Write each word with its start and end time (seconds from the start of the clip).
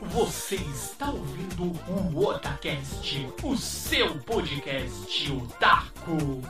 Você 0.00 0.56
está 0.56 1.10
ouvindo 1.10 1.72
o 1.88 2.26
Otacast, 2.26 3.26
o 3.42 3.56
seu 3.56 4.18
podcast 4.20 5.32
otaku. 5.32 6.42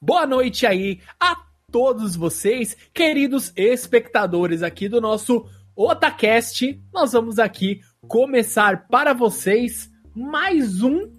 Boa 0.00 0.28
noite 0.28 0.64
aí 0.64 1.00
a 1.18 1.34
todos 1.72 2.14
vocês, 2.14 2.76
queridos 2.94 3.52
espectadores 3.56 4.62
aqui 4.62 4.88
do 4.88 5.00
nosso 5.00 5.44
Otacast. 5.74 6.80
Nós 6.92 7.10
vamos 7.10 7.40
aqui 7.40 7.80
começar 8.06 8.86
para 8.86 9.12
vocês 9.12 9.90
mais 10.14 10.84
um 10.84 11.10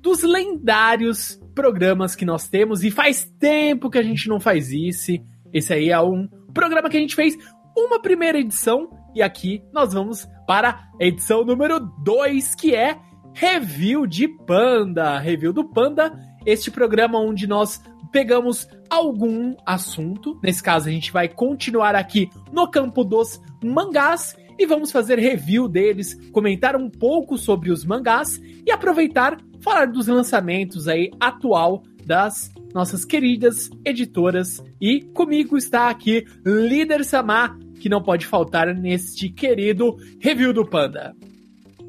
dos 0.00 0.24
lendários 0.24 1.40
programas 1.54 2.16
que 2.16 2.24
nós 2.24 2.48
temos 2.48 2.82
e 2.82 2.90
faz 2.90 3.24
tempo 3.38 3.88
que 3.88 3.98
a 3.98 4.02
gente 4.02 4.28
não 4.28 4.40
faz 4.40 4.72
isso. 4.72 5.12
Esse 5.52 5.72
aí 5.72 5.90
é 5.90 6.00
um 6.00 6.28
programa 6.52 6.90
que 6.90 6.96
a 6.96 7.00
gente 7.00 7.14
fez 7.14 7.36
uma 7.84 8.00
primeira 8.00 8.38
edição 8.38 8.88
e 9.14 9.22
aqui 9.22 9.62
nós 9.72 9.92
vamos 9.92 10.28
para 10.46 10.88
a 11.00 11.04
edição 11.04 11.44
número 11.44 11.80
2, 11.80 12.54
que 12.54 12.74
é 12.74 12.98
Review 13.34 14.06
de 14.06 14.28
Panda. 14.28 15.18
Review 15.18 15.52
do 15.52 15.68
Panda, 15.68 16.12
este 16.44 16.70
programa 16.70 17.18
onde 17.18 17.46
nós 17.46 17.82
pegamos 18.12 18.68
algum 18.88 19.54
assunto. 19.64 20.38
Nesse 20.42 20.62
caso, 20.62 20.88
a 20.88 20.92
gente 20.92 21.12
vai 21.12 21.28
continuar 21.28 21.94
aqui 21.94 22.28
no 22.52 22.68
campo 22.68 23.04
dos 23.04 23.40
mangás 23.62 24.36
e 24.58 24.66
vamos 24.66 24.92
fazer 24.92 25.18
review 25.18 25.68
deles, 25.68 26.14
comentar 26.32 26.76
um 26.76 26.90
pouco 26.90 27.38
sobre 27.38 27.70
os 27.70 27.84
mangás 27.84 28.40
e 28.66 28.70
aproveitar 28.70 29.38
falar 29.60 29.86
dos 29.86 30.06
lançamentos 30.06 30.86
aí 30.88 31.10
atual 31.18 31.82
das 32.04 32.50
nossas 32.74 33.04
queridas 33.04 33.70
editoras. 33.84 34.62
E 34.80 35.02
comigo 35.14 35.56
está 35.56 35.88
aqui 35.88 36.24
Líder 36.44 37.04
Samar, 37.04 37.56
que 37.80 37.88
não 37.88 38.02
pode 38.02 38.26
faltar 38.26 38.72
neste 38.74 39.28
querido 39.28 39.96
review 40.20 40.52
do 40.52 40.64
Panda. 40.64 41.14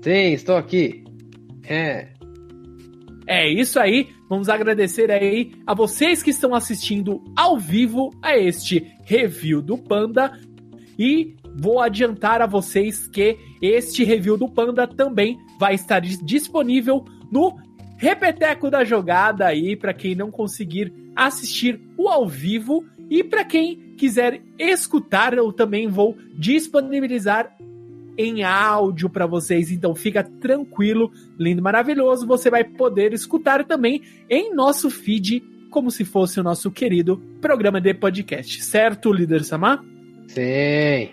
Sim, 0.02 0.34
estou 0.34 0.56
aqui. 0.56 1.04
É. 1.64 2.08
É 3.28 3.48
isso 3.48 3.80
aí. 3.80 4.10
Vamos 4.28 4.50
agradecer 4.50 5.12
aí 5.12 5.52
a 5.68 5.74
vocês 5.74 6.24
que 6.24 6.32
estão 6.32 6.56
assistindo 6.56 7.22
ao 7.36 7.60
vivo 7.60 8.10
a 8.22 8.38
este 8.38 8.92
review 9.04 9.62
do 9.62 9.78
Panda. 9.78 10.32
E 10.98 11.36
vou 11.56 11.80
adiantar 11.80 12.42
a 12.42 12.48
vocês 12.48 13.08
que 13.08 13.38
este 13.62 14.04
review 14.04 14.38
do 14.38 14.50
Panda 14.50 14.88
também 14.88 15.38
vai 15.60 15.76
estar 15.76 16.00
disponível 16.00 17.06
no 17.32 17.58
Repeteco 17.98 18.72
da 18.72 18.84
Jogada 18.84 19.46
aí 19.46 19.76
para 19.76 19.94
quem 19.94 20.16
não 20.16 20.32
conseguir 20.32 20.92
assistir 21.16 21.80
o 21.96 22.10
ao 22.10 22.28
vivo 22.28 22.84
e 23.10 23.24
para 23.24 23.46
quem 23.46 23.91
quiser 24.02 24.42
escutar, 24.58 25.32
eu 25.36 25.54
também 25.54 25.88
vou 25.88 26.18
disponibilizar 26.34 27.56
em 28.18 28.44
áudio 28.44 29.08
para 29.08 29.28
vocês, 29.28 29.72
então 29.72 29.94
fica 29.94 30.24
tranquilo, 30.24 31.12
lindo, 31.38 31.62
maravilhoso. 31.62 32.26
Você 32.26 32.50
vai 32.50 32.64
poder 32.64 33.14
escutar 33.14 33.64
também 33.64 34.02
em 34.28 34.56
nosso 34.56 34.90
feed, 34.90 35.44
como 35.70 35.92
se 35.92 36.04
fosse 36.04 36.40
o 36.40 36.44
nosso 36.44 36.72
querido 36.72 37.22
programa 37.40 37.80
de 37.80 37.94
podcast, 37.94 38.64
certo, 38.64 39.14
líder 39.14 39.44
Samar? 39.44 39.86
Sim. 40.28 41.10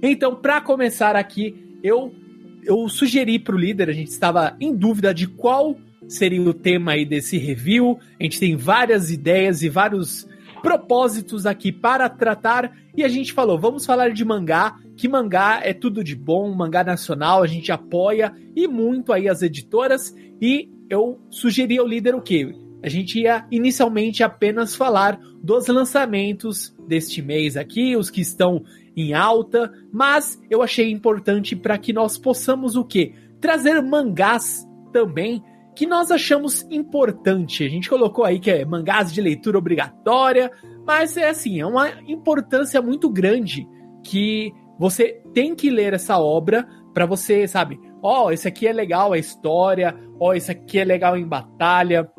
Então, 0.00 0.36
para 0.36 0.60
começar 0.60 1.16
aqui, 1.16 1.78
eu 1.82 2.14
eu 2.62 2.88
sugeri 2.88 3.40
para 3.40 3.54
o 3.54 3.58
líder, 3.58 3.90
a 3.90 3.92
gente 3.92 4.08
estava 4.08 4.56
em 4.60 4.74
dúvida 4.74 5.12
de 5.12 5.26
qual 5.26 5.76
seria 6.08 6.42
o 6.42 6.54
tema 6.54 6.92
aí 6.92 7.04
desse 7.04 7.38
review. 7.38 7.98
A 8.18 8.22
gente 8.22 8.40
tem 8.40 8.56
várias 8.56 9.10
ideias 9.10 9.62
e 9.62 9.68
vários 9.68 10.26
propósitos 10.66 11.46
aqui 11.46 11.70
para 11.70 12.08
tratar 12.08 12.76
e 12.96 13.04
a 13.04 13.08
gente 13.08 13.32
falou, 13.32 13.56
vamos 13.56 13.86
falar 13.86 14.10
de 14.10 14.24
mangá, 14.24 14.76
que 14.96 15.08
mangá 15.08 15.60
é 15.62 15.72
tudo 15.72 16.02
de 16.02 16.16
bom, 16.16 16.52
mangá 16.52 16.82
nacional, 16.82 17.40
a 17.40 17.46
gente 17.46 17.70
apoia 17.70 18.34
e 18.56 18.66
muito 18.66 19.12
aí 19.12 19.28
as 19.28 19.42
editoras 19.42 20.12
e 20.42 20.68
eu 20.90 21.20
sugeri 21.30 21.78
ao 21.78 21.86
líder 21.86 22.16
o 22.16 22.20
quê? 22.20 22.52
A 22.82 22.88
gente 22.88 23.20
ia 23.20 23.46
inicialmente 23.48 24.24
apenas 24.24 24.74
falar 24.74 25.20
dos 25.40 25.68
lançamentos 25.68 26.74
deste 26.84 27.22
mês 27.22 27.56
aqui, 27.56 27.96
os 27.96 28.10
que 28.10 28.20
estão 28.20 28.64
em 28.96 29.14
alta, 29.14 29.72
mas 29.92 30.42
eu 30.50 30.62
achei 30.62 30.90
importante 30.90 31.54
para 31.54 31.78
que 31.78 31.92
nós 31.92 32.18
possamos 32.18 32.74
o 32.74 32.84
quê? 32.84 33.12
Trazer 33.40 33.80
mangás 33.82 34.66
também 34.92 35.44
que 35.76 35.86
nós 35.86 36.10
achamos 36.10 36.66
importante. 36.70 37.62
A 37.62 37.68
gente 37.68 37.88
colocou 37.88 38.24
aí 38.24 38.40
que 38.40 38.50
é 38.50 38.64
mangás 38.64 39.12
de 39.12 39.20
leitura 39.20 39.58
obrigatória, 39.58 40.50
mas 40.86 41.16
é 41.18 41.28
assim, 41.28 41.60
é 41.60 41.66
uma 41.66 41.90
importância 42.08 42.80
muito 42.80 43.10
grande 43.10 43.68
que 44.02 44.52
você 44.78 45.20
tem 45.34 45.54
que 45.54 45.68
ler 45.68 45.92
essa 45.92 46.18
obra 46.18 46.66
para 46.94 47.04
você, 47.04 47.46
sabe? 47.46 47.78
Ó, 48.02 48.26
oh, 48.26 48.30
esse 48.30 48.48
aqui 48.48 48.66
é 48.66 48.72
legal 48.72 49.12
a 49.12 49.18
história, 49.18 49.94
ó, 50.18 50.30
oh, 50.30 50.34
esse 50.34 50.50
aqui 50.50 50.78
é 50.78 50.84
legal 50.84 51.16
em 51.16 51.26
batalha, 51.26 52.10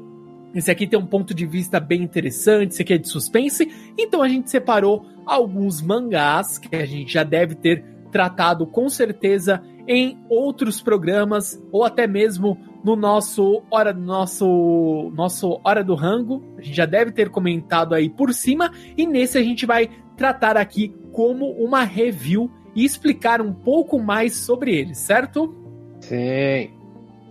esse 0.53 0.69
aqui 0.69 0.85
tem 0.85 0.99
um 0.99 1.05
ponto 1.05 1.33
de 1.33 1.45
vista 1.45 1.79
bem 1.79 2.03
interessante, 2.03 2.73
esse 2.73 2.83
aqui 2.83 2.93
é 2.93 2.97
de 2.97 3.09
suspense. 3.09 3.67
Então 3.97 4.21
a 4.21 4.29
gente 4.29 4.51
separou 4.51 5.03
alguns 5.25 5.81
mangás 5.81 6.59
que 6.59 6.75
a 6.75 6.85
gente 6.85 7.11
já 7.11 7.23
deve 7.23 7.55
ter 7.55 7.83
tratado 8.11 8.67
com 8.67 8.87
certeza 8.87 9.63
em 9.87 10.19
outros 10.29 10.81
programas 10.81 11.59
ou 11.71 11.83
até 11.83 12.05
mesmo 12.05 12.57
no 12.87 12.95
nosso 12.95 13.61
hora 13.69 13.91
nosso 13.91 15.11
nosso 15.13 15.59
hora 15.61 15.83
do 15.83 15.93
rango. 15.93 16.41
A 16.57 16.61
gente 16.61 16.73
já 16.75 16.85
deve 16.85 17.11
ter 17.11 17.29
comentado 17.29 17.93
aí 17.93 18.09
por 18.09 18.33
cima 18.33 18.71
e 18.95 19.05
nesse 19.05 19.37
a 19.37 19.43
gente 19.43 19.65
vai 19.65 19.89
tratar 20.15 20.55
aqui 20.55 20.95
como 21.11 21.51
uma 21.51 21.83
review 21.83 22.49
e 22.73 22.85
explicar 22.85 23.41
um 23.41 23.53
pouco 23.53 23.99
mais 23.99 24.37
sobre 24.37 24.73
ele, 24.73 24.95
certo? 24.95 25.53
Sim. 25.99 26.71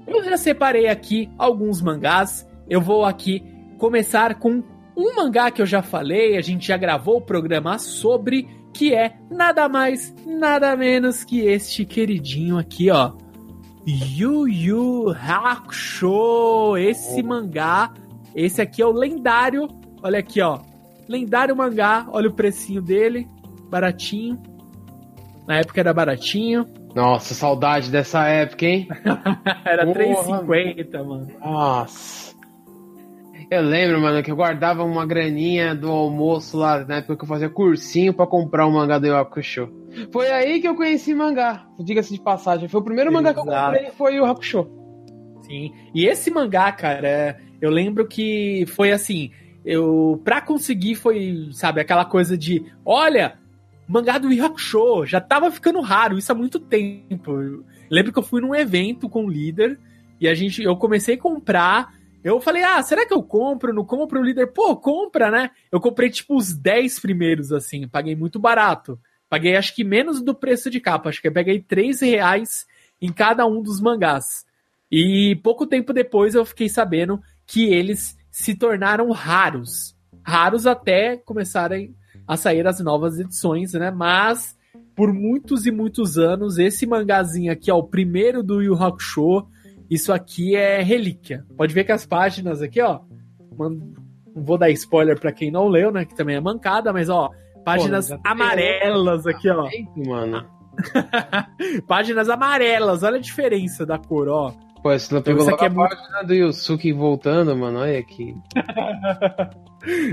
Eu 0.07 0.23
já 0.25 0.37
separei 0.37 0.89
aqui 0.89 1.31
alguns 1.39 1.81
mangás. 1.81 2.47
Eu 2.69 2.83
vou 2.83 3.07
aqui 3.07 3.43
começar 3.79 4.35
com 4.35 4.63
um 4.95 5.15
mangá 5.17 5.51
que 5.51 5.63
eu 5.63 5.67
já 5.67 5.81
falei, 5.81 6.37
a 6.37 6.43
gente 6.43 6.69
já 6.69 6.77
gravou 6.77 7.17
o 7.17 7.23
programa 7.23 7.79
sobre, 7.79 8.47
que 8.75 8.95
é 8.95 9.17
nada 9.31 9.69
mais, 9.69 10.15
nada 10.27 10.77
menos 10.77 11.25
que 11.25 11.41
este 11.41 11.87
queridinho 11.87 12.59
aqui, 12.59 12.91
ó. 12.91 13.13
Yu 13.87 14.49
Yu 14.49 15.11
Hakusho, 15.11 16.77
esse 16.77 17.23
mangá, 17.23 17.93
esse 18.35 18.61
aqui 18.61 18.83
é 18.83 18.87
o 18.87 18.91
lendário, 18.91 19.69
olha 20.03 20.19
aqui, 20.19 20.43
ó. 20.43 20.59
Lendário 21.09 21.55
mangá, 21.55 22.05
olha 22.11 22.29
o 22.29 22.33
precinho 22.33 22.83
dele, 22.83 23.29
baratinho. 23.71 24.43
Na 25.47 25.59
época 25.59 25.79
era 25.79 25.95
baratinho. 25.95 26.67
Nossa, 26.97 27.33
saudade 27.33 27.89
dessa 27.89 28.27
época, 28.27 28.67
hein? 28.67 28.89
era 29.65 29.87
3,50, 29.87 31.05
mano. 31.05 31.29
Nossa. 31.39 32.35
Eu 33.49 33.63
lembro, 33.63 34.01
mano, 34.01 34.21
que 34.25 34.33
eu 34.33 34.37
guardava 34.37 34.83
uma 34.83 35.07
graninha 35.07 35.77
do 35.77 35.89
almoço 35.89 36.59
lá, 36.59 36.85
na 36.85 36.97
época 36.97 37.19
que 37.19 37.23
eu 37.23 37.29
fazia 37.29 37.49
cursinho 37.49 38.13
para 38.13 38.27
comprar 38.27 38.67
um 38.67 38.73
mangá 38.73 38.99
do 38.99 39.07
Yu 39.07 39.15
Hakusho. 39.15 39.69
Foi 40.13 40.31
aí 40.31 40.61
que 40.61 40.69
eu 40.69 40.75
conheci 40.75 41.15
mangá, 41.15 41.67
diga-se 41.79 42.13
de 42.13 42.21
passagem. 42.21 42.69
Foi 42.69 42.81
o 42.81 42.85
primeiro 42.85 43.11
Exato. 43.11 43.25
mangá 43.25 43.35
que 43.35 43.41
eu 43.41 43.45
comprei, 43.45 43.91
foi 43.93 44.21
o 44.21 44.25
Hakusho. 44.25 44.69
Sim, 45.43 45.73
e 45.95 46.07
esse 46.07 46.31
mangá, 46.31 46.73
cara, 46.73 47.39
eu 47.61 47.71
lembro 47.71 48.07
que 48.07 48.65
foi 48.69 48.93
assim, 48.93 49.31
eu, 49.65 50.21
pra 50.25 50.41
conseguir 50.41 50.97
foi, 50.97 51.49
sabe, 51.53 51.81
aquela 51.81 52.05
coisa 52.05 52.37
de, 52.37 52.65
olha, 52.85 53.39
mangá 53.87 54.19
do 54.19 54.29
Hakusho, 54.29 55.07
já 55.07 55.21
tava 55.21 55.51
ficando 55.51 55.81
raro, 55.81 56.19
isso 56.19 56.33
há 56.33 56.35
muito 56.35 56.59
tempo. 56.59 57.33
Eu 57.41 57.65
lembro 57.91 58.13
que 58.13 58.19
eu 58.19 58.23
fui 58.23 58.41
num 58.41 58.55
evento 58.55 59.09
com 59.09 59.25
o 59.25 59.31
líder, 59.31 59.79
e 60.21 60.27
a 60.27 60.35
gente, 60.35 60.63
eu 60.63 60.77
comecei 60.77 61.15
a 61.15 61.21
comprar, 61.21 61.95
eu 62.25 62.41
falei, 62.41 62.63
ah, 62.65 62.83
será 62.83 63.07
que 63.07 63.15
eu 63.15 63.23
compro? 63.23 63.73
Não 63.73 63.85
compro? 63.85 64.21
O 64.21 64.25
líder, 64.25 64.53
pô, 64.53 64.75
compra, 64.77 65.31
né? 65.31 65.51
Eu 65.71 65.81
comprei 65.81 66.11
tipo 66.11 66.37
os 66.37 66.53
10 66.53 66.99
primeiros, 66.99 67.53
assim, 67.53 67.87
paguei 67.87 68.17
muito 68.17 68.39
barato. 68.41 68.99
Paguei 69.29 69.57
acho 69.57 69.75
que 69.75 69.85
menos 69.85 70.23
do 70.23 70.35
preço 70.35 70.71
de 70.71 70.81
capa, 70.81 71.09
acho 71.09 71.21
que 71.21 71.29
eu 71.29 71.33
peguei 71.33 71.61
3 71.61 72.01
reais 72.01 72.67
em 73.01 73.13
cada 73.13 73.47
um 73.47 73.63
dos 73.63 73.81
mangás. 73.81 74.47
E 74.91 75.39
pouco 75.43 75.67
tempo 75.67 75.93
depois 75.93 76.35
eu 76.35 76.45
fiquei 76.45 76.69
sabendo 76.69 77.21
que 77.47 77.67
eles 77.67 78.17
se 78.31 78.55
tornaram 78.55 79.11
raros. 79.11 79.97
Raros 80.23 80.67
até 80.67 81.17
começarem 81.17 81.95
a 82.27 82.37
sair 82.37 82.67
as 82.67 82.81
novas 82.81 83.19
edições, 83.19 83.73
né? 83.73 83.91
Mas 83.91 84.57
por 84.95 85.13
muitos 85.13 85.67
e 85.67 85.71
muitos 85.71 86.17
anos, 86.19 86.59
esse 86.59 86.87
mangazinho 86.87 87.53
aqui, 87.53 87.71
ó, 87.71 87.79
o 87.79 87.87
primeiro 87.87 88.43
do 88.43 88.63
Yu 88.63 88.75
Hakusho, 88.75 89.47
isso 89.91 90.13
aqui 90.13 90.57
é 90.57 90.83
relíquia. 90.83 91.45
Pode 91.57 91.75
ver 91.75 91.85
que 91.85 91.93
as 91.93 92.07
páginas 92.07 92.63
aqui, 92.63 92.81
ó. 92.81 93.01
Não 93.59 93.95
vou 94.35 94.59
dar 94.59 94.71
spoiler 94.71 95.19
para 95.19 95.33
quem 95.33 95.51
não 95.51 95.69
leu, 95.69 95.91
né? 95.91 96.05
Que 96.05 96.15
também 96.15 96.37
é 96.37 96.41
mancada, 96.41 96.93
mas 96.93 97.09
ó, 97.09 97.31
páginas 97.67 98.09
Pô, 98.11 98.21
amarelas 98.23 99.27
aqui, 99.27 99.51
ó. 99.51 99.69
Mano. 99.97 100.47
páginas 101.89 102.29
amarelas, 102.29 103.03
olha 103.03 103.17
a 103.17 103.21
diferença 103.21 103.85
da 103.85 103.99
cor, 103.99 104.29
ó. 104.29 104.53
Pô, 104.81 104.97
você 104.97 105.13
não 105.13 105.21
pegou 105.21 105.43
então, 105.43 105.57
logo 105.57 105.65
a 105.65 105.67
é 105.67 105.71
página 105.71 106.17
muito... 106.19 106.27
do 106.29 106.35
Yusuke 106.35 106.93
voltando, 106.93 107.57
mano, 107.57 107.81
olha 107.81 107.99
aqui. 107.99 108.35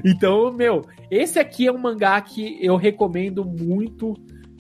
Então, 0.05 0.51
meu, 0.51 0.83
esse 1.09 1.39
aqui 1.39 1.65
é 1.65 1.71
um 1.71 1.79
mangá 1.79 2.21
que 2.21 2.63
eu 2.63 2.75
recomendo 2.75 3.44
muito 3.44 4.13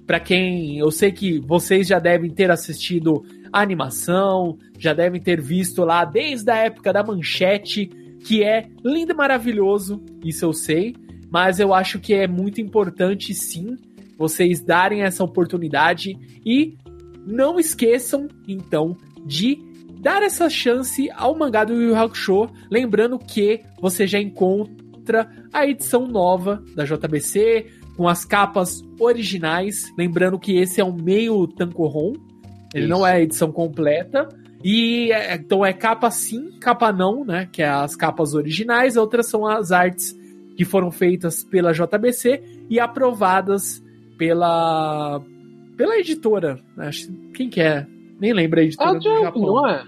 para 0.07 0.19
quem. 0.19 0.79
Eu 0.79 0.89
sei 0.89 1.11
que 1.11 1.39
vocês 1.39 1.87
já 1.87 1.99
devem 1.99 2.31
ter 2.31 2.49
assistido 2.49 3.23
a 3.51 3.61
animação, 3.61 4.57
já 4.79 4.91
devem 4.91 5.21
ter 5.21 5.39
visto 5.39 5.85
lá 5.85 6.03
desde 6.03 6.49
a 6.49 6.55
época 6.55 6.91
da 6.91 7.03
manchete, 7.03 7.91
que 8.25 8.43
é 8.43 8.67
lindo 8.83 9.11
e 9.11 9.15
maravilhoso, 9.15 10.03
isso 10.25 10.45
eu 10.45 10.53
sei, 10.53 10.95
mas 11.33 11.59
eu 11.59 11.73
acho 11.73 11.99
que 11.99 12.13
é 12.13 12.27
muito 12.27 12.61
importante 12.61 13.33
sim 13.33 13.75
vocês 14.15 14.61
darem 14.61 15.01
essa 15.01 15.23
oportunidade. 15.23 16.15
E 16.45 16.77
não 17.25 17.59
esqueçam, 17.59 18.27
então, 18.47 18.95
de 19.25 19.57
dar 19.99 20.21
essa 20.21 20.47
chance 20.47 21.09
ao 21.15 21.35
mangá 21.35 21.63
do 21.63 21.73
Yu 21.73 21.95
Hakusho, 21.95 22.47
lembrando 22.69 23.17
que 23.17 23.61
você 23.81 24.05
já 24.05 24.19
encontra 24.19 25.27
a 25.51 25.65
edição 25.65 26.05
nova 26.05 26.63
da 26.75 26.85
JBC, 26.85 27.65
com 27.97 28.07
as 28.07 28.23
capas 28.23 28.83
originais, 28.99 29.91
lembrando 29.97 30.37
que 30.37 30.55
esse 30.57 30.79
é 30.79 30.85
um 30.85 30.93
meio 30.93 31.47
tankohon, 31.47 32.13
ele 32.75 32.85
Isso. 32.85 32.89
não 32.89 33.07
é 33.07 33.13
a 33.13 33.21
edição 33.21 33.51
completa, 33.51 34.29
e 34.63 35.11
é, 35.11 35.33
então 35.33 35.65
é 35.65 35.73
capa 35.73 36.11
sim, 36.11 36.51
capa 36.59 36.91
não, 36.91 37.25
né, 37.25 37.49
que 37.51 37.63
é 37.63 37.69
as 37.69 37.95
capas 37.95 38.35
originais, 38.35 38.97
outras 38.97 39.27
são 39.27 39.47
as 39.47 39.71
artes 39.71 40.15
que 40.55 40.65
foram 40.65 40.91
feitas 40.91 41.43
pela 41.43 41.73
JBC 41.73 42.65
e 42.69 42.79
aprovadas 42.79 43.83
pela 44.17 45.21
pela 45.75 45.97
editora. 45.97 46.59
Né? 46.77 46.89
Quem 47.33 47.49
que 47.49 47.61
é? 47.61 47.85
Nem 48.19 48.33
lembro 48.33 48.59
a 48.59 48.63
editora 48.63 48.91
ah, 48.91 48.93
do 48.93 49.03
Jump, 49.03 49.21
Japão. 49.21 49.41
não 49.41 49.67
é? 49.67 49.83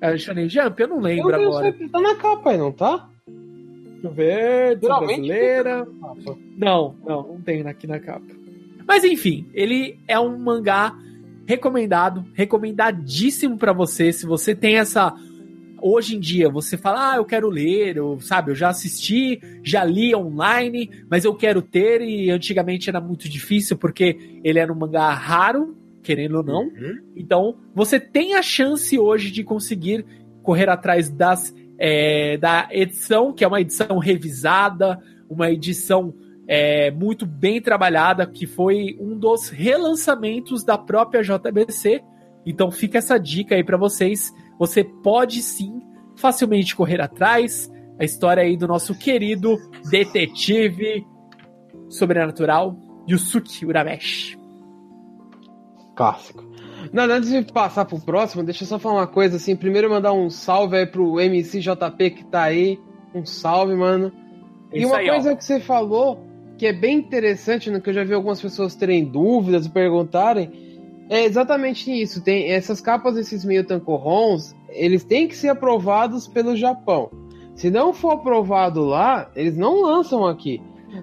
É 0.00 0.18
Shonen 0.18 0.48
Jump? 0.48 0.80
Eu 0.80 0.88
não 0.88 1.00
lembro 1.00 1.30
eu 1.30 1.48
agora. 1.48 1.72
Tá 1.90 2.00
na 2.00 2.16
capa 2.16 2.50
aí, 2.50 2.58
não 2.58 2.72
tá? 2.72 3.08
Deixa 3.26 4.08
eu 4.08 4.10
ver. 4.12 4.78
brasileira. 4.78 5.86
Não, 6.56 6.94
não, 7.06 7.22
não 7.28 7.40
tem 7.40 7.66
aqui 7.66 7.86
na 7.86 8.00
capa. 8.00 8.26
Mas 8.86 9.04
enfim, 9.04 9.48
ele 9.54 9.98
é 10.08 10.18
um 10.18 10.36
mangá 10.36 10.92
recomendado, 11.46 12.24
recomendadíssimo 12.34 13.56
para 13.56 13.72
você. 13.72 14.12
Se 14.12 14.26
você 14.26 14.54
tem 14.54 14.78
essa 14.78 15.14
hoje 15.82 16.16
em 16.16 16.20
dia 16.20 16.48
você 16.48 16.76
fala, 16.76 17.12
ah, 17.12 17.16
eu 17.16 17.24
quero 17.24 17.48
ler, 17.48 17.96
eu, 17.96 18.18
sabe, 18.20 18.50
eu 18.50 18.54
já 18.54 18.68
assisti, 18.68 19.40
já 19.62 19.84
li 19.84 20.14
online, 20.14 20.88
mas 21.10 21.24
eu 21.24 21.34
quero 21.34 21.60
ter, 21.60 22.00
e 22.00 22.30
antigamente 22.30 22.88
era 22.88 23.00
muito 23.00 23.28
difícil 23.28 23.76
porque 23.76 24.40
ele 24.44 24.58
era 24.58 24.72
um 24.72 24.76
mangá 24.76 25.12
raro, 25.12 25.76
querendo 26.02 26.36
ou 26.36 26.42
não. 26.42 26.62
Uhum. 26.62 26.98
Então, 27.16 27.56
você 27.74 27.98
tem 27.98 28.34
a 28.34 28.42
chance 28.42 28.98
hoje 28.98 29.30
de 29.30 29.42
conseguir 29.44 30.04
correr 30.42 30.68
atrás 30.68 31.10
das 31.10 31.54
é, 31.78 32.36
da 32.36 32.68
edição, 32.70 33.32
que 33.32 33.44
é 33.44 33.48
uma 33.48 33.60
edição 33.60 33.98
revisada, 33.98 35.00
uma 35.28 35.50
edição 35.50 36.14
é, 36.46 36.90
muito 36.90 37.26
bem 37.26 37.60
trabalhada, 37.60 38.26
que 38.26 38.46
foi 38.46 38.96
um 39.00 39.18
dos 39.18 39.48
relançamentos 39.48 40.62
da 40.62 40.78
própria 40.78 41.22
JBC. 41.22 42.00
Então 42.44 42.70
fica 42.70 42.98
essa 42.98 43.18
dica 43.18 43.54
aí 43.54 43.64
para 43.64 43.76
vocês 43.76 44.32
você 44.58 44.84
pode 44.84 45.42
sim 45.42 45.80
facilmente 46.16 46.76
correr 46.76 47.00
atrás. 47.00 47.70
A 47.98 48.04
história 48.04 48.42
aí 48.42 48.56
do 48.56 48.66
nosso 48.66 48.94
querido 48.94 49.58
detetive 49.90 51.06
sobrenatural 51.88 52.76
Yusuke 53.08 53.66
Urameshi. 53.66 54.38
Clássico. 55.94 56.50
Não, 56.92 57.04
antes 57.04 57.30
de 57.30 57.42
passar 57.52 57.84
pro 57.84 58.00
próximo, 58.00 58.42
deixa 58.42 58.64
eu 58.64 58.68
só 58.68 58.78
falar 58.78 58.96
uma 58.96 59.06
coisa 59.06 59.36
assim. 59.36 59.54
Primeiro 59.54 59.90
mandar 59.90 60.12
um 60.12 60.30
salve 60.30 60.76
aí 60.76 60.86
pro 60.86 61.20
MCJP 61.20 62.10
que 62.10 62.24
tá 62.24 62.44
aí. 62.44 62.78
Um 63.14 63.24
salve, 63.24 63.74
mano. 63.74 64.10
e 64.72 64.84
uma 64.86 64.96
aí, 64.96 65.08
coisa 65.08 65.32
ó. 65.32 65.36
que 65.36 65.44
você 65.44 65.60
falou 65.60 66.26
que 66.56 66.66
é 66.66 66.72
bem 66.72 66.96
interessante, 66.98 67.68
no 67.70 67.76
né, 67.76 67.82
que 67.82 67.90
eu 67.90 67.94
já 67.94 68.04
vi 68.04 68.14
algumas 68.14 68.40
pessoas 68.40 68.74
terem 68.74 69.04
dúvidas 69.04 69.66
e 69.66 69.70
perguntarem, 69.70 70.71
é 71.08 71.24
exatamente 71.24 71.90
isso. 71.90 72.22
Tem 72.22 72.50
essas 72.50 72.80
capas 72.80 73.14
desses 73.14 73.44
meio 73.44 73.64
tancorrons, 73.64 74.54
eles 74.68 75.04
têm 75.04 75.28
que 75.28 75.36
ser 75.36 75.48
aprovados 75.48 76.26
pelo 76.26 76.56
Japão. 76.56 77.10
Se 77.54 77.70
não 77.70 77.92
for 77.92 78.12
aprovado 78.12 78.84
lá, 78.84 79.30
eles 79.36 79.56
não 79.56 79.82
lançam 79.82 80.26
aqui. 80.26 80.60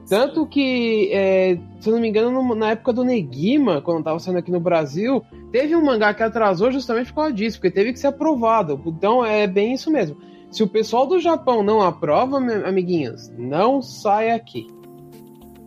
Tanto 0.07 0.45
que, 0.45 1.09
é, 1.11 1.57
se 1.79 1.89
eu 1.89 1.93
não 1.93 2.01
me 2.01 2.07
engano, 2.07 2.55
na 2.55 2.71
época 2.71 2.93
do 2.93 3.03
Negima, 3.03 3.81
quando 3.81 3.99
estava 3.99 4.19
saindo 4.19 4.37
aqui 4.37 4.51
no 4.51 4.59
Brasil, 4.59 5.23
teve 5.51 5.75
um 5.75 5.83
mangá 5.83 6.13
que 6.13 6.21
atrasou 6.21 6.71
justamente 6.71 7.07
por 7.07 7.21
causa 7.21 7.33
disso, 7.33 7.57
porque 7.57 7.71
teve 7.71 7.93
que 7.93 7.99
ser 7.99 8.07
aprovado. 8.07 8.79
Então 8.85 9.25
é 9.25 9.47
bem 9.47 9.73
isso 9.73 9.91
mesmo. 9.91 10.17
Se 10.51 10.63
o 10.63 10.67
pessoal 10.67 11.07
do 11.07 11.19
Japão 11.19 11.63
não 11.63 11.81
aprova, 11.81 12.37
amiguinhos, 12.37 13.31
não 13.37 13.81
sai 13.81 14.31
aqui. 14.31 14.67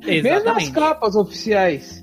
Exatamente. 0.06 0.23
Mesmo 0.23 0.50
as 0.50 0.69
capas 0.69 1.17
oficiais 1.17 2.02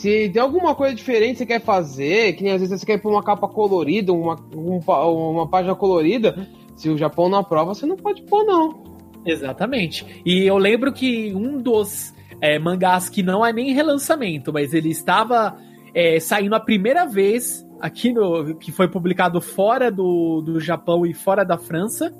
se 0.00 0.30
tem 0.30 0.40
alguma 0.40 0.74
coisa 0.74 0.94
diferente 0.94 1.32
que 1.32 1.38
você 1.40 1.46
quer 1.46 1.60
fazer, 1.60 2.32
que 2.32 2.42
nem 2.42 2.54
às 2.54 2.60
vezes 2.62 2.80
você 2.80 2.86
quer 2.86 2.96
pôr 2.96 3.12
uma 3.12 3.22
capa 3.22 3.46
colorida, 3.46 4.14
uma, 4.14 4.34
uma 4.34 5.46
página 5.46 5.74
colorida, 5.74 6.48
se 6.74 6.88
o 6.88 6.96
Japão 6.96 7.28
não 7.28 7.36
aprova, 7.36 7.74
você 7.74 7.84
não 7.84 7.96
pode 7.96 8.22
pôr, 8.22 8.42
não. 8.44 8.82
Exatamente. 9.26 10.22
E 10.24 10.46
eu 10.46 10.56
lembro 10.56 10.90
que 10.90 11.34
um 11.34 11.60
dos 11.60 12.14
é, 12.40 12.58
mangás 12.58 13.10
que 13.10 13.22
não 13.22 13.44
é 13.44 13.52
nem 13.52 13.74
relançamento, 13.74 14.50
mas 14.50 14.72
ele 14.72 14.88
estava 14.88 15.58
é, 15.94 16.18
saindo 16.18 16.54
a 16.54 16.60
primeira 16.60 17.04
vez 17.04 17.62
aqui 17.78 18.10
no. 18.10 18.54
que 18.54 18.72
foi 18.72 18.88
publicado 18.88 19.38
fora 19.38 19.90
do, 19.90 20.40
do 20.40 20.58
Japão 20.58 21.04
e 21.04 21.12
fora 21.12 21.44
da 21.44 21.58
França, 21.58 22.10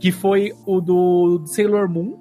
que 0.00 0.10
foi 0.10 0.54
o 0.66 0.80
do 0.80 1.42
Sailor 1.44 1.86
Moon. 1.86 2.16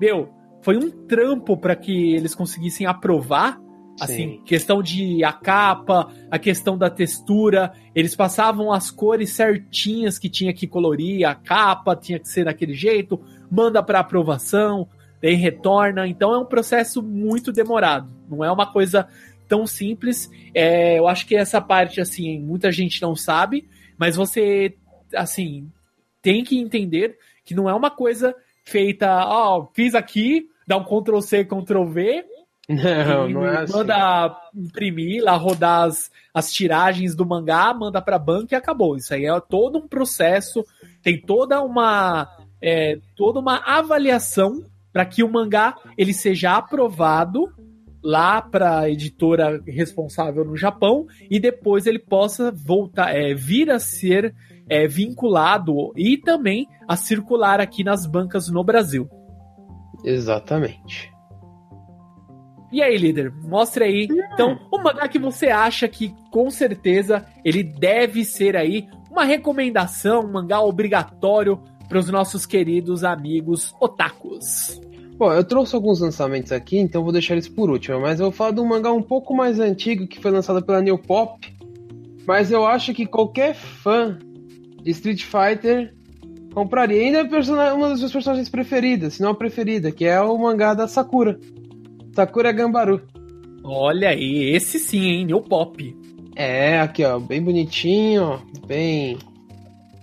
Meu, 0.00 0.30
foi 0.62 0.78
um 0.78 0.90
trampo 1.06 1.54
para 1.54 1.76
que 1.76 2.14
eles 2.14 2.34
conseguissem 2.34 2.86
aprovar 2.86 3.62
Assim, 4.00 4.16
Sim. 4.16 4.40
questão 4.44 4.82
de 4.82 5.22
a 5.22 5.32
capa, 5.32 6.12
a 6.28 6.38
questão 6.38 6.76
da 6.76 6.90
textura, 6.90 7.72
eles 7.94 8.16
passavam 8.16 8.72
as 8.72 8.90
cores 8.90 9.30
certinhas 9.30 10.18
que 10.18 10.28
tinha 10.28 10.52
que 10.52 10.66
colorir, 10.66 11.24
a 11.24 11.34
capa 11.34 11.94
tinha 11.94 12.18
que 12.18 12.28
ser 12.28 12.44
daquele 12.44 12.74
jeito, 12.74 13.20
manda 13.48 13.82
para 13.82 14.00
aprovação, 14.00 14.88
daí 15.22 15.34
retorna. 15.34 16.08
Então 16.08 16.34
é 16.34 16.38
um 16.38 16.44
processo 16.44 17.00
muito 17.02 17.52
demorado. 17.52 18.10
Não 18.28 18.44
é 18.44 18.50
uma 18.50 18.66
coisa 18.66 19.06
tão 19.48 19.66
simples. 19.66 20.28
É, 20.52 20.98
eu 20.98 21.06
acho 21.06 21.26
que 21.26 21.36
essa 21.36 21.60
parte, 21.60 22.00
assim, 22.00 22.40
muita 22.40 22.72
gente 22.72 23.00
não 23.00 23.14
sabe, 23.14 23.68
mas 23.96 24.16
você, 24.16 24.74
assim, 25.14 25.70
tem 26.20 26.42
que 26.42 26.58
entender 26.58 27.16
que 27.44 27.54
não 27.54 27.70
é 27.70 27.74
uma 27.74 27.90
coisa 27.90 28.34
feita, 28.64 29.24
ó, 29.26 29.58
oh, 29.58 29.68
fiz 29.72 29.94
aqui, 29.94 30.48
dá 30.66 30.76
um 30.76 30.84
Ctrl 30.84 31.20
C, 31.20 31.44
Ctrl 31.44 31.84
V, 31.84 32.24
não, 32.68 33.28
não 33.28 33.46
é 33.46 33.62
assim. 33.62 33.72
Manda 33.72 34.36
imprimir 34.54 35.22
lá, 35.22 35.36
rodar 35.36 35.82
as, 35.82 36.10
as 36.32 36.52
tiragens 36.52 37.14
do 37.14 37.26
mangá, 37.26 37.74
manda 37.74 38.00
pra 38.00 38.18
banca 38.18 38.54
e 38.54 38.58
acabou. 38.58 38.96
Isso 38.96 39.12
aí 39.12 39.26
é 39.26 39.40
todo 39.40 39.78
um 39.78 39.88
processo, 39.88 40.64
tem 41.02 41.20
toda 41.20 41.62
uma, 41.62 42.28
é, 42.62 42.98
toda 43.16 43.38
uma 43.38 43.58
avaliação 43.58 44.64
para 44.92 45.04
que 45.04 45.22
o 45.22 45.30
mangá 45.30 45.76
ele 45.98 46.14
seja 46.14 46.56
aprovado 46.56 47.52
lá 48.02 48.40
para 48.42 48.80
a 48.80 48.90
editora 48.90 49.62
responsável 49.66 50.44
no 50.44 50.56
Japão 50.56 51.06
e 51.30 51.40
depois 51.40 51.86
ele 51.86 51.98
possa 51.98 52.52
voltar, 52.52 53.14
é, 53.14 53.34
vir 53.34 53.70
a 53.70 53.78
ser 53.78 54.34
é, 54.68 54.86
vinculado 54.86 55.92
e 55.96 56.18
também 56.18 56.68
a 56.86 56.96
circular 56.96 57.60
aqui 57.60 57.82
nas 57.82 58.06
bancas 58.06 58.48
no 58.48 58.62
Brasil. 58.62 59.08
Exatamente. 60.04 61.13
E 62.74 62.82
aí, 62.82 62.96
líder, 62.98 63.32
mostre 63.44 63.84
aí. 63.84 64.08
Então, 64.32 64.58
o 64.68 64.78
mangá 64.78 65.06
que 65.06 65.16
você 65.16 65.46
acha 65.46 65.86
que 65.86 66.12
com 66.28 66.50
certeza 66.50 67.24
ele 67.44 67.62
deve 67.62 68.24
ser 68.24 68.56
aí 68.56 68.88
uma 69.08 69.22
recomendação, 69.22 70.22
um 70.22 70.32
mangá 70.32 70.60
obrigatório 70.60 71.60
para 71.88 72.00
os 72.00 72.10
nossos 72.10 72.44
queridos 72.44 73.04
amigos 73.04 73.72
otakus. 73.80 74.80
Bom, 75.16 75.32
eu 75.32 75.44
trouxe 75.44 75.76
alguns 75.76 76.00
lançamentos 76.00 76.50
aqui, 76.50 76.76
então 76.76 77.04
vou 77.04 77.12
deixar 77.12 77.34
eles 77.34 77.46
por 77.46 77.70
último, 77.70 78.00
mas 78.00 78.18
eu 78.18 78.26
vou 78.26 78.32
falar 78.32 78.50
de 78.50 78.58
um 78.58 78.66
mangá 78.66 78.92
um 78.92 79.02
pouco 79.02 79.32
mais 79.36 79.60
antigo 79.60 80.08
que 80.08 80.20
foi 80.20 80.32
lançado 80.32 80.60
pela 80.60 80.82
New 80.82 80.98
Pop, 80.98 81.46
mas 82.26 82.50
eu 82.50 82.66
acho 82.66 82.92
que 82.92 83.06
qualquer 83.06 83.54
fã 83.54 84.18
de 84.82 84.90
Street 84.90 85.22
Fighter 85.22 85.94
compraria. 86.52 87.00
ainda 87.00 87.18
é 87.20 87.72
uma 87.72 87.90
das 87.90 88.00
suas 88.00 88.12
personagens 88.12 88.48
preferidas, 88.48 89.14
se 89.14 89.22
não 89.22 89.30
a 89.30 89.34
preferida, 89.36 89.92
que 89.92 90.04
é 90.04 90.20
o 90.20 90.36
mangá 90.36 90.74
da 90.74 90.88
Sakura. 90.88 91.38
Sakura 92.14 92.52
Gambaru. 92.52 93.02
Olha 93.64 94.10
aí, 94.10 94.50
esse 94.54 94.78
sim, 94.78 95.04
hein? 95.04 95.24
New 95.26 95.40
Pop. 95.40 95.96
É, 96.36 96.78
aqui 96.78 97.04
ó, 97.04 97.18
bem 97.18 97.42
bonitinho, 97.42 98.40
bem. 98.66 99.18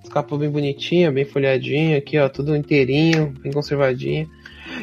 Escapou 0.03 0.37
bem 0.37 0.49
bonitinha, 0.49 1.11
bem 1.11 1.23
folhadinho, 1.23 1.97
aqui 1.97 2.17
ó, 2.17 2.27
tudo 2.27 2.55
inteirinho, 2.55 3.33
bem 3.41 3.51
conservadinho. 3.51 4.29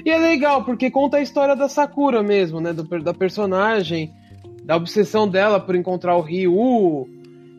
E 0.04 0.10
é 0.10 0.16
legal, 0.16 0.64
porque 0.64 0.90
conta 0.90 1.18
a 1.18 1.22
história 1.22 1.54
da 1.54 1.68
Sakura 1.68 2.22
mesmo, 2.22 2.60
né? 2.60 2.72
Do, 2.72 2.84
da 3.02 3.12
personagem, 3.12 4.10
da 4.64 4.76
obsessão 4.76 5.28
dela 5.28 5.60
por 5.60 5.74
encontrar 5.74 6.16
o 6.16 6.22
Ryu. 6.22 7.06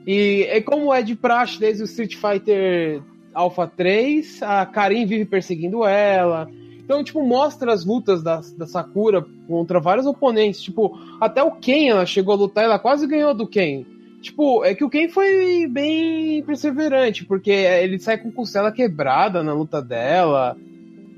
E 0.07 0.47
é 0.49 0.61
como 0.61 0.91
é 0.91 1.03
de 1.03 1.15
praxe 1.15 1.59
desde 1.59 1.83
o 1.83 1.85
Street 1.85 2.15
Fighter 2.15 3.03
Alpha 3.33 3.67
3, 3.67 4.41
a 4.41 4.65
Karin 4.65 5.05
vive 5.05 5.25
perseguindo 5.25 5.85
ela. 5.85 6.49
Então, 6.89 7.03
tipo, 7.03 7.24
mostra 7.24 7.72
as 7.72 7.86
lutas 7.86 8.24
da, 8.24 8.41
da 8.58 8.65
Sakura 8.65 9.24
contra 9.48 9.79
vários 9.79 10.08
oponentes. 10.08 10.60
Tipo, 10.60 10.98
até 11.22 11.43
o 11.43 11.51
Ken 11.51 11.88
ela 11.88 12.03
chegou 12.03 12.34
a 12.34 12.38
lutar, 12.38 12.63
ela 12.63 12.79
quase 12.79 13.05
ganhou 13.05 13.31
do 13.31 13.46
Ken. 13.46 13.86
Tipo, 14.24 14.65
é 14.65 14.74
que 14.74 14.84
o 14.84 14.89
Ken 14.89 15.08
foi 15.08 15.67
bem 15.67 16.41
perseverante, 16.41 17.25
porque 17.25 17.51
ele 17.51 18.00
sai 18.00 18.17
com 18.17 18.31
costela 18.31 18.72
quebrada 18.72 19.43
na 19.43 19.53
luta 19.53 19.84
dela. 19.84 20.58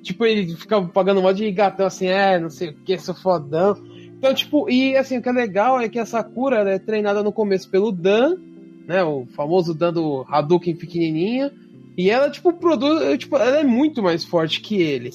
Tipo, 0.02 0.26
ele 0.26 0.54
fica 0.58 0.82
pagando 0.82 1.26
um 1.26 1.34
de 1.34 1.50
gatão 1.54 1.86
assim, 1.86 2.08
é, 2.08 2.38
não 2.38 2.50
sei 2.50 2.72
o 2.72 2.74
que, 2.74 2.98
sou 2.98 3.16
fodão. 3.16 3.82
Então, 4.18 4.34
tipo, 4.34 4.70
e 4.70 4.98
assim, 4.98 5.20
o 5.20 5.22
que 5.22 5.30
é 5.30 5.32
legal 5.32 5.80
é 5.80 5.88
que 5.88 6.00
a 6.00 6.06
Sakura 6.06 6.70
é 6.70 6.80
treinada 6.80 7.24
no 7.24 7.32
começo 7.32 7.70
pelo 7.70 7.94
Dan, 7.94 8.36
né? 8.86 9.06
O 9.06 9.26
famoso 9.38 9.74
Dan 9.74 9.94
do 9.94 10.26
Hadouken 10.28 10.76
pequenininha. 10.76 11.50
E 11.98 12.10
ela, 12.10 12.30
tipo, 12.30 12.52
produz. 12.52 13.18
Tipo, 13.18 13.38
ela 13.38 13.60
é 13.60 13.64
muito 13.64 14.04
mais 14.04 14.26
forte 14.26 14.60
que 14.60 14.82
ele. 14.82 15.12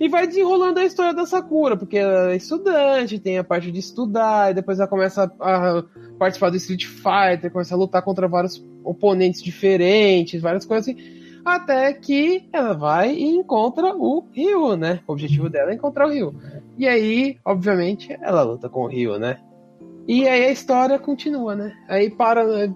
E 0.00 0.08
vai 0.08 0.26
desenrolando 0.26 0.80
a 0.80 0.84
história 0.84 1.14
da 1.14 1.24
Sakura, 1.24 1.76
porque 1.76 1.98
ela 1.98 2.32
é 2.32 2.36
estudante, 2.36 3.18
tem 3.18 3.38
a 3.38 3.44
parte 3.44 3.70
de 3.70 3.78
estudar, 3.78 4.50
e 4.50 4.54
depois 4.54 4.78
ela 4.78 4.88
começa 4.88 5.32
a 5.40 5.84
participar 6.18 6.50
do 6.50 6.56
Street 6.56 6.86
Fighter, 6.86 7.50
começa 7.50 7.74
a 7.74 7.78
lutar 7.78 8.02
contra 8.02 8.26
vários 8.26 8.64
oponentes 8.82 9.42
diferentes, 9.42 10.42
várias 10.42 10.66
coisas 10.66 10.88
assim. 10.88 11.00
Até 11.44 11.92
que 11.92 12.48
ela 12.52 12.72
vai 12.72 13.14
e 13.14 13.24
encontra 13.24 13.94
o 13.94 14.24
Ryu, 14.32 14.76
né? 14.76 15.00
O 15.06 15.12
objetivo 15.12 15.48
dela 15.50 15.70
é 15.70 15.74
encontrar 15.74 16.06
o 16.06 16.10
Ryu. 16.10 16.34
E 16.76 16.88
aí, 16.88 17.38
obviamente, 17.44 18.16
ela 18.20 18.42
luta 18.42 18.68
com 18.68 18.84
o 18.84 18.88
Ryu, 18.88 19.18
né? 19.18 19.38
E 20.08 20.26
aí 20.26 20.46
a 20.46 20.50
história 20.50 20.98
continua, 20.98 21.54
né? 21.54 21.72
Aí 21.88 22.10
para. 22.10 22.66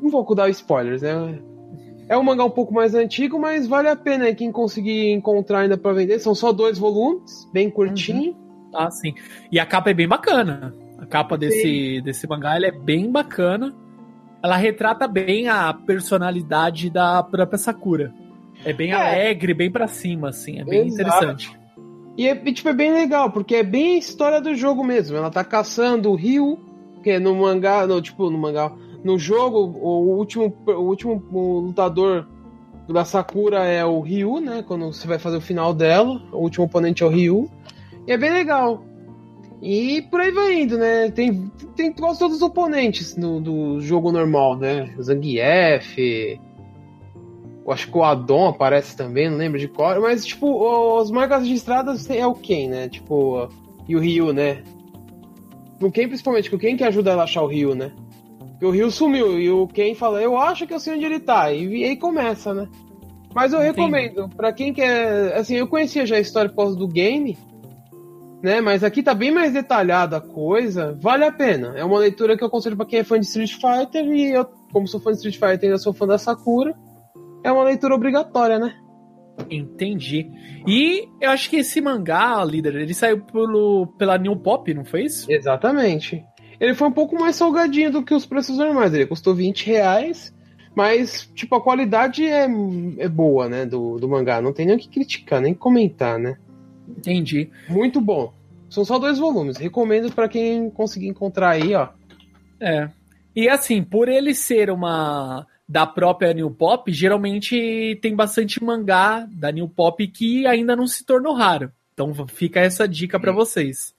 Não 0.00 0.10
vou 0.10 0.34
dar 0.34 0.50
spoilers, 0.50 1.02
né? 1.02 1.38
É 2.08 2.18
um 2.18 2.22
mangá 2.22 2.44
um 2.44 2.50
pouco 2.50 2.74
mais 2.74 2.94
antigo, 2.94 3.38
mas 3.38 3.66
vale 3.66 3.88
a 3.88 3.96
pena 3.96 4.34
quem 4.34 4.52
conseguir 4.52 5.12
encontrar 5.12 5.60
ainda 5.60 5.78
para 5.78 5.92
vender. 5.92 6.18
São 6.18 6.34
só 6.34 6.52
dois 6.52 6.78
volumes, 6.78 7.48
bem 7.52 7.70
curtinho. 7.70 8.32
Uhum. 8.32 8.70
Ah, 8.74 8.90
sim. 8.90 9.14
E 9.50 9.58
a 9.58 9.66
capa 9.66 9.90
é 9.90 9.94
bem 9.94 10.08
bacana. 10.08 10.74
A 10.98 11.06
capa 11.06 11.36
desse, 11.36 12.00
desse 12.02 12.26
mangá 12.26 12.58
é 12.58 12.70
bem 12.70 13.10
bacana. 13.10 13.74
Ela 14.42 14.56
retrata 14.56 15.06
bem 15.06 15.48
a 15.48 15.72
personalidade 15.72 16.90
da 16.90 17.22
própria 17.22 17.58
Sakura. 17.58 18.12
É 18.64 18.72
bem 18.72 18.92
é. 18.92 18.94
alegre, 18.94 19.54
bem 19.54 19.70
para 19.70 19.86
cima, 19.86 20.30
assim. 20.30 20.58
É 20.58 20.64
bem 20.64 20.86
Exato. 20.86 20.94
interessante. 20.94 21.62
E 22.16 22.28
é, 22.28 22.34
tipo, 22.34 22.68
é 22.68 22.74
bem 22.74 22.92
legal, 22.92 23.30
porque 23.30 23.56
é 23.56 23.62
bem 23.62 23.94
a 23.94 23.98
história 23.98 24.40
do 24.40 24.54
jogo 24.54 24.84
mesmo. 24.84 25.16
Ela 25.16 25.30
tá 25.30 25.42
caçando 25.42 26.10
o 26.10 26.14
Rio, 26.14 26.58
que 27.02 27.10
é 27.10 27.18
no 27.18 27.34
mangá, 27.34 27.86
no, 27.86 28.00
tipo, 28.02 28.28
no 28.30 28.38
mangá, 28.38 28.70
no 29.04 29.18
jogo, 29.18 29.58
o 29.58 30.16
último, 30.16 30.54
o 30.66 30.82
último 30.82 31.20
lutador 31.60 32.26
da 32.88 33.04
Sakura 33.04 33.64
é 33.64 33.84
o 33.84 34.00
Ryu, 34.00 34.40
né? 34.40 34.64
Quando 34.66 34.92
você 34.92 35.06
vai 35.06 35.18
fazer 35.18 35.36
o 35.36 35.40
final 35.40 35.72
dela, 35.74 36.20
o 36.32 36.38
último 36.38 36.66
oponente 36.66 37.02
é 37.02 37.06
o 37.06 37.08
Ryu. 37.08 37.50
E 38.06 38.12
é 38.12 38.16
bem 38.16 38.30
legal. 38.30 38.84
E 39.60 40.02
por 40.02 40.20
aí 40.20 40.32
vai 40.32 40.60
indo, 40.60 40.76
né? 40.76 41.10
Tem, 41.10 41.50
tem 41.76 41.92
quase 41.92 42.18
todos 42.18 42.36
os 42.36 42.42
oponentes 42.42 43.16
no, 43.16 43.40
do 43.40 43.80
jogo 43.80 44.10
normal, 44.10 44.56
né? 44.56 44.92
Zangief. 45.00 46.40
Eu 47.64 47.72
acho 47.72 47.88
que 47.88 47.96
o 47.96 48.02
Adon 48.02 48.48
aparece 48.48 48.96
também, 48.96 49.30
não 49.30 49.38
lembro 49.38 49.60
de 49.60 49.68
qual. 49.68 50.00
Mas, 50.00 50.26
tipo, 50.26 50.98
os 51.00 51.12
marcas 51.12 51.46
de 51.46 51.54
estrada 51.54 51.94
é 52.08 52.26
o 52.26 52.34
Ken, 52.34 52.68
né? 52.68 52.88
Tipo, 52.88 53.48
e 53.88 53.94
o 53.94 54.00
Ryu, 54.00 54.32
né? 54.32 54.64
O 55.80 55.90
Ken, 55.92 56.08
principalmente, 56.08 56.52
o 56.52 56.58
Ken 56.58 56.76
que 56.76 56.82
ajuda 56.84 57.12
ela 57.12 57.22
a 57.22 57.24
achar 57.24 57.42
o 57.42 57.46
Ryu, 57.46 57.74
né? 57.74 57.92
O 58.64 58.70
Rio 58.70 58.90
sumiu 58.90 59.38
e 59.40 59.50
o 59.50 59.66
Ken 59.66 59.94
fala, 59.94 60.22
eu 60.22 60.36
acho 60.36 60.66
que 60.66 60.74
eu 60.74 60.80
sei 60.80 60.94
onde 60.94 61.04
ele 61.04 61.20
tá. 61.20 61.52
E, 61.52 61.66
e 61.66 61.84
aí 61.84 61.96
começa, 61.96 62.54
né? 62.54 62.68
Mas 63.34 63.52
eu 63.52 63.60
Entendi. 63.60 63.80
recomendo, 63.80 64.28
para 64.36 64.52
quem 64.52 64.72
quer. 64.72 65.34
Assim, 65.34 65.56
eu 65.56 65.66
conhecia 65.66 66.04
já 66.04 66.16
a 66.16 66.20
história 66.20 66.50
por 66.50 66.56
causa 66.56 66.76
do 66.76 66.86
game, 66.86 67.36
né? 68.42 68.60
Mas 68.60 68.84
aqui 68.84 69.02
tá 69.02 69.14
bem 69.14 69.30
mais 69.30 69.52
detalhada 69.52 70.18
a 70.18 70.20
coisa, 70.20 70.96
vale 71.00 71.24
a 71.24 71.32
pena. 71.32 71.72
É 71.76 71.84
uma 71.84 71.98
leitura 71.98 72.36
que 72.36 72.42
eu 72.42 72.48
aconselho 72.48 72.76
pra 72.76 72.86
quem 72.86 72.98
é 72.98 73.04
fã 73.04 73.18
de 73.18 73.26
Street 73.26 73.54
Fighter, 73.54 74.04
e 74.06 74.34
eu, 74.34 74.44
como 74.72 74.86
sou 74.86 75.00
fã 75.00 75.10
de 75.10 75.16
Street 75.16 75.36
Fighter 75.36 75.62
e 75.62 75.66
ainda 75.66 75.78
sou 75.78 75.92
fã 75.92 76.06
da 76.06 76.18
Sakura, 76.18 76.74
é 77.42 77.50
uma 77.50 77.64
leitura 77.64 77.94
obrigatória, 77.94 78.58
né? 78.58 78.74
Entendi. 79.50 80.30
E 80.66 81.08
eu 81.20 81.30
acho 81.30 81.48
que 81.48 81.56
esse 81.56 81.80
mangá, 81.80 82.44
líder, 82.44 82.76
ele 82.76 82.94
saiu 82.94 83.22
pelo, 83.24 83.86
pela 83.98 84.18
New 84.18 84.36
Pop, 84.36 84.72
não 84.74 84.84
foi 84.84 85.04
isso? 85.04 85.30
Exatamente. 85.30 86.22
Ele 86.62 86.74
foi 86.74 86.86
um 86.86 86.92
pouco 86.92 87.18
mais 87.18 87.34
salgadinho 87.34 87.90
do 87.90 88.04
que 88.04 88.14
os 88.14 88.24
preços 88.24 88.56
normais. 88.56 88.94
Ele 88.94 89.04
custou 89.04 89.34
20 89.34 89.66
reais, 89.66 90.32
mas, 90.76 91.28
tipo, 91.34 91.56
a 91.56 91.60
qualidade 91.60 92.24
é, 92.24 92.46
é 92.98 93.08
boa, 93.08 93.48
né, 93.48 93.66
do, 93.66 93.98
do 93.98 94.08
mangá. 94.08 94.40
Não 94.40 94.52
tem 94.52 94.64
nem 94.64 94.76
o 94.76 94.78
que 94.78 94.88
criticar, 94.88 95.40
nem 95.40 95.54
comentar, 95.54 96.20
né? 96.20 96.38
Entendi. 96.88 97.50
Muito 97.68 98.00
bom. 98.00 98.32
São 98.70 98.84
só 98.84 98.96
dois 98.96 99.18
volumes. 99.18 99.56
Recomendo 99.56 100.12
para 100.12 100.28
quem 100.28 100.70
conseguir 100.70 101.08
encontrar 101.08 101.50
aí, 101.50 101.74
ó. 101.74 101.88
É. 102.60 102.88
E 103.34 103.48
assim, 103.48 103.82
por 103.82 104.08
ele 104.08 104.32
ser 104.32 104.70
uma 104.70 105.44
da 105.68 105.84
própria 105.84 106.32
New 106.32 106.50
Pop, 106.52 106.92
geralmente 106.92 107.98
tem 108.00 108.14
bastante 108.14 108.62
mangá 108.62 109.26
da 109.32 109.50
New 109.50 109.68
Pop 109.68 110.06
que 110.06 110.46
ainda 110.46 110.76
não 110.76 110.86
se 110.86 111.04
tornou 111.04 111.34
raro. 111.34 111.72
Então 111.92 112.14
fica 112.28 112.60
essa 112.60 112.86
dica 112.86 113.18
para 113.18 113.32
vocês. 113.32 113.92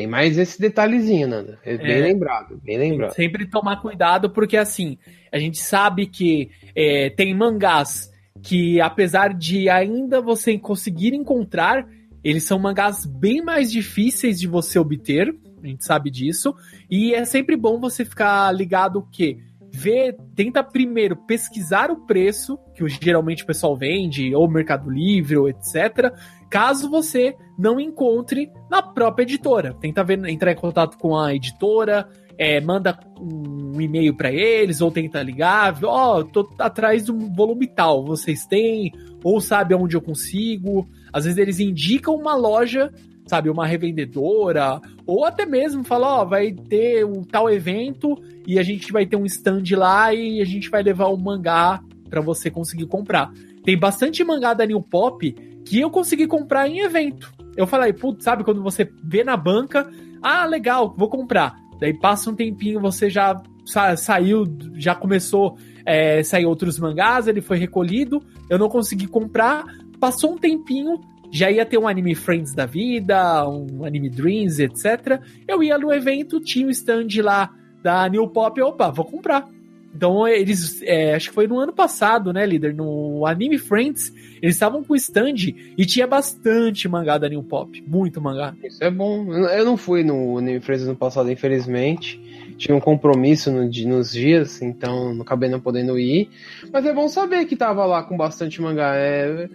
Tem 0.00 0.06
mais 0.06 0.38
esse 0.38 0.58
detalhezinho, 0.58 1.28
Nanda. 1.28 1.58
É 1.62 1.76
bem 1.76 1.98
é, 1.98 2.00
lembrado, 2.00 2.58
bem 2.64 2.78
lembrado. 2.78 3.12
Sempre 3.12 3.44
tomar 3.44 3.82
cuidado, 3.82 4.30
porque 4.30 4.56
assim, 4.56 4.96
a 5.30 5.38
gente 5.38 5.58
sabe 5.58 6.06
que 6.06 6.48
é, 6.74 7.10
tem 7.10 7.34
mangás 7.34 8.10
que, 8.42 8.80
apesar 8.80 9.34
de 9.34 9.68
ainda 9.68 10.22
você 10.22 10.56
conseguir 10.56 11.12
encontrar, 11.12 11.86
eles 12.24 12.44
são 12.44 12.58
mangás 12.58 13.04
bem 13.04 13.44
mais 13.44 13.70
difíceis 13.70 14.40
de 14.40 14.46
você 14.46 14.78
obter. 14.78 15.36
A 15.62 15.66
gente 15.66 15.84
sabe 15.84 16.10
disso. 16.10 16.54
E 16.90 17.12
é 17.12 17.26
sempre 17.26 17.54
bom 17.54 17.78
você 17.78 18.02
ficar 18.02 18.50
ligado 18.52 19.06
que 19.12 19.36
ver, 19.70 20.16
tenta 20.34 20.64
primeiro 20.64 21.14
pesquisar 21.14 21.90
o 21.90 22.06
preço 22.06 22.58
que 22.74 22.88
geralmente 22.88 23.42
o 23.42 23.46
pessoal 23.46 23.76
vende, 23.76 24.34
ou 24.34 24.48
Mercado 24.48 24.88
Livre, 24.88 25.36
ou 25.36 25.46
etc. 25.46 26.10
Caso 26.50 26.90
você 26.90 27.36
não 27.56 27.78
encontre 27.78 28.50
na 28.68 28.82
própria 28.82 29.22
editora, 29.22 29.72
tenta 29.80 30.02
ver, 30.02 30.22
entrar 30.28 30.50
em 30.50 30.56
contato 30.56 30.98
com 30.98 31.16
a 31.16 31.32
editora, 31.34 32.08
é, 32.36 32.60
manda 32.60 32.98
um 33.20 33.80
e-mail 33.80 34.16
para 34.16 34.32
eles, 34.32 34.80
ou 34.80 34.90
tenta 34.90 35.22
ligar, 35.22 35.78
ó, 35.84 36.18
oh, 36.18 36.24
tô 36.24 36.50
atrás 36.58 37.04
do 37.04 37.16
volume 37.34 37.68
tal, 37.68 38.04
vocês 38.04 38.46
têm, 38.46 38.92
ou 39.22 39.40
sabe 39.40 39.74
aonde 39.74 39.94
eu 39.94 40.00
consigo. 40.00 40.88
Às 41.12 41.24
vezes 41.24 41.38
eles 41.38 41.60
indicam 41.60 42.14
uma 42.14 42.34
loja 42.34 42.90
sabe, 43.26 43.48
uma 43.48 43.64
revendedora, 43.64 44.80
ou 45.06 45.24
até 45.24 45.46
mesmo 45.46 45.84
falar, 45.84 46.22
ó, 46.22 46.24
vai 46.24 46.52
ter 46.52 47.06
um 47.06 47.22
tal 47.22 47.48
evento 47.48 48.20
e 48.44 48.58
a 48.58 48.62
gente 48.64 48.90
vai 48.90 49.06
ter 49.06 49.14
um 49.14 49.24
stand 49.24 49.62
lá 49.76 50.12
e 50.12 50.42
a 50.42 50.44
gente 50.44 50.68
vai 50.68 50.82
levar 50.82 51.08
um 51.10 51.16
mangá 51.16 51.80
para 52.08 52.20
você 52.20 52.50
conseguir 52.50 52.86
comprar. 52.86 53.30
Tem 53.62 53.78
bastante 53.78 54.24
mangá 54.24 54.52
da 54.52 54.66
New 54.66 54.82
Pop 54.82 55.32
que 55.64 55.80
eu 55.80 55.90
consegui 55.90 56.26
comprar 56.26 56.68
em 56.68 56.80
evento. 56.80 57.32
Eu 57.56 57.66
falei, 57.66 57.92
putz, 57.92 58.24
sabe 58.24 58.44
quando 58.44 58.62
você 58.62 58.90
vê 59.02 59.24
na 59.24 59.36
banca, 59.36 59.88
ah, 60.22 60.44
legal, 60.46 60.94
vou 60.96 61.08
comprar. 61.08 61.56
Daí 61.78 61.94
passa 61.94 62.30
um 62.30 62.34
tempinho, 62.34 62.80
você 62.80 63.08
já 63.08 63.40
sa 63.64 63.96
saiu, 63.96 64.44
já 64.74 64.94
começou 64.94 65.56
é, 65.84 66.22
sair 66.22 66.46
outros 66.46 66.78
mangás, 66.78 67.26
ele 67.26 67.40
foi 67.40 67.58
recolhido, 67.58 68.22
eu 68.48 68.58
não 68.58 68.68
consegui 68.68 69.06
comprar. 69.06 69.64
Passou 69.98 70.32
um 70.32 70.38
tempinho, 70.38 71.00
já 71.30 71.50
ia 71.50 71.64
ter 71.64 71.78
um 71.78 71.86
Anime 71.86 72.14
Friends 72.14 72.54
da 72.54 72.66
vida, 72.66 73.48
um 73.48 73.84
Anime 73.84 74.10
Dreams, 74.10 74.60
etc. 74.60 75.20
Eu 75.46 75.62
ia 75.62 75.78
no 75.78 75.92
evento, 75.92 76.40
tinha 76.40 76.66
o 76.66 76.68
um 76.68 76.70
stand 76.70 77.08
lá 77.22 77.50
da 77.82 78.08
New 78.08 78.28
Pop, 78.28 78.60
opa, 78.60 78.90
vou 78.90 79.04
comprar. 79.04 79.48
Então 79.94 80.26
eles, 80.26 80.80
é, 80.82 81.14
acho 81.14 81.28
que 81.28 81.34
foi 81.34 81.46
no 81.46 81.58
ano 81.58 81.72
passado, 81.72 82.32
né, 82.32 82.46
líder? 82.46 82.74
No 82.74 83.26
Anime 83.26 83.58
Friends, 83.58 84.12
eles 84.40 84.54
estavam 84.54 84.84
com 84.84 84.94
stand 84.94 85.34
e 85.76 85.84
tinha 85.84 86.06
bastante 86.06 86.88
mangá 86.88 87.18
da 87.18 87.28
New 87.28 87.42
Pop, 87.42 87.82
muito 87.86 88.20
mangá. 88.20 88.54
Isso 88.62 88.82
é 88.82 88.90
bom. 88.90 89.32
Eu 89.32 89.64
não 89.64 89.76
fui 89.76 90.04
no 90.04 90.38
Anime 90.38 90.60
Friends 90.60 90.86
no 90.86 90.96
passado, 90.96 91.30
infelizmente. 91.30 92.20
Tinha 92.56 92.76
um 92.76 92.80
compromisso 92.80 93.50
no, 93.50 93.64
nos 93.64 94.12
dias, 94.12 94.62
então 94.62 95.14
não 95.14 95.22
acabei 95.22 95.48
não 95.48 95.60
podendo 95.60 95.98
ir. 95.98 96.30
Mas 96.72 96.86
é 96.86 96.92
bom 96.92 97.08
saber 97.08 97.46
que 97.46 97.56
tava 97.56 97.84
lá 97.84 98.02
com 98.02 98.16
bastante 98.16 98.60
mangá. 98.60 98.94
É 98.94 99.48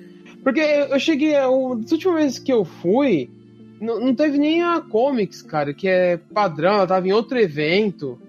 porque 0.45 0.59
eu 0.59 0.99
cheguei. 0.99 1.31
Das 1.31 1.91
últimas 1.91 2.15
vezes 2.21 2.39
que 2.39 2.53
eu 2.53 2.63
fui, 2.63 3.31
não, 3.81 3.99
não 3.99 4.13
teve 4.13 4.37
nem 4.37 4.61
a 4.61 4.79
Comics, 4.79 5.41
cara, 5.41 5.73
que 5.73 5.87
é 5.87 6.17
padrão, 6.17 6.75
ela 6.75 6.85
tava 6.85 7.07
em 7.07 7.11
outro 7.11 7.39
evento. 7.39 8.21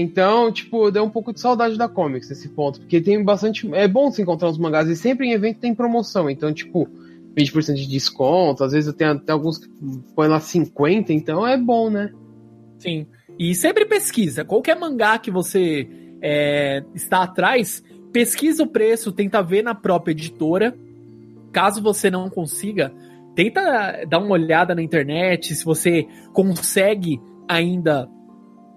Então, 0.00 0.52
tipo, 0.52 0.90
deu 0.90 1.02
um 1.02 1.10
pouco 1.10 1.32
de 1.32 1.40
saudade 1.40 1.76
da 1.76 1.88
Comics 1.88 2.28
nesse 2.28 2.48
ponto. 2.50 2.80
Porque 2.80 3.00
tem 3.00 3.22
bastante. 3.24 3.68
É 3.74 3.88
bom 3.88 4.10
se 4.12 4.22
encontrar 4.22 4.48
os 4.48 4.58
mangás 4.58 4.88
e 4.88 4.94
sempre 4.94 5.26
em 5.26 5.32
evento 5.32 5.58
tem 5.58 5.74
promoção. 5.74 6.30
Então, 6.30 6.52
tipo, 6.52 6.88
20% 7.36 7.74
de 7.74 7.88
desconto. 7.88 8.62
Às 8.62 8.72
vezes 8.72 8.94
tenho 8.94 9.12
até 9.12 9.32
alguns 9.32 9.58
que 9.58 9.68
põem 10.14 10.28
lá 10.28 10.38
50%, 10.38 11.10
então 11.10 11.46
é 11.46 11.56
bom, 11.56 11.90
né? 11.90 12.12
Sim. 12.78 13.06
E 13.38 13.54
sempre 13.54 13.86
pesquisa. 13.86 14.44
Qualquer 14.44 14.78
mangá 14.78 15.18
que 15.18 15.30
você 15.30 15.88
é, 16.22 16.84
está 16.94 17.24
atrás, 17.24 17.82
pesquisa 18.12 18.62
o 18.62 18.68
preço, 18.68 19.10
tenta 19.10 19.42
ver 19.42 19.62
na 19.62 19.74
própria 19.74 20.12
editora 20.12 20.76
Caso 21.52 21.82
você 21.82 22.10
não 22.10 22.28
consiga, 22.28 22.92
tenta 23.34 24.04
dar 24.06 24.18
uma 24.18 24.32
olhada 24.32 24.74
na 24.74 24.82
internet 24.82 25.54
se 25.54 25.64
você 25.64 26.06
consegue 26.32 27.20
ainda 27.48 28.08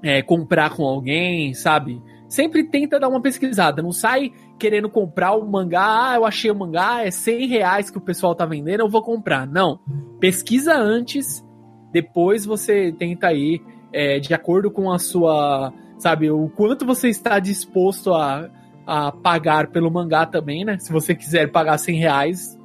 é, 0.04 0.22
comprar 0.22 0.76
com 0.76 0.84
alguém, 0.84 1.54
sabe? 1.54 2.02
Sempre 2.28 2.64
tenta 2.64 3.00
dar 3.00 3.10
uma 3.10 3.22
pesquisada, 3.22 3.82
não 3.82 3.92
sai 3.92 4.32
querendo 4.58 4.90
comprar 4.90 5.34
o 5.34 5.46
mangá, 5.46 6.12
ah, 6.12 6.16
eu 6.16 6.26
achei 6.26 6.50
o 6.50 6.56
mangá, 6.56 7.04
é 7.04 7.12
100 7.12 7.48
reais 7.48 7.90
que 7.90 7.98
o 7.98 8.02
pessoal 8.02 8.36
tá 8.36 8.46
vendendo, 8.46 8.82
eu 8.82 8.90
vou 8.90 9.02
comprar. 9.02 9.46
Não, 9.46 9.80
pesquisa 10.20 10.74
antes, 10.76 11.44
depois 11.92 12.46
você 12.46 12.94
tenta 12.98 13.28
aí, 13.28 13.62
é, 13.92 14.20
de 14.20 14.34
acordo 14.34 14.72
com 14.72 14.92
a 14.92 15.00
sua, 15.00 15.74
sabe, 15.98 16.32
o 16.32 16.48
quanto 16.50 16.86
você 16.86 17.10
está 17.10 17.38
disposto 17.40 18.14
a, 18.14 18.50
a 18.86 19.12
pagar 19.12 19.68
pelo 19.68 19.92
mangá 19.92 20.26
também, 20.26 20.64
né? 20.64 20.78
Se 20.80 20.92
você 20.92 21.14
quiser 21.14 21.52
pagar 21.52 21.78
100 21.78 21.98
reais, 21.98 22.60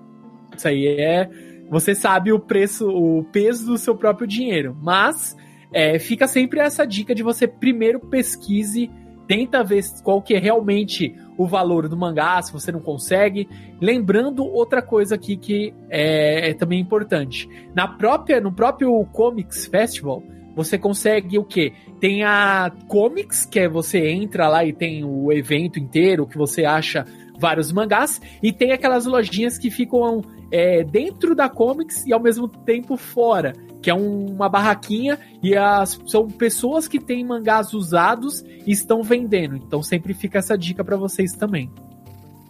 isso 0.57 0.69
aí 0.69 0.87
é, 0.87 1.29
você 1.69 1.95
sabe 1.95 2.33
o 2.33 2.39
preço, 2.39 2.89
o 2.89 3.25
peso 3.25 3.67
do 3.67 3.79
seu 3.79 3.97
próprio 3.97 4.27
dinheiro, 4.27 4.77
mas 4.81 5.37
é, 5.77 5.99
fica 5.99 6.27
sempre 6.27 6.59
essa 6.59 6.87
dica 6.87 7.15
de 7.15 7.23
você 7.23 7.47
primeiro 7.47 8.01
pesquise, 8.01 8.91
tenta 9.29 9.63
ver 9.63 9.85
qual 10.03 10.23
que 10.23 10.35
é 10.35 10.39
realmente 10.39 11.15
o 11.37 11.47
valor 11.47 11.87
do 11.87 11.95
mangá, 11.95 12.41
se 12.41 12.51
você 12.51 12.73
não 12.73 12.81
consegue. 12.81 13.47
Lembrando 13.79 14.43
outra 14.43 14.81
coisa 14.81 15.17
aqui 15.17 15.37
que 15.37 15.75
é, 15.91 16.49
é 16.49 16.55
também 16.55 16.81
importante. 16.81 17.47
Na 17.75 17.87
própria, 17.87 18.41
no 18.41 18.51
próprio 18.51 19.05
Comics 19.13 19.67
Festival, 19.67 20.23
você 20.55 20.79
consegue 20.79 21.39
o 21.39 21.45
quê? 21.45 21.75
Tem 22.01 22.25
a 22.25 22.73
Comics, 22.89 23.45
que 23.45 23.61
é 23.61 23.69
você 23.69 24.09
entra 24.09 24.49
lá 24.49 24.65
e 24.65 24.73
tem 24.73 25.05
o 25.05 25.31
evento 25.31 25.79
inteiro, 25.79 26.27
que 26.27 26.39
você 26.39 26.65
acha 26.65 27.05
vários 27.39 27.71
mangás, 27.71 28.19
e 28.43 28.51
tem 28.51 28.73
aquelas 28.73 29.05
lojinhas 29.05 29.59
que 29.59 29.71
ficam 29.71 30.23
é, 30.51 30.85
dentro 30.85 31.35
da 31.35 31.49
Comics 31.49 32.05
e 32.07 32.13
ao 32.13 32.21
mesmo 32.21 32.49
tempo 32.49 32.97
fora 32.97 33.53
que 33.87 33.91
é 33.91 33.95
um, 33.95 34.27
uma 34.27 34.49
barraquinha 34.49 35.17
e 35.41 35.57
as, 35.57 35.97
são 36.07 36.27
pessoas 36.27 36.89
que 36.89 36.99
têm 36.99 37.25
mangás 37.25 37.73
usados 37.73 38.43
e 38.67 38.73
estão 38.73 39.01
vendendo. 39.01 39.55
Então 39.55 39.81
sempre 39.81 40.13
fica 40.13 40.39
essa 40.39 40.59
dica 40.59 40.83
para 40.83 40.97
vocês 40.97 41.35
também. 41.35 41.71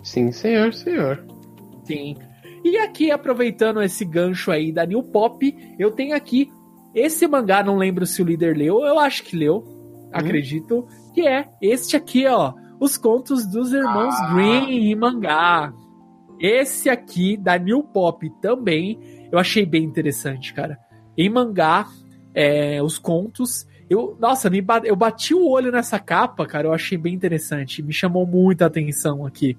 Sim, 0.02 0.32
senhor, 0.32 0.72
senhor. 0.72 1.22
Sim. 1.84 2.16
E 2.64 2.78
aqui, 2.78 3.10
aproveitando 3.10 3.82
esse 3.82 4.02
gancho 4.02 4.50
aí 4.50 4.72
da 4.72 4.86
New 4.86 5.02
Pop, 5.02 5.54
eu 5.78 5.90
tenho 5.90 6.16
aqui 6.16 6.50
esse 6.94 7.28
mangá, 7.28 7.62
não 7.62 7.76
lembro 7.76 8.06
se 8.06 8.22
o 8.22 8.24
líder 8.24 8.56
leu, 8.56 8.80
eu 8.86 8.98
acho 8.98 9.22
que 9.22 9.36
leu, 9.36 9.58
hum. 9.58 10.08
acredito, 10.10 10.88
que 11.12 11.20
é 11.20 11.46
este 11.60 11.96
aqui, 11.96 12.26
ó. 12.26 12.54
Os 12.80 12.96
contos 12.96 13.46
dos 13.46 13.74
irmãos 13.74 14.14
ah. 14.14 14.32
Green 14.32 14.90
em 14.90 14.94
mangá. 14.94 15.70
Esse 16.40 16.88
aqui, 16.88 17.36
da 17.36 17.58
New 17.58 17.82
Pop 17.82 18.28
também, 18.40 18.98
eu 19.30 19.38
achei 19.38 19.64
bem 19.64 19.84
interessante, 19.84 20.52
cara 20.52 20.78
em 21.16 21.30
mangá, 21.30 21.88
é, 22.34 22.82
os 22.82 22.98
contos. 22.98 23.66
Eu, 23.88 24.16
nossa, 24.20 24.50
me, 24.50 24.64
eu 24.84 24.96
bati 24.96 25.32
o 25.32 25.48
olho 25.48 25.72
nessa 25.72 25.98
capa, 25.98 26.44
cara, 26.44 26.66
eu 26.66 26.72
achei 26.72 26.98
bem 26.98 27.14
interessante, 27.14 27.82
me 27.82 27.92
chamou 27.92 28.26
muita 28.26 28.66
atenção 28.66 29.24
aqui. 29.24 29.56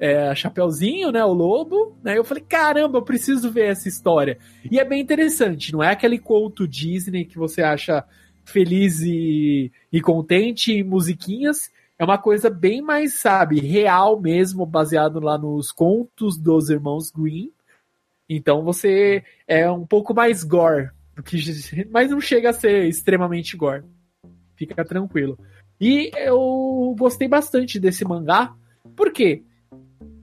É, 0.00 0.32
Chapeuzinho, 0.34 1.10
né, 1.10 1.24
o 1.24 1.32
lobo, 1.32 1.96
né, 2.04 2.16
eu 2.16 2.24
falei, 2.24 2.44
caramba, 2.46 2.98
eu 2.98 3.02
preciso 3.02 3.50
ver 3.50 3.70
essa 3.70 3.88
história. 3.88 4.38
E 4.70 4.78
é 4.78 4.84
bem 4.84 5.00
interessante, 5.00 5.72
não 5.72 5.82
é 5.82 5.90
aquele 5.90 6.18
conto 6.18 6.68
Disney 6.68 7.24
que 7.24 7.38
você 7.38 7.62
acha 7.62 8.04
feliz 8.44 9.00
e, 9.00 9.72
e 9.92 10.00
contente, 10.00 10.72
e 10.72 10.84
musiquinhas, 10.84 11.70
é 11.98 12.04
uma 12.04 12.18
coisa 12.18 12.48
bem 12.48 12.80
mais, 12.80 13.14
sabe, 13.14 13.58
real 13.58 14.20
mesmo, 14.20 14.64
baseado 14.64 15.18
lá 15.18 15.36
nos 15.36 15.72
contos 15.72 16.38
dos 16.38 16.70
irmãos 16.70 17.10
Green. 17.10 17.50
Então 18.28 18.62
você 18.62 19.24
é 19.46 19.68
um 19.70 19.86
pouco 19.86 20.14
mais 20.14 20.44
gore, 20.44 20.90
que, 21.24 21.38
mas 21.90 22.10
não 22.10 22.20
chega 22.20 22.50
a 22.50 22.52
ser 22.52 22.86
extremamente 22.86 23.56
gore. 23.56 23.84
Fica 24.54 24.84
tranquilo. 24.84 25.38
E 25.80 26.10
eu 26.16 26.94
gostei 26.98 27.26
bastante 27.26 27.80
desse 27.80 28.04
mangá, 28.04 28.54
porque 28.96 29.42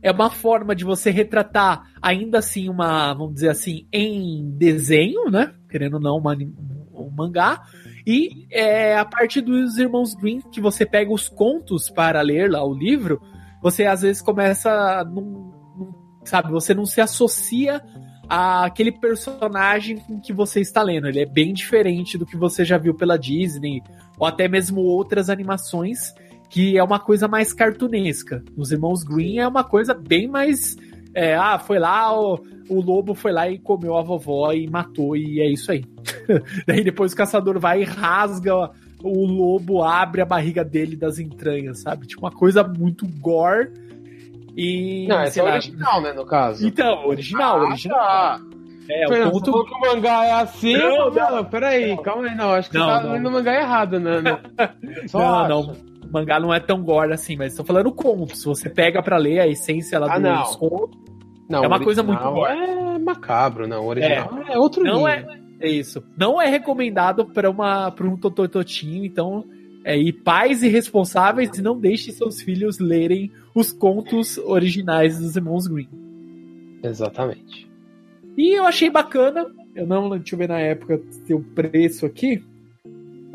é 0.02 0.12
uma 0.12 0.30
forma 0.30 0.76
de 0.76 0.86
você 0.86 1.10
retratar 1.10 1.92
ainda 2.02 2.40
assim 2.40 2.70
uma, 2.70 3.14
vamos 3.14 3.36
dizer 3.36 3.50
assim, 3.50 3.88
em 3.92 4.50
desenho, 4.52 5.30
né? 5.30 5.54
Querendo 5.70 5.96
ou 5.96 6.00
não, 6.00 6.18
uma, 6.18 6.34
um 6.34 7.10
mangá. 7.10 7.64
E 8.06 8.48
é 8.52 8.98
a 8.98 9.06
parte 9.06 9.42
dos 9.42 9.78
irmãos 9.78 10.14
Green, 10.14 10.42
que 10.52 10.62
você 10.62 10.86
pega 10.86 11.12
os 11.12 11.28
contos 11.28 11.90
para 11.90 12.22
ler 12.22 12.52
lá 12.52 12.64
o 12.64 12.74
livro, 12.74 13.22
você 13.62 13.86
às 13.86 14.02
vezes 14.02 14.22
começa. 14.22 15.04
Num, 15.06 15.52
num, 15.76 15.94
sabe, 16.24 16.52
você 16.52 16.74
não 16.74 16.86
se 16.86 17.02
associa 17.02 17.82
aquele 18.30 18.92
personagem 18.92 19.98
com 19.98 20.20
que 20.20 20.34
você 20.34 20.60
está 20.60 20.82
lendo. 20.82 21.08
Ele 21.08 21.20
é 21.20 21.26
bem 21.26 21.54
diferente 21.54 22.18
do 22.18 22.26
que 22.26 22.38
você 22.38 22.64
já 22.64 22.78
viu 22.78 22.94
pela 22.94 23.18
Disney, 23.18 23.82
ou 24.18 24.28
até 24.28 24.48
mesmo 24.48 24.82
outras 24.82 25.30
animações, 25.30 26.14
que 26.50 26.78
é 26.78 26.84
uma 26.84 27.00
coisa 27.00 27.28
mais 27.28 27.54
cartunesca. 27.54 28.44
Os 28.56 28.72
Irmãos 28.72 29.04
Green 29.04 29.40
é 29.40 29.48
uma 29.48 29.64
coisa 29.64 29.94
bem 29.94 30.28
mais. 30.28 30.76
É, 31.16 31.34
ah, 31.34 31.58
foi 31.58 31.80
lá, 31.80 32.14
o, 32.14 32.44
o 32.70 32.82
lobo 32.82 33.16
foi 33.16 33.32
lá 33.32 33.50
e 33.50 33.58
comeu 33.58 33.96
a 33.98 34.02
vovó 34.02 34.52
e 34.52 34.68
matou, 34.68 35.16
e 35.16 35.40
é 35.40 35.50
isso 35.50 35.72
aí. 35.72 35.86
Daí 36.68 36.84
depois 36.84 37.14
o 37.14 37.16
caçador 37.16 37.58
vai 37.58 37.82
e 37.82 37.86
rasga 37.86 38.70
o 39.02 39.26
lobo, 39.26 39.82
abre 39.82 40.22
a 40.22 40.26
barriga 40.26 40.64
dele 40.64 40.96
das 40.96 41.18
entranhas, 41.18 41.82
sabe? 41.82 42.06
Tipo, 42.06 42.24
uma 42.24 42.32
coisa 42.32 42.64
muito 42.64 43.08
gore 43.20 43.72
e, 44.58 45.06
não, 45.08 45.24
esse 45.24 45.40
é 45.40 45.44
original, 45.44 46.02
né, 46.02 46.14
no 46.14 46.26
caso. 46.26 46.66
Então, 46.66 47.08
original, 47.08 47.60
ah, 47.60 47.64
original. 47.64 48.00
Tá. 48.00 48.42
É, 48.90 49.08
Pera, 49.08 49.28
o 49.28 49.32
ponto... 49.32 49.66
que 49.66 49.74
o 49.74 49.80
mangá 49.80 50.26
é 50.26 50.32
assim? 50.34 50.78
Não, 50.78 51.10
não, 51.10 51.36
não 51.38 51.46
peraí, 51.46 51.90
não. 51.90 52.04
calma 52.04 52.28
aí, 52.28 52.36
não. 52.36 52.54
Acho 52.54 52.70
que 52.70 52.78
não, 52.78 52.86
você 52.86 53.02
tá 53.02 53.14
lendo 53.14 53.30
o 53.30 53.32
mangá 53.32 53.54
errado, 53.56 54.00
né? 54.00 54.22
Só 55.08 55.48
não, 55.48 55.64
não. 55.64 55.76
O 56.16 56.18
mangá 56.18 56.40
não 56.40 56.54
é 56.54 56.62
tão 56.62 56.82
gore 56.82 57.12
assim, 57.12 57.36
mas 57.36 57.52
estou 57.52 57.66
falando 57.66 57.92
conto. 57.92 58.38
Se 58.38 58.46
você 58.46 58.70
pega 58.70 59.04
pra 59.04 59.18
ler 59.18 59.42
a 59.42 59.48
essência 59.48 60.00
lá 60.00 60.16
ah, 60.16 60.44
dos 60.44 60.56
contos, 60.56 60.98
não, 61.50 61.62
é 61.62 61.68
uma 61.68 61.80
coisa 61.84 62.02
muito 62.02 62.24
gore. 62.24 62.54
É 62.54 62.98
macabro, 62.98 63.68
não. 63.68 63.84
O 63.84 63.88
original 63.88 64.40
é, 64.48 64.54
é 64.54 64.58
outro 64.58 64.82
não. 64.82 65.06
É, 65.06 65.26
é 65.60 65.70
isso. 65.70 66.02
Não 66.18 66.42
é 66.42 66.48
recomendado 66.48 67.26
para 67.26 67.50
uma 67.50 67.92
para 67.92 68.08
um 68.08 68.16
tototinho, 68.16 69.04
então 69.04 69.44
é, 69.84 69.98
e 69.98 70.14
pais 70.14 70.64
irresponsáveis 70.64 71.52
não 71.62 71.78
deixem 71.78 72.14
seus 72.14 72.42
filhos 72.42 72.80
lerem 72.80 73.30
os 73.54 73.74
contos 73.74 74.38
originais 74.38 75.20
dos 75.20 75.36
irmãos 75.36 75.68
Green. 75.68 75.90
Exatamente. 76.82 77.70
E 78.38 78.58
eu 78.58 78.66
achei 78.66 78.90
bacana. 78.90 79.46
Eu 79.76 79.86
não, 79.86 80.12
deixa 80.12 80.34
eu 80.34 80.40
ver 80.40 80.48
na 80.48 80.60
época 80.60 81.02
o 81.32 81.42
preço 81.42 82.06
aqui. 82.06 82.42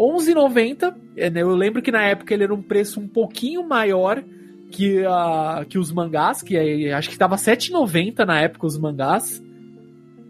11,90. 0.00 0.94
É, 1.16 1.28
né, 1.28 1.42
eu 1.42 1.54
lembro 1.54 1.82
que 1.82 1.92
na 1.92 2.02
época 2.02 2.32
ele 2.32 2.44
era 2.44 2.54
um 2.54 2.62
preço 2.62 2.98
um 2.98 3.06
pouquinho 3.06 3.66
maior 3.66 4.24
que, 4.70 5.04
a, 5.04 5.66
que 5.68 5.78
os 5.78 5.92
mangás, 5.92 6.40
que 6.42 6.90
acho 6.90 7.08
que 7.08 7.14
estava 7.14 7.36
7,90 7.36 8.24
na 8.24 8.40
época 8.40 8.66
os 8.66 8.78
mangás. 8.78 9.42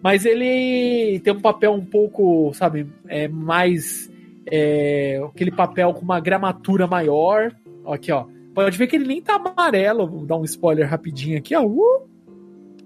Mas 0.02 0.24
ele 0.24 1.20
tem 1.20 1.32
um 1.32 1.40
papel 1.40 1.72
um 1.72 1.84
pouco, 1.84 2.52
sabe, 2.54 2.86
é 3.06 3.28
mais 3.28 4.10
é, 4.50 5.20
aquele 5.22 5.50
papel 5.50 5.92
com 5.92 6.00
uma 6.00 6.18
gramatura 6.18 6.86
maior. 6.86 7.54
Aqui, 7.86 8.10
ó. 8.10 8.26
Pode 8.54 8.76
ver 8.76 8.86
que 8.86 8.96
ele 8.96 9.06
nem 9.06 9.22
tá 9.22 9.36
amarelo. 9.36 10.06
Vou 10.08 10.26
dar 10.26 10.36
um 10.36 10.44
spoiler 10.44 10.88
rapidinho 10.88 11.38
aqui, 11.38 11.54
ó. 11.54 11.62
Uh! 11.62 12.08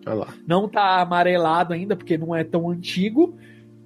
Olha 0.06 0.14
lá. 0.14 0.34
Não 0.46 0.68
tá 0.68 1.00
amarelado 1.00 1.72
ainda, 1.72 1.96
porque 1.96 2.18
não 2.18 2.34
é 2.34 2.44
tão 2.44 2.68
antigo. 2.68 3.34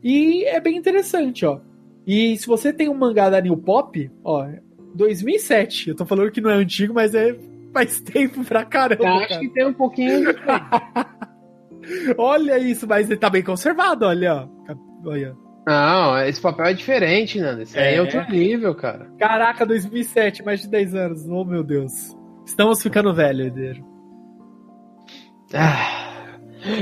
E 0.03 0.45
é 0.45 0.59
bem 0.61 0.77
interessante, 0.77 1.45
ó. 1.45 1.61
E 2.09 2.39
se 2.39 2.47
você 2.47 2.73
tem 2.73 2.89
um 2.89 2.95
mangá 2.95 3.29
da 3.29 3.39
New 3.39 3.55
Pop, 3.55 4.11
ó, 4.25 4.49
2007. 4.95 5.91
Eu 5.91 5.95
tô 5.95 6.07
falando 6.07 6.33
que 6.33 6.41
não 6.41 6.49
é 6.49 6.55
antigo, 6.55 6.95
mas 6.95 7.15
é 7.15 7.37
faz 7.71 8.01
tempo 8.01 8.43
pra 8.45 8.65
caramba. 8.65 9.05
Eu 9.05 9.17
acho 9.19 9.29
cara. 9.29 9.41
que 9.43 9.49
tem 9.51 9.67
um 9.67 9.75
pouquinho. 9.75 10.35
olha 12.17 12.59
isso, 12.59 12.89
mas 12.89 13.11
ele 13.11 13.21
tá 13.21 13.29
bem 13.29 13.43
conservado, 13.43 14.07
olha. 14.07 14.49
Olha. 15.05 15.37
Não, 15.67 16.19
esse 16.25 16.41
papel 16.41 16.65
é 16.65 16.73
diferente, 16.73 17.39
Nando. 17.39 17.61
Esse 17.61 17.79
é. 17.79 17.89
aí 17.89 17.95
é 17.97 18.01
outro 18.01 18.27
nível, 18.31 18.75
cara. 18.75 19.11
Caraca, 19.19 19.67
2007, 19.67 20.43
mais 20.43 20.63
de 20.63 20.69
10 20.69 20.95
anos. 20.95 21.29
Oh, 21.29 21.45
meu 21.45 21.63
Deus. 21.63 22.17
Estamos 22.47 22.83
ficando 22.83 23.13
velho, 23.13 23.45
herdeiro. 23.45 23.85
Ah. 25.53 26.39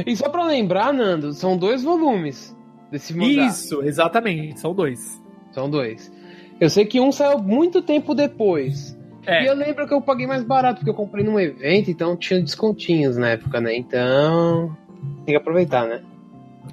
E 0.07 0.17
só 0.17 0.29
pra 0.29 0.45
lembrar, 0.45 0.93
Nando, 0.93 1.33
são 1.33 1.59
dois 1.59 1.83
volumes 1.83 2.56
desse 2.91 3.15
mangá. 3.15 3.47
Isso, 3.47 3.83
exatamente, 3.83 4.61
são 4.61 4.75
dois. 4.75 5.23
São 5.53 5.71
dois. 5.71 6.13
Eu 6.61 6.71
sei 6.71 6.85
que 6.85 7.01
um 7.01 7.13
saiu 7.13 7.39
muito 7.39 7.83
tempo 7.83 8.15
depois. 8.15 8.97
É. 9.27 9.43
E 9.43 9.47
eu 9.47 9.55
lembro 9.55 9.87
que 9.87 9.93
eu 9.93 10.01
paguei 10.01 10.27
mais 10.27 10.45
barato, 10.45 10.79
porque 10.79 10.91
eu 10.91 10.95
comprei 10.95 11.25
num 11.25 11.39
evento, 11.39 11.91
então 11.91 12.17
tinha 12.17 12.41
descontinhos 12.41 13.17
na 13.17 13.31
época, 13.31 13.61
né? 13.61 13.77
Então. 13.77 14.77
Tem 15.25 15.35
que 15.35 15.37
aproveitar, 15.37 15.87
né? 15.87 16.03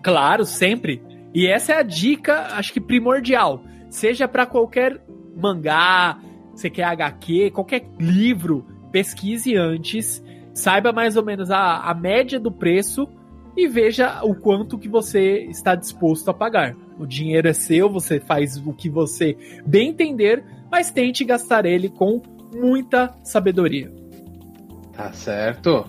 Claro, 0.01 0.45
sempre. 0.45 1.01
E 1.33 1.47
essa 1.47 1.73
é 1.73 1.77
a 1.77 1.83
dica, 1.83 2.47
acho 2.51 2.71
que 2.71 2.79
primordial. 2.79 3.63
Seja 3.89 4.27
para 4.27 4.45
qualquer 4.45 5.01
mangá, 5.35 6.19
você 6.53 6.69
quer 6.69 6.83
HQ, 6.83 7.51
qualquer 7.51 7.85
livro, 7.99 8.65
pesquise 8.91 9.55
antes, 9.55 10.23
saiba 10.53 10.91
mais 10.91 11.17
ou 11.17 11.25
menos 11.25 11.49
a, 11.49 11.77
a 11.77 11.93
média 11.93 12.39
do 12.39 12.51
preço 12.51 13.07
e 13.55 13.67
veja 13.67 14.23
o 14.23 14.35
quanto 14.35 14.77
que 14.77 14.87
você 14.87 15.45
está 15.45 15.75
disposto 15.75 16.29
a 16.29 16.33
pagar. 16.33 16.75
O 16.97 17.05
dinheiro 17.05 17.47
é 17.47 17.53
seu, 17.53 17.89
você 17.89 18.19
faz 18.19 18.57
o 18.57 18.73
que 18.73 18.89
você 18.89 19.37
bem 19.65 19.89
entender, 19.89 20.43
mas 20.71 20.91
tente 20.91 21.23
gastar 21.23 21.65
ele 21.65 21.89
com 21.89 22.21
muita 22.53 23.13
sabedoria. 23.23 23.91
Tá 24.93 25.11
certo. 25.11 25.85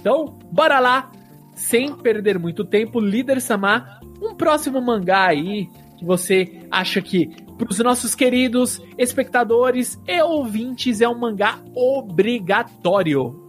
Então, 0.00 0.38
bora 0.50 0.78
lá, 0.78 1.10
sem 1.54 1.94
perder 1.94 2.38
muito 2.38 2.64
tempo, 2.64 3.00
líder 3.00 3.40
Samar, 3.40 4.00
um 4.22 4.34
próximo 4.34 4.80
mangá 4.80 5.26
aí 5.26 5.68
que 5.98 6.04
você 6.04 6.62
acha 6.70 7.02
que 7.02 7.26
para 7.58 7.68
os 7.68 7.78
nossos 7.80 8.14
queridos 8.14 8.80
espectadores 8.96 10.00
e 10.06 10.22
ouvintes 10.22 11.00
é 11.00 11.08
um 11.08 11.18
mangá 11.18 11.58
obrigatório. 11.74 13.47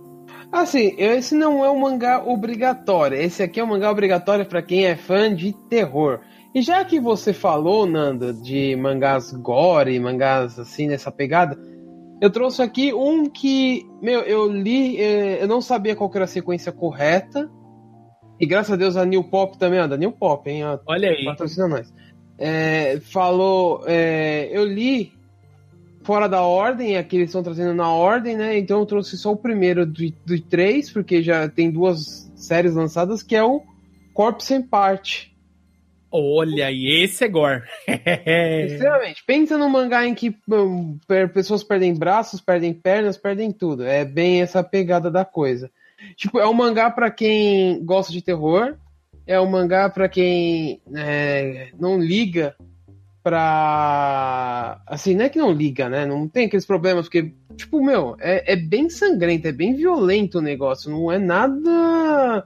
Assim, 0.51 0.95
esse 0.97 1.35
não 1.35 1.63
é 1.63 1.69
um 1.69 1.79
mangá 1.79 2.23
obrigatório. 2.25 3.17
Esse 3.17 3.43
aqui 3.43 3.59
é 3.59 3.63
um 3.63 3.67
mangá 3.67 3.91
obrigatório 3.91 4.45
para 4.45 4.62
quem 4.62 4.85
é 4.85 4.95
fã 4.95 5.33
de 5.33 5.53
terror. 5.69 6.21
E 6.53 6.62
já 6.62 6.83
que 6.83 6.99
você 6.99 7.31
falou, 7.33 7.85
Nando, 7.85 8.33
de 8.33 8.75
mangás 8.75 9.31
gore, 9.33 9.99
mangás 9.99 10.57
assim 10.57 10.88
nessa 10.88 11.12
pegada, 11.12 11.55
eu 12.19 12.31
trouxe 12.31 12.62
aqui 12.63 12.91
um 12.91 13.29
que, 13.29 13.85
meu, 14.01 14.21
eu 14.21 14.51
li, 14.51 14.97
eh, 14.99 15.43
eu 15.43 15.47
não 15.47 15.62
sabia 15.62 15.95
qual 15.95 16.12
era 16.15 16.23
a 16.23 16.27
sequência 16.27 16.71
correta. 16.71 17.49
E 18.39 18.45
graças 18.45 18.73
a 18.73 18.75
Deus 18.75 18.97
a 18.97 19.05
New 19.05 19.23
Pop 19.23 19.57
também, 19.57 19.79
anda, 19.79 19.95
New 19.97 20.12
Pop, 20.12 20.49
hein? 20.49 20.63
Olha 20.88 21.09
aí. 21.09 21.25
Patrocina 21.25 21.67
nós. 21.67 21.93
É, 22.38 22.99
falou, 23.01 23.83
é, 23.85 24.49
eu 24.51 24.65
li 24.65 25.12
fora 26.03 26.27
da 26.27 26.41
ordem, 26.41 26.97
aqui 26.97 27.17
eles 27.17 27.29
estão 27.29 27.43
trazendo 27.43 27.73
na 27.73 27.89
ordem, 27.91 28.38
né? 28.38 28.57
Então 28.57 28.79
eu 28.79 28.85
trouxe 28.85 29.17
só 29.17 29.31
o 29.31 29.38
primeiro 29.38 29.85
do 29.85 30.41
três, 30.49 30.91
porque 30.91 31.21
já 31.21 31.47
tem 31.47 31.71
duas 31.71 32.31
séries 32.35 32.73
lançadas, 32.73 33.23
que 33.23 33.35
é 33.35 33.43
o 33.43 33.62
Corpo 34.13 34.41
Sem 34.41 34.62
Parte. 34.62 35.29
Olha, 36.12 36.71
e 36.71 37.03
esse 37.03 37.23
é 37.23 37.27
gore. 37.27 37.62
Extremamente. 37.88 39.23
Pensa 39.25 39.57
num 39.57 39.69
mangá 39.69 40.07
em 40.07 40.15
que 40.15 40.35
um, 40.49 40.97
pessoas 41.33 41.63
perdem 41.63 41.93
braços, 41.93 42.41
perdem 42.41 42.73
pernas, 42.73 43.15
perdem 43.15 43.51
tudo. 43.51 43.83
É 43.83 44.03
bem 44.03 44.41
essa 44.41 44.63
pegada 44.63 45.12
da 45.12 45.23
coisa. 45.23 45.69
Tipo, 46.15 46.39
é 46.39 46.47
um 46.47 46.53
mangá 46.53 46.89
para 46.89 47.12
quem 47.12 47.83
gosta 47.85 48.12
de 48.12 48.21
terror, 48.21 48.75
é 49.27 49.39
um 49.39 49.49
mangá 49.49 49.89
para 49.89 50.09
quem 50.09 50.81
é, 50.95 51.69
não 51.79 51.99
liga 51.99 52.55
pra. 53.23 54.82
Assim, 54.88 55.15
não 55.15 55.25
é 55.25 55.29
que 55.29 55.39
não 55.39 55.51
liga, 55.51 55.89
né? 55.89 56.05
Não 56.05 56.27
tem 56.27 56.45
aqueles 56.45 56.65
problemas, 56.65 57.05
porque, 57.05 57.34
tipo, 57.55 57.84
meu, 57.84 58.15
é, 58.19 58.53
é 58.53 58.55
bem 58.55 58.89
sangrento, 58.89 59.47
é 59.47 59.51
bem 59.51 59.75
violento 59.75 60.39
o 60.39 60.41
negócio, 60.41 60.91
não 60.91 61.12
é 61.12 61.17
nada 61.17 62.45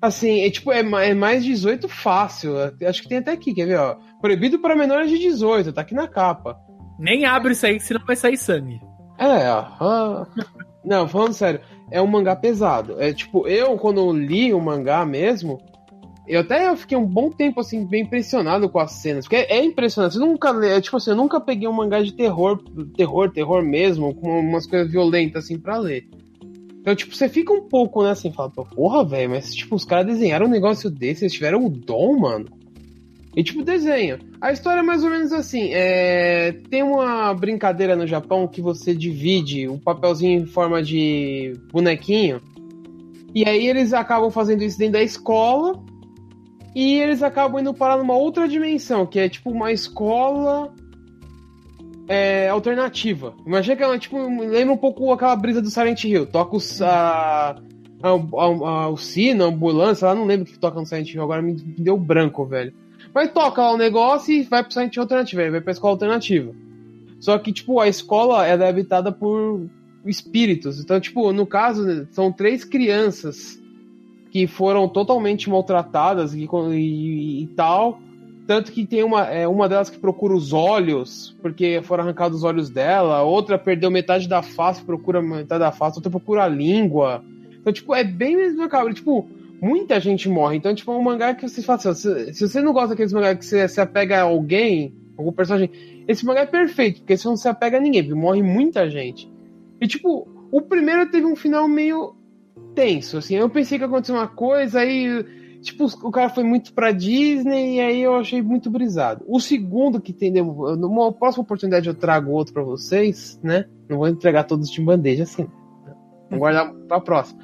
Assim, 0.00 0.40
é 0.40 0.50
tipo, 0.50 0.72
é, 0.72 0.80
é 0.80 1.14
mais 1.14 1.44
18 1.44 1.86
fácil. 1.88 2.54
Acho 2.88 3.02
que 3.02 3.08
tem 3.08 3.18
até 3.18 3.32
aqui, 3.32 3.52
quer 3.52 3.66
ver, 3.66 3.78
ó. 3.78 3.96
Proibido 4.20 4.58
para 4.58 4.74
menores 4.74 5.10
de 5.10 5.18
18, 5.18 5.72
tá 5.72 5.82
aqui 5.82 5.94
na 5.94 6.08
capa. 6.08 6.58
Nem 6.98 7.26
abre 7.26 7.52
isso 7.52 7.66
aí, 7.66 7.78
senão 7.78 8.04
vai 8.06 8.16
sair 8.16 8.38
sangue. 8.38 8.80
É, 9.18 9.50
ó. 9.50 10.24
Não, 10.82 11.06
falando 11.06 11.34
sério, 11.34 11.60
é 11.90 12.00
um 12.00 12.06
mangá 12.06 12.34
pesado. 12.34 12.96
É 12.98 13.12
tipo, 13.12 13.46
eu, 13.46 13.76
quando 13.76 14.10
li 14.12 14.54
o 14.54 14.60
mangá 14.60 15.04
mesmo, 15.04 15.60
eu 16.26 16.40
até 16.40 16.74
fiquei 16.76 16.96
um 16.96 17.06
bom 17.06 17.30
tempo, 17.30 17.60
assim, 17.60 17.84
bem 17.84 18.02
impressionado 18.02 18.68
com 18.68 18.78
as 18.78 18.92
cenas. 18.92 19.24
Porque 19.24 19.36
é, 19.36 19.58
é 19.58 19.64
impressionante. 19.64 20.16
Eu 20.16 20.26
nunca, 20.26 20.50
é, 20.64 20.80
tipo 20.80 20.96
assim, 20.96 21.10
eu 21.10 21.16
nunca 21.16 21.40
peguei 21.40 21.68
um 21.68 21.72
mangá 21.72 22.00
de 22.02 22.12
terror, 22.12 22.62
terror, 22.96 23.30
terror 23.30 23.62
mesmo, 23.62 24.14
com 24.14 24.40
umas 24.40 24.66
coisas 24.66 24.90
violentas, 24.90 25.44
assim, 25.44 25.58
pra 25.58 25.78
ler. 25.78 26.08
Então, 26.80 26.94
tipo, 26.94 27.14
você 27.14 27.28
fica 27.28 27.52
um 27.52 27.68
pouco, 27.68 28.02
né, 28.02 28.10
assim, 28.10 28.32
fala, 28.32 28.50
porra, 28.50 29.04
velho, 29.04 29.30
mas, 29.30 29.54
tipo, 29.54 29.74
os 29.74 29.84
caras 29.84 30.06
desenharam 30.06 30.46
um 30.46 30.50
negócio 30.50 30.90
desse, 30.90 31.24
eles 31.24 31.32
tiveram 31.32 31.64
o 31.64 31.68
dom, 31.68 32.18
mano. 32.18 32.46
E, 33.36 33.42
tipo, 33.44 33.62
desenha. 33.62 34.18
A 34.40 34.50
história 34.50 34.80
é 34.80 34.82
mais 34.82 35.04
ou 35.04 35.10
menos 35.10 35.32
assim, 35.32 35.68
é... 35.72 36.52
tem 36.70 36.82
uma 36.82 37.32
brincadeira 37.34 37.94
no 37.94 38.06
Japão 38.06 38.48
que 38.48 38.60
você 38.60 38.94
divide 38.94 39.68
um 39.68 39.78
papelzinho 39.78 40.40
em 40.40 40.46
forma 40.46 40.82
de 40.82 41.52
bonequinho, 41.70 42.40
e 43.34 43.46
aí 43.46 43.68
eles 43.68 43.92
acabam 43.92 44.30
fazendo 44.30 44.64
isso 44.64 44.78
dentro 44.78 44.94
da 44.94 45.02
escola, 45.02 45.80
e 46.74 47.00
eles 47.00 47.22
acabam 47.22 47.60
indo 47.60 47.74
parar 47.74 47.96
numa 47.96 48.14
outra 48.14 48.46
dimensão, 48.46 49.06
que 49.06 49.18
é, 49.18 49.28
tipo, 49.28 49.50
uma 49.50 49.72
escola 49.72 50.72
é, 52.08 52.48
alternativa. 52.48 53.34
Imagina 53.46 53.76
que 53.76 53.82
ela, 53.82 53.98
tipo, 53.98 54.16
lembra 54.18 54.74
um 54.74 54.76
pouco 54.76 55.12
aquela 55.12 55.34
brisa 55.36 55.60
do 55.60 55.70
Silent 55.70 56.04
Hill. 56.04 56.26
Toca 56.26 56.56
os, 56.56 56.80
a, 56.80 57.56
a, 58.02 58.08
a, 58.08 58.88
o 58.88 58.96
sino, 58.96 59.44
a 59.44 59.48
ambulância, 59.48 60.08
lá 60.08 60.14
não 60.14 60.24
lembro 60.24 60.48
o 60.48 60.52
que 60.52 60.58
toca 60.58 60.78
no 60.78 60.86
Silent 60.86 61.12
Hill, 61.12 61.22
agora 61.22 61.42
me 61.42 61.54
deu 61.54 61.96
branco, 61.96 62.44
velho. 62.46 62.72
Mas 63.12 63.32
toca 63.32 63.62
lá 63.62 63.72
o 63.72 63.78
negócio 63.78 64.32
e 64.32 64.42
vai 64.42 64.62
pro 64.62 64.72
Silent 64.72 64.94
Hill 64.94 65.02
alternativa, 65.02 65.50
vai 65.50 65.60
pra 65.60 65.72
escola 65.72 65.94
alternativa. 65.94 66.52
Só 67.18 67.38
que, 67.38 67.52
tipo, 67.52 67.78
a 67.80 67.88
escola 67.88 68.46
é 68.46 68.52
habitada 68.68 69.12
por 69.12 69.68
espíritos. 70.06 70.80
Então, 70.80 70.98
tipo, 71.00 71.32
no 71.32 71.46
caso, 71.46 72.08
são 72.12 72.32
três 72.32 72.64
crianças 72.64 73.59
que 74.30 74.46
foram 74.46 74.88
totalmente 74.88 75.50
maltratadas 75.50 76.34
e, 76.34 76.48
e, 76.72 77.42
e 77.42 77.46
tal 77.48 78.00
tanto 78.50 78.72
que 78.72 78.84
tem 78.84 79.04
uma, 79.04 79.26
é, 79.26 79.46
uma 79.46 79.68
delas 79.68 79.88
que 79.88 79.96
procura 79.96 80.34
os 80.34 80.52
olhos, 80.52 81.36
porque 81.40 81.80
foram 81.84 82.02
arrancados 82.02 82.38
os 82.38 82.42
olhos 82.42 82.68
dela, 82.68 83.22
outra 83.22 83.56
perdeu 83.56 83.92
metade 83.92 84.28
da 84.28 84.42
face, 84.42 84.82
procura 84.82 85.22
metade 85.22 85.60
da 85.60 85.70
face, 85.70 85.98
outra 85.98 86.10
procura 86.10 86.42
a 86.42 86.48
língua. 86.48 87.22
Então, 87.60 87.72
tipo, 87.72 87.94
é 87.94 88.02
bem 88.02 88.36
mesmo 88.36 88.58
macabro. 88.58 88.92
Tipo, 88.92 89.28
muita 89.62 90.00
gente 90.00 90.28
morre. 90.28 90.56
Então, 90.56 90.74
tipo, 90.74 90.90
é 90.90 90.96
um 90.96 91.00
mangá 91.00 91.32
que 91.32 91.48
você 91.48 91.62
fala 91.62 91.78
assim, 91.78 91.94
se, 91.94 92.34
se 92.34 92.48
você 92.48 92.60
não 92.60 92.72
gosta 92.72 92.88
daqueles 92.88 93.12
mangá 93.12 93.36
que 93.36 93.46
você 93.46 93.68
se 93.68 93.80
apega 93.80 94.18
a 94.18 94.22
alguém, 94.22 94.92
algum 95.16 95.30
personagem, 95.30 95.70
esse 96.08 96.26
mangá 96.26 96.40
é 96.40 96.46
perfeito, 96.46 97.02
porque 97.02 97.16
você 97.16 97.28
não 97.28 97.36
se 97.36 97.48
apega 97.48 97.76
a 97.76 97.80
ninguém, 97.80 98.02
porque 98.02 98.18
morre 98.18 98.42
muita 98.42 98.90
gente. 98.90 99.30
E, 99.80 99.86
tipo, 99.86 100.26
o 100.50 100.60
primeiro 100.60 101.08
teve 101.08 101.24
um 101.24 101.36
final 101.36 101.68
meio 101.68 102.16
tenso, 102.74 103.18
assim. 103.18 103.36
Eu 103.36 103.48
pensei 103.48 103.78
que 103.78 103.84
ia 103.84 103.88
acontecer 103.88 104.12
uma 104.12 104.28
coisa, 104.28 104.80
aí 104.80 105.24
Tipo, 105.62 105.84
o 106.02 106.10
cara 106.10 106.30
foi 106.30 106.42
muito 106.42 106.72
pra 106.72 106.90
Disney 106.90 107.76
e 107.76 107.80
aí 107.80 108.00
eu 108.00 108.14
achei 108.14 108.40
muito 108.40 108.70
brisado. 108.70 109.24
O 109.28 109.38
segundo 109.38 110.00
que 110.00 110.12
tem, 110.12 110.30
numa 110.32 111.12
próxima 111.12 111.42
oportunidade 111.42 111.86
eu 111.86 111.94
trago 111.94 112.30
outro 112.30 112.54
para 112.54 112.62
vocês, 112.62 113.38
né? 113.42 113.66
Não 113.88 113.98
vou 113.98 114.08
entregar 114.08 114.44
todos 114.44 114.70
de 114.70 114.80
bandeja 114.80 115.24
assim. 115.24 115.46
Vou 116.30 116.38
guardar 116.38 116.72
pra 116.88 117.00
próxima. 117.00 117.42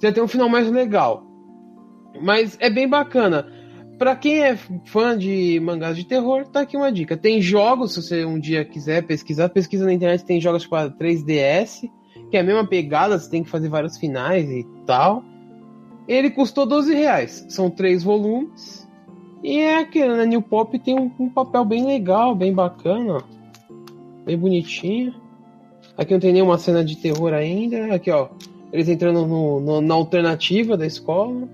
Já 0.00 0.12
tem 0.12 0.22
um 0.22 0.28
final 0.28 0.48
mais 0.48 0.70
legal. 0.70 1.26
Mas 2.22 2.56
é 2.60 2.70
bem 2.70 2.88
bacana. 2.88 3.46
Para 3.98 4.14
quem 4.14 4.42
é 4.42 4.56
fã 4.86 5.18
de 5.18 5.58
mangás 5.60 5.96
de 5.96 6.06
terror, 6.06 6.46
tá 6.46 6.60
aqui 6.60 6.76
uma 6.76 6.92
dica. 6.92 7.16
Tem 7.16 7.40
jogos, 7.42 7.94
se 7.94 8.02
você 8.02 8.24
um 8.24 8.38
dia 8.38 8.64
quiser 8.64 9.02
pesquisar, 9.02 9.48
pesquisa 9.48 9.84
na 9.84 9.92
internet, 9.92 10.24
tem 10.24 10.40
jogos 10.40 10.62
tipo 10.62 10.76
3DS, 10.76 11.90
que 12.30 12.36
é 12.36 12.40
a 12.40 12.44
mesma 12.44 12.64
pegada, 12.66 13.18
você 13.18 13.28
tem 13.28 13.42
que 13.42 13.50
fazer 13.50 13.68
vários 13.68 13.98
finais 13.98 14.48
e 14.48 14.64
tal. 14.86 15.24
Ele 16.06 16.30
custou 16.30 16.64
12 16.64 16.94
reais. 16.94 17.46
São 17.48 17.68
três 17.68 18.02
volumes. 18.02 18.88
E 19.42 19.58
é 19.58 19.78
aquele, 19.78 20.16
né? 20.16 20.26
New 20.26 20.42
Pop 20.42 20.78
tem 20.78 20.98
um, 20.98 21.10
um 21.18 21.28
papel 21.28 21.64
bem 21.64 21.84
legal, 21.84 22.34
bem 22.34 22.52
bacana. 22.52 23.14
Ó. 23.14 23.22
Bem 24.24 24.38
bonitinho. 24.38 25.14
Aqui 25.96 26.12
não 26.12 26.20
tem 26.20 26.32
nenhuma 26.32 26.58
cena 26.58 26.84
de 26.84 26.96
terror 26.96 27.32
ainda. 27.32 27.94
Aqui, 27.94 28.10
ó. 28.10 28.28
Eles 28.72 28.88
entrando 28.88 29.26
no, 29.26 29.60
no, 29.60 29.80
na 29.80 29.94
alternativa 29.94 30.76
da 30.76 30.86
escola. 30.86 31.48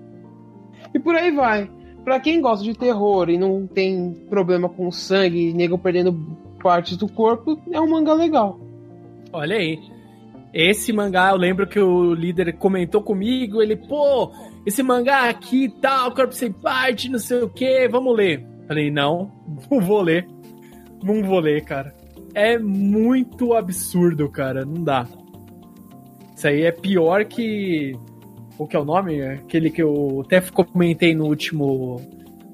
E 0.93 0.99
por 0.99 1.15
aí 1.15 1.31
vai. 1.31 1.69
Pra 2.03 2.19
quem 2.19 2.39
gosta 2.39 2.63
de 2.63 2.73
terror 2.73 3.29
e 3.29 3.37
não 3.37 3.67
tem 3.67 4.13
problema 4.29 4.69
com 4.69 4.91
sangue 4.91 5.49
e 5.49 5.53
nego 5.53 5.77
perdendo 5.77 6.15
partes 6.61 6.97
do 6.97 7.07
corpo, 7.07 7.59
é 7.71 7.81
um 7.81 7.89
mangá 7.89 8.13
legal. 8.13 8.59
Olha 9.33 9.57
aí. 9.57 9.96
Esse 10.53 10.93
mangá, 10.93 11.29
eu 11.31 11.37
lembro 11.37 11.67
que 11.67 11.79
o 11.79 12.13
líder 12.13 12.53
comentou 12.53 13.01
comigo, 13.01 13.61
ele, 13.61 13.75
pô, 13.75 14.31
esse 14.65 14.81
mangá 14.81 15.29
aqui 15.29 15.69
tal, 15.81 16.11
corpo 16.13 16.33
sem 16.33 16.51
parte, 16.51 17.09
não 17.09 17.19
sei 17.19 17.41
o 17.41 17.49
que, 17.49 17.87
vamos 17.87 18.15
ler. 18.15 18.45
Falei, 18.67 18.89
não, 18.89 19.31
não 19.69 19.81
vou 19.81 20.01
ler. 20.01 20.27
Não 21.03 21.21
vou 21.23 21.39
ler, 21.39 21.63
cara. 21.63 21.93
É 22.33 22.57
muito 22.57 23.53
absurdo, 23.53 24.29
cara, 24.29 24.65
não 24.65 24.83
dá. 24.83 25.07
Isso 26.35 26.47
aí 26.47 26.63
é 26.63 26.71
pior 26.71 27.25
que. 27.25 27.93
O 28.57 28.67
que 28.67 28.75
é 28.75 28.79
o 28.79 28.85
nome? 28.85 29.21
Aquele 29.21 29.69
que 29.69 29.81
eu 29.81 30.21
até 30.25 30.41
comentei 30.41 31.13
no 31.13 31.25
último 31.25 32.01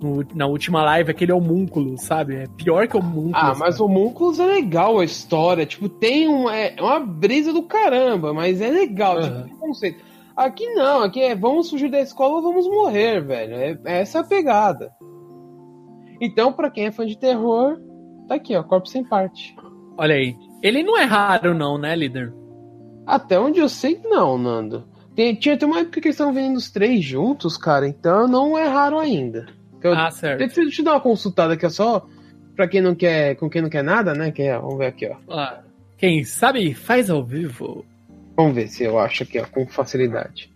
no, 0.03 0.25
na 0.35 0.45
última 0.45 0.83
live, 0.83 1.11
aquele 1.11 1.31
homúnculo, 1.31 1.97
sabe? 1.97 2.35
É 2.35 2.47
pior 2.57 2.87
que 2.87 2.97
o 2.97 2.99
homúnculo. 2.99 3.35
Ah, 3.35 3.55
mas 3.57 3.79
o 3.79 3.85
homúnculo 3.85 4.39
é 4.41 4.45
legal 4.45 4.99
a 4.99 5.05
história. 5.05 5.65
Tipo, 5.65 5.87
tem 5.87 6.27
um, 6.27 6.49
é, 6.49 6.75
uma 6.79 6.99
brisa 6.99 7.53
do 7.53 7.63
caramba, 7.63 8.33
mas 8.33 8.61
é 8.61 8.69
legal, 8.69 9.17
uhum. 9.17 9.43
tipo, 9.43 9.57
conceito. 9.57 10.03
Aqui 10.35 10.67
não, 10.73 11.03
aqui 11.03 11.21
é 11.21 11.35
vamos 11.35 11.69
fugir 11.69 11.89
da 11.89 12.01
escola 12.01 12.35
ou 12.35 12.41
vamos 12.41 12.67
morrer, 12.67 13.21
velho. 13.21 13.53
É, 13.53 13.79
é 13.85 14.01
essa 14.01 14.19
a 14.19 14.23
pegada. 14.23 14.91
Então, 16.19 16.51
para 16.51 16.69
quem 16.69 16.85
é 16.85 16.91
fã 16.91 17.05
de 17.05 17.17
terror, 17.17 17.79
tá 18.27 18.35
aqui, 18.35 18.55
ó, 18.55 18.63
Corpo 18.63 18.87
Sem 18.87 19.03
Parte. 19.03 19.55
Olha 19.97 20.15
aí. 20.15 20.35
Ele 20.61 20.81
não 20.81 20.97
é 20.97 21.03
raro, 21.03 21.53
não, 21.53 21.77
né, 21.77 21.95
líder? 21.95 22.33
Até 23.05 23.39
onde 23.39 23.59
eu 23.59 23.69
sei, 23.69 23.99
não, 24.03 24.37
Nando. 24.37 24.85
Tem, 25.15 25.35
tinha 25.35 25.55
até 25.55 25.65
uma 25.65 25.79
época 25.79 26.01
que 26.01 26.07
eles 26.07 26.15
estavam 26.15 26.33
vendendo 26.33 26.57
os 26.57 26.71
três 26.71 27.03
juntos, 27.03 27.57
cara, 27.57 27.87
então 27.87 28.27
não 28.27 28.57
é 28.57 28.67
raro 28.67 28.97
ainda. 28.97 29.45
Ah, 29.89 30.11
certo. 30.11 30.39
Deixa 30.39 30.61
eu 30.61 30.69
te 30.69 30.83
dar 30.83 30.91
uma 30.93 31.01
consultada 31.01 31.53
aqui, 31.53 31.65
ó, 31.65 31.69
só 31.69 32.07
pra 32.55 32.67
quem 32.67 32.81
não 32.81 32.95
quer, 32.95 33.35
com 33.35 33.49
quem 33.49 33.61
não 33.61 33.69
quer 33.69 33.83
nada, 33.83 34.13
né? 34.13 34.31
Que 34.31 34.43
é, 34.43 34.57
vamos 34.57 34.77
ver 34.77 34.87
aqui, 34.87 35.07
ó. 35.07 35.17
Ah, 35.29 35.61
Quem 35.97 36.23
sabe 36.23 36.73
faz 36.73 37.09
ao 37.09 37.23
vivo. 37.23 37.85
Vamos 38.35 38.55
ver 38.55 38.67
se 38.67 38.83
eu 38.83 38.97
acho 38.99 39.23
aqui, 39.23 39.39
ó, 39.39 39.45
com 39.45 39.67
facilidade. 39.67 40.51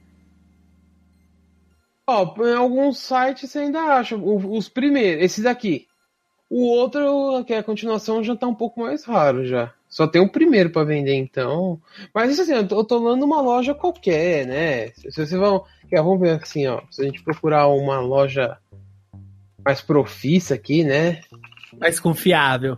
Ó, 2.08 2.34
em 2.46 2.56
alguns 2.56 3.00
sites 3.00 3.52
você 3.52 3.60
ainda 3.60 3.80
acha 3.80 4.16
os 4.16 4.70
primeiros, 4.70 5.24
esses 5.24 5.46
aqui. 5.46 5.86
O 6.50 6.66
outro, 6.66 7.44
que 7.46 7.54
é 7.54 7.58
a 7.58 7.64
continuação, 7.64 8.24
já 8.24 8.34
tá 8.36 8.48
um 8.48 8.56
pouco 8.56 8.80
mais 8.80 9.04
raro 9.04 9.46
já. 9.46 9.74
Só 9.90 10.08
tem 10.08 10.22
o 10.22 10.30
primeiro 10.32 10.70
pra 10.70 10.84
vender, 10.86 11.14
então. 11.16 11.80
Mas 12.14 12.32
isso 12.32 12.42
assim, 12.42 12.54
eu 12.54 12.66
tô, 12.68 12.80
eu 12.80 12.84
tô 12.86 13.02
falando 13.02 13.24
uma 13.24 13.42
loja 13.42 13.74
qualquer, 13.74 14.48
né? 14.48 14.88
Se, 14.92 15.12
se 15.12 15.12
vocês 15.12 15.32
vão. 15.32 15.66
Vamos 15.92 16.20
ver 16.20 16.42
assim, 16.42 16.66
ó. 16.68 16.82
Se 16.90 17.02
a 17.02 17.06
gente 17.06 17.24
procurar 17.24 17.68
uma 17.68 18.00
loja 18.00 18.58
mais 19.68 19.82
profissa 19.82 20.56
aqui, 20.56 20.82
né? 20.82 21.20
Mais 21.78 22.00
confiável. 22.00 22.78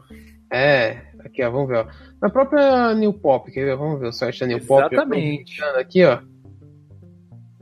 É, 0.52 1.04
aqui, 1.19 1.43
ó, 1.43 1.52
vamos 1.52 1.67
ver, 1.67 1.78
ó. 1.78 1.88
Na 2.19 2.32
própria 2.32 2.95
New 2.95 3.13
Pop, 3.13 3.52
quer 3.52 3.63
ver? 3.63 3.78
Vamos 3.78 3.99
ver 3.99 4.08
o 4.08 4.12
site 4.12 4.39
da 4.39 4.47
New 4.47 4.65
Pop. 4.65 4.91
Exatamente. 4.91 5.54
aproveitando 5.62 5.82
Aqui, 5.82 6.04
ó. 6.04 6.19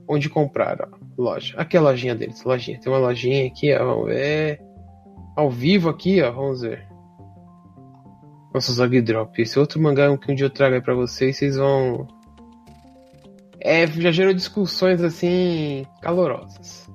Onde 0.08 0.30
comprar, 0.30 0.80
ó. 0.82 0.98
Loja. 1.18 1.58
Aqui 1.58 1.76
é 1.76 1.80
a 1.82 1.84
lojinha 1.84 2.16
deles, 2.16 2.42
lojinha. 2.46 2.80
Tem 2.80 2.90
uma 2.90 3.00
lojinha 3.00 3.48
aqui, 3.48 3.76
ó. 3.76 3.86
Vamos 3.86 4.06
ver. 4.06 4.62
Ao 5.36 5.52
vivo 5.52 5.90
aqui, 5.90 6.22
ó. 6.22 6.32
Vamos 6.32 6.62
ver. 6.62 6.88
Nossa, 8.54 8.72
Zog 8.72 9.02
Drop. 9.02 9.42
Esse 9.42 9.60
outro 9.60 9.82
mangá 9.82 10.18
que 10.18 10.32
um 10.32 10.36
dia 10.36 10.46
eu 10.46 10.50
trago 10.50 10.76
aí 10.76 10.82
pra 10.82 10.96
vocês, 10.96 11.36
vocês 11.36 11.58
vão. 11.58 12.08
É, 13.60 13.86
já 13.88 14.10
gerou 14.10 14.34
discussões 14.34 15.04
assim. 15.04 15.86
calorosas. 16.02 16.90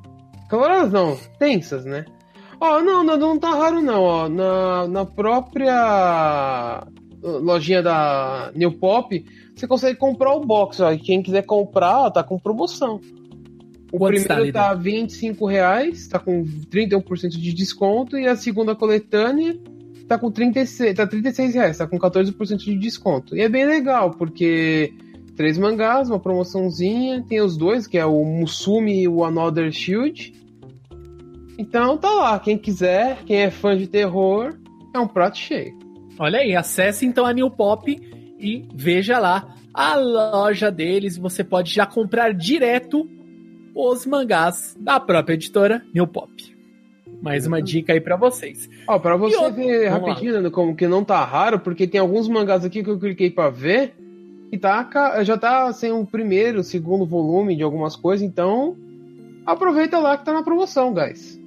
Calorosas 0.48 0.92
não, 0.92 1.14
tensas, 1.38 1.84
né? 1.84 2.06
Ó, 2.64 2.80
não, 2.80 3.02
não, 3.02 3.16
não 3.16 3.36
tá 3.40 3.50
raro 3.50 3.82
não, 3.82 4.00
ó. 4.02 4.28
Na, 4.28 4.86
na 4.86 5.04
própria 5.04 6.86
lojinha 7.20 7.82
da 7.82 8.52
New 8.54 8.70
Pop, 8.70 9.24
você 9.52 9.66
consegue 9.66 9.98
comprar 9.98 10.32
o 10.32 10.46
box, 10.46 10.80
ó. 10.80 10.92
E 10.92 10.98
quem 10.98 11.24
quiser 11.24 11.42
comprar, 11.42 11.98
ó, 11.98 12.10
tá 12.10 12.22
com 12.22 12.38
promoção. 12.38 13.00
O 13.90 13.98
Quanto 13.98 14.14
está, 14.14 14.36
primeiro 14.36 14.44
líder? 14.44 14.52
tá 14.52 14.74
25 14.74 15.44
reais, 15.44 16.06
tá 16.06 16.20
com 16.20 16.44
31% 16.70 17.30
de 17.30 17.52
desconto, 17.52 18.16
e 18.16 18.28
a 18.28 18.36
segunda 18.36 18.76
coletânea 18.76 19.58
tá 20.06 20.16
com 20.16 20.30
36, 20.30 20.94
tá 20.94 21.04
36 21.04 21.54
reais, 21.56 21.78
tá 21.78 21.86
com 21.88 21.98
14% 21.98 22.58
de 22.58 22.78
desconto. 22.78 23.36
E 23.36 23.40
é 23.40 23.48
bem 23.48 23.66
legal, 23.66 24.12
porque 24.12 24.94
três 25.34 25.58
mangás, 25.58 26.08
uma 26.08 26.20
promoçãozinha, 26.20 27.24
tem 27.28 27.40
os 27.40 27.56
dois, 27.56 27.88
que 27.88 27.98
é 27.98 28.06
o 28.06 28.24
Musumi 28.24 29.02
e 29.02 29.08
o 29.08 29.24
Another 29.24 29.72
Shield. 29.72 30.41
Então 31.62 31.96
tá 31.96 32.10
lá, 32.10 32.40
quem 32.40 32.58
quiser, 32.58 33.18
quem 33.24 33.42
é 33.42 33.48
fã 33.48 33.76
de 33.76 33.86
terror, 33.86 34.52
é 34.92 34.98
um 34.98 35.06
prato 35.06 35.38
cheio. 35.38 35.78
Olha 36.18 36.40
aí, 36.40 36.56
acesse 36.56 37.06
então 37.06 37.24
a 37.24 37.32
New 37.32 37.48
Pop 37.48 37.88
e 38.36 38.66
veja 38.74 39.20
lá 39.20 39.54
a 39.72 39.94
loja 39.94 40.72
deles. 40.72 41.16
Você 41.16 41.44
pode 41.44 41.72
já 41.72 41.86
comprar 41.86 42.34
direto 42.34 43.08
os 43.76 44.04
mangás 44.04 44.76
da 44.76 44.98
própria 44.98 45.34
editora 45.34 45.84
New 45.94 46.04
Pop. 46.04 46.32
Mais 47.22 47.46
uma 47.46 47.62
dica 47.62 47.92
aí 47.92 48.00
pra 48.00 48.16
vocês. 48.16 48.68
Ó, 48.88 48.98
pra 48.98 49.16
você 49.16 49.36
outro? 49.36 49.54
ver 49.54 49.88
Vamos 49.88 50.08
rapidinho, 50.08 50.50
como 50.50 50.74
que 50.74 50.88
não 50.88 51.04
tá 51.04 51.24
raro, 51.24 51.60
porque 51.60 51.86
tem 51.86 52.00
alguns 52.00 52.26
mangás 52.26 52.64
aqui 52.64 52.82
que 52.82 52.90
eu 52.90 52.98
cliquei 52.98 53.30
pra 53.30 53.50
ver 53.50 53.94
e 54.50 54.58
tá, 54.58 55.22
já 55.22 55.38
tá 55.38 55.72
sem 55.72 55.92
o 55.92 56.04
primeiro, 56.04 56.64
segundo 56.64 57.06
volume 57.06 57.54
de 57.54 57.62
algumas 57.62 57.94
coisas, 57.94 58.26
então 58.26 58.76
aproveita 59.46 60.00
lá 60.00 60.18
que 60.18 60.24
tá 60.24 60.32
na 60.32 60.42
promoção, 60.42 60.92
guys. 60.92 61.40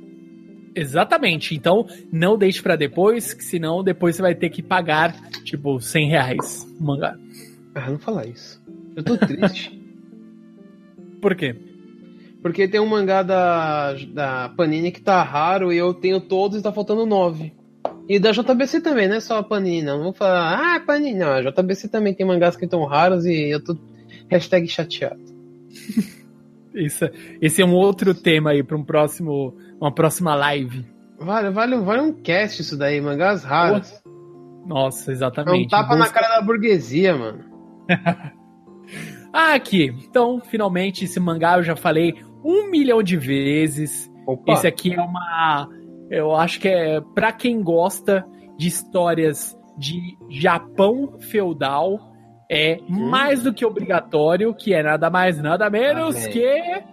Exatamente. 0.76 1.56
Então, 1.56 1.88
não 2.12 2.38
deixe 2.38 2.62
pra 2.62 2.76
depois, 2.76 3.34
que 3.34 3.44
senão 3.44 3.84
depois 3.84 4.16
você 4.16 4.22
vai 4.22 4.36
ter 4.36 4.50
que 4.50 4.62
pagar, 4.62 5.16
tipo, 5.44 5.80
100 5.80 6.10
reais 6.10 6.68
o 6.80 6.84
mangá. 6.84 7.18
Ah, 7.74 7.90
não 7.90 7.98
fala 7.98 8.28
isso. 8.28 8.62
Eu 8.96 9.04
tô 9.04 9.18
triste. 9.18 9.82
Por 11.22 11.36
quê? 11.36 11.56
porque 12.46 12.68
tem 12.68 12.80
um 12.80 12.86
mangá 12.86 13.24
da, 13.24 13.94
da 14.14 14.50
Panini 14.50 14.92
que 14.92 15.02
tá 15.02 15.24
raro 15.24 15.74
e 15.74 15.78
eu 15.78 15.96
tenho 15.96 16.22
todos 16.22 16.60
e 16.60 16.62
tá 16.62 16.72
faltando 16.72 17.04
nove. 17.04 17.52
E 18.08 18.20
da 18.20 18.32
JBC 18.32 18.82
também, 18.82 19.08
não 19.08 19.16
é 19.16 19.20
só 19.20 19.40
a 19.40 19.44
Panini, 19.44 19.82
não. 19.82 19.98
Não 19.98 20.04
vou 20.04 20.14
falar, 20.14 20.76
ah, 20.76 20.80
Panini, 20.80 21.18
não. 21.18 21.30
A 21.30 21.42
JBC 21.42 21.88
também 21.88 22.14
tem 22.14 22.24
mangás 22.24 22.56
que 22.56 22.66
estão 22.66 22.86
raros 22.86 23.26
e 23.26 23.50
eu 23.50 23.64
tô 23.64 23.76
hashtag 24.30 24.68
chateado. 24.68 25.20
Isso, 26.76 27.06
esse 27.42 27.62
é 27.62 27.66
um 27.66 27.74
outro 27.74 28.14
tema 28.14 28.52
aí 28.52 28.62
pra 28.64 28.76
um 28.78 28.84
próximo, 28.84 29.56
uma 29.80 29.94
próxima 29.94 30.36
live. 30.36 30.86
Vale, 31.20 31.50
vale, 31.50 31.78
vale 31.78 32.02
um 32.02 32.14
cast 32.22 32.62
isso 32.62 32.78
daí, 32.78 33.00
mangás 33.00 33.44
raros. 33.44 33.94
Nossa, 34.68 35.10
É 35.10 35.14
um 35.14 35.16
exatamente. 35.16 35.70
tapa 35.70 35.96
na 35.96 36.06
Busca- 36.06 36.20
cara 36.20 36.36
da 36.36 36.42
burguesia, 36.42 37.16
mano. 37.16 37.44
Ah, 39.34 39.54
aqui. 39.54 39.94
Então, 40.08 40.40
finalmente, 40.40 41.04
esse 41.06 41.20
mangá 41.20 41.58
eu 41.58 41.64
já 41.64 41.76
falei 41.76 42.16
um 42.44 42.70
milhão 42.70 43.04
de 43.04 43.18
vezes. 43.18 44.10
Opa, 44.26 44.54
Esse 44.54 44.66
aqui 44.66 44.94
é 44.94 45.02
uma. 45.02 45.68
Eu 46.10 46.34
acho 46.34 46.60
que 46.60 46.70
é 46.70 47.02
pra 47.14 47.34
quem 47.34 47.62
gosta 47.62 48.26
de 48.58 48.68
histórias 48.68 49.58
de 49.78 50.00
Japão 50.30 51.18
feudal. 51.20 52.15
É 52.50 52.80
Hum. 52.90 53.10
mais 53.10 53.44
do 53.44 53.54
que 53.54 53.66
obrigatório, 53.66 54.54
que 54.54 54.74
é 54.74 54.84
nada 54.84 55.10
mais, 55.10 55.42
nada 55.42 55.70
menos 55.70 56.16
Amém. 56.16 56.30
que. 56.32 56.84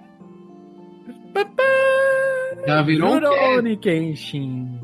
já 2.66 2.82
virou 2.82 3.16
um 3.16 3.76
Kenshin. 3.76 4.80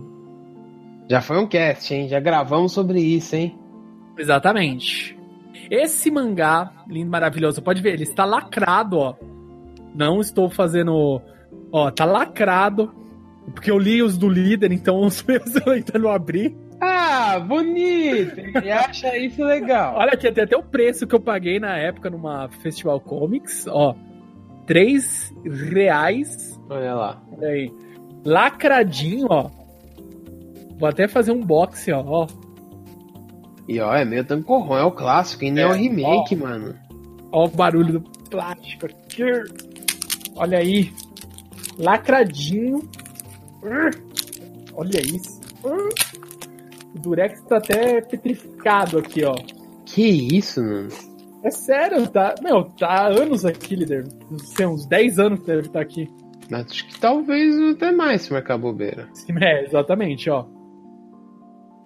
Já 1.08 1.22
foi 1.22 1.38
um 1.38 1.46
cast, 1.46 1.94
hein? 1.94 2.06
Já 2.08 2.20
gravamos 2.20 2.72
sobre 2.72 3.00
isso, 3.00 3.34
hein? 3.34 3.58
Exatamente. 4.18 5.18
Esse 5.70 6.10
mangá, 6.10 6.70
lindo, 6.86 7.10
maravilhoso, 7.10 7.62
pode 7.62 7.80
ver, 7.80 7.94
ele 7.94 8.02
está 8.02 8.24
lacrado, 8.26 8.98
ó. 8.98 9.14
Não 9.94 10.20
estou 10.20 10.50
fazendo. 10.50 11.20
Ó, 11.72 11.90
tá 11.90 12.04
lacrado. 12.04 12.92
Porque 13.54 13.70
eu 13.70 13.78
li 13.78 14.02
os 14.02 14.18
do 14.18 14.28
líder, 14.28 14.70
então 14.70 15.00
os 15.04 15.22
meus 15.22 15.54
eu 15.56 15.72
ainda 15.72 15.98
não 15.98 16.10
abri. 16.10 16.54
Ah, 16.80 17.38
bonito! 17.40 18.38
Ele 18.38 18.70
acha 18.70 19.16
isso 19.18 19.42
legal. 19.42 19.96
Olha 19.96 20.12
aqui, 20.12 20.30
tem 20.30 20.44
até 20.44 20.56
o 20.56 20.62
preço 20.62 21.06
que 21.06 21.14
eu 21.14 21.20
paguei 21.20 21.58
na 21.58 21.76
época 21.76 22.08
numa 22.10 22.48
Festival 22.48 23.00
Comics, 23.00 23.66
ó. 23.66 23.94
3 24.66 25.34
reais. 25.72 26.58
Olha 26.70 26.94
lá. 26.94 27.22
Olha 27.32 27.48
aí. 27.48 27.72
Lacradinho, 28.24 29.26
ó. 29.30 29.50
Vou 30.78 30.88
até 30.88 31.08
fazer 31.08 31.32
um 31.32 31.40
box, 31.40 31.90
ó. 31.90 32.04
ó. 32.06 32.26
E 33.66 33.80
ó, 33.80 33.94
é 33.94 34.04
meio 34.04 34.24
tancorrão, 34.24 34.78
é 34.78 34.84
o 34.84 34.92
clássico, 34.92 35.44
e 35.44 35.50
não 35.50 35.62
é, 35.62 35.64
É, 35.64 35.66
o 35.68 35.72
remake, 35.72 36.36
mano. 36.36 36.74
Ó 37.32 37.44
o 37.44 37.48
barulho 37.48 37.94
do 37.94 38.00
plástico 38.30 38.86
aqui. 38.86 39.24
Olha 40.36 40.58
aí. 40.58 40.92
Lacradinho. 41.78 42.88
Olha 44.74 45.00
isso. 45.00 45.38
O 46.94 46.98
Durex 47.00 47.40
tá 47.42 47.58
até 47.58 48.00
petrificado 48.00 48.98
aqui, 48.98 49.24
ó. 49.24 49.34
Que 49.84 50.02
isso, 50.36 50.62
mano? 50.62 50.88
É 51.42 51.50
sério, 51.50 52.08
tá. 52.08 52.34
Meu, 52.42 52.64
tá 52.64 52.86
há 52.88 53.06
anos 53.08 53.44
aqui, 53.44 53.76
líder. 53.76 54.06
Não 54.30 54.38
sei, 54.38 54.66
uns 54.66 54.86
10 54.86 55.18
anos 55.18 55.40
que 55.40 55.46
deve 55.46 55.68
estar 55.68 55.80
aqui. 55.80 56.08
Acho 56.50 56.86
que 56.88 56.98
talvez 56.98 57.54
até 57.74 57.92
mais 57.92 58.22
se 58.22 58.32
marcar 58.32 58.58
bobeira. 58.58 59.08
É, 59.40 59.64
exatamente, 59.64 60.28
ó. 60.30 60.46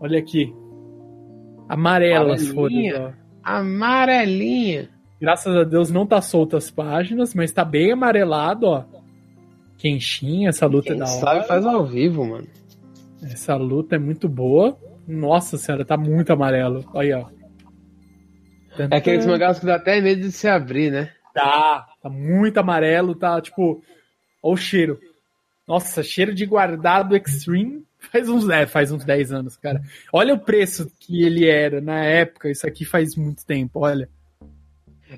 Olha 0.01 0.19
aqui. 0.19 0.55
Amarelas 1.69 2.49
folhas, 2.49 2.99
ó. 2.99 3.13
Amarelinha. 3.43 4.89
Graças 5.21 5.55
a 5.55 5.65
Deus 5.65 5.91
não 5.91 6.07
tá 6.07 6.21
solta 6.21 6.57
as 6.57 6.71
páginas, 6.71 7.35
mas 7.35 7.53
tá 7.53 7.65
bem 7.65 7.93
amarelado, 7.93 8.67
ó. 8.67 8.85
Quentinha, 9.79 10.49
essa 10.49 10.67
luta 10.67 10.89
é 10.89 10.91
Quem 10.93 10.99
da 10.99 11.05
hora. 11.05 11.21
sabe 11.21 11.47
faz 11.47 11.67
ao 11.67 11.85
vivo, 11.85 12.25
mano. 12.25 12.47
Essa 13.23 13.57
luta 13.57 13.97
é 13.97 13.99
muito 13.99 14.29
boa. 14.29 14.77
Nossa 15.07 15.57
senhora, 15.59 15.85
tá 15.85 15.97
muito 15.97 16.33
amarelo. 16.33 16.89
Olha, 16.93 17.21
ó. 17.21 17.43
É 18.79 18.97
aqueles 18.97 19.27
mangás 19.27 19.59
que 19.59 19.67
dá 19.67 19.77
até 19.77 20.01
medo 20.01 20.23
de 20.23 20.33
se 20.33 20.49
abrir, 20.49 20.91
né? 20.91 21.11
Tá, 21.35 21.87
tá 22.03 22.09
muito 22.09 22.59
amarelo, 22.59 23.15
tá 23.15 23.41
tipo. 23.41 23.83
Olha 24.43 24.55
o 24.55 24.57
cheiro. 24.57 24.99
Nossa, 25.67 26.03
cheiro 26.03 26.35
de 26.35 26.45
guardado 26.47 27.17
extreme. 27.17 27.85
Faz 28.11 28.29
uns, 28.29 28.49
é, 28.49 28.67
faz 28.67 28.91
uns 28.91 29.05
10 29.05 29.33
anos, 29.33 29.57
cara. 29.57 29.81
Olha 30.13 30.35
o 30.35 30.41
preço 30.41 30.91
que 30.99 31.25
ele 31.25 31.49
era 31.49 31.81
na 31.81 32.05
época. 32.05 32.51
Isso 32.51 32.67
aqui 32.67 32.85
faz 32.85 33.15
muito 33.15 33.47
tempo, 33.47 33.81
olha. 33.81 34.09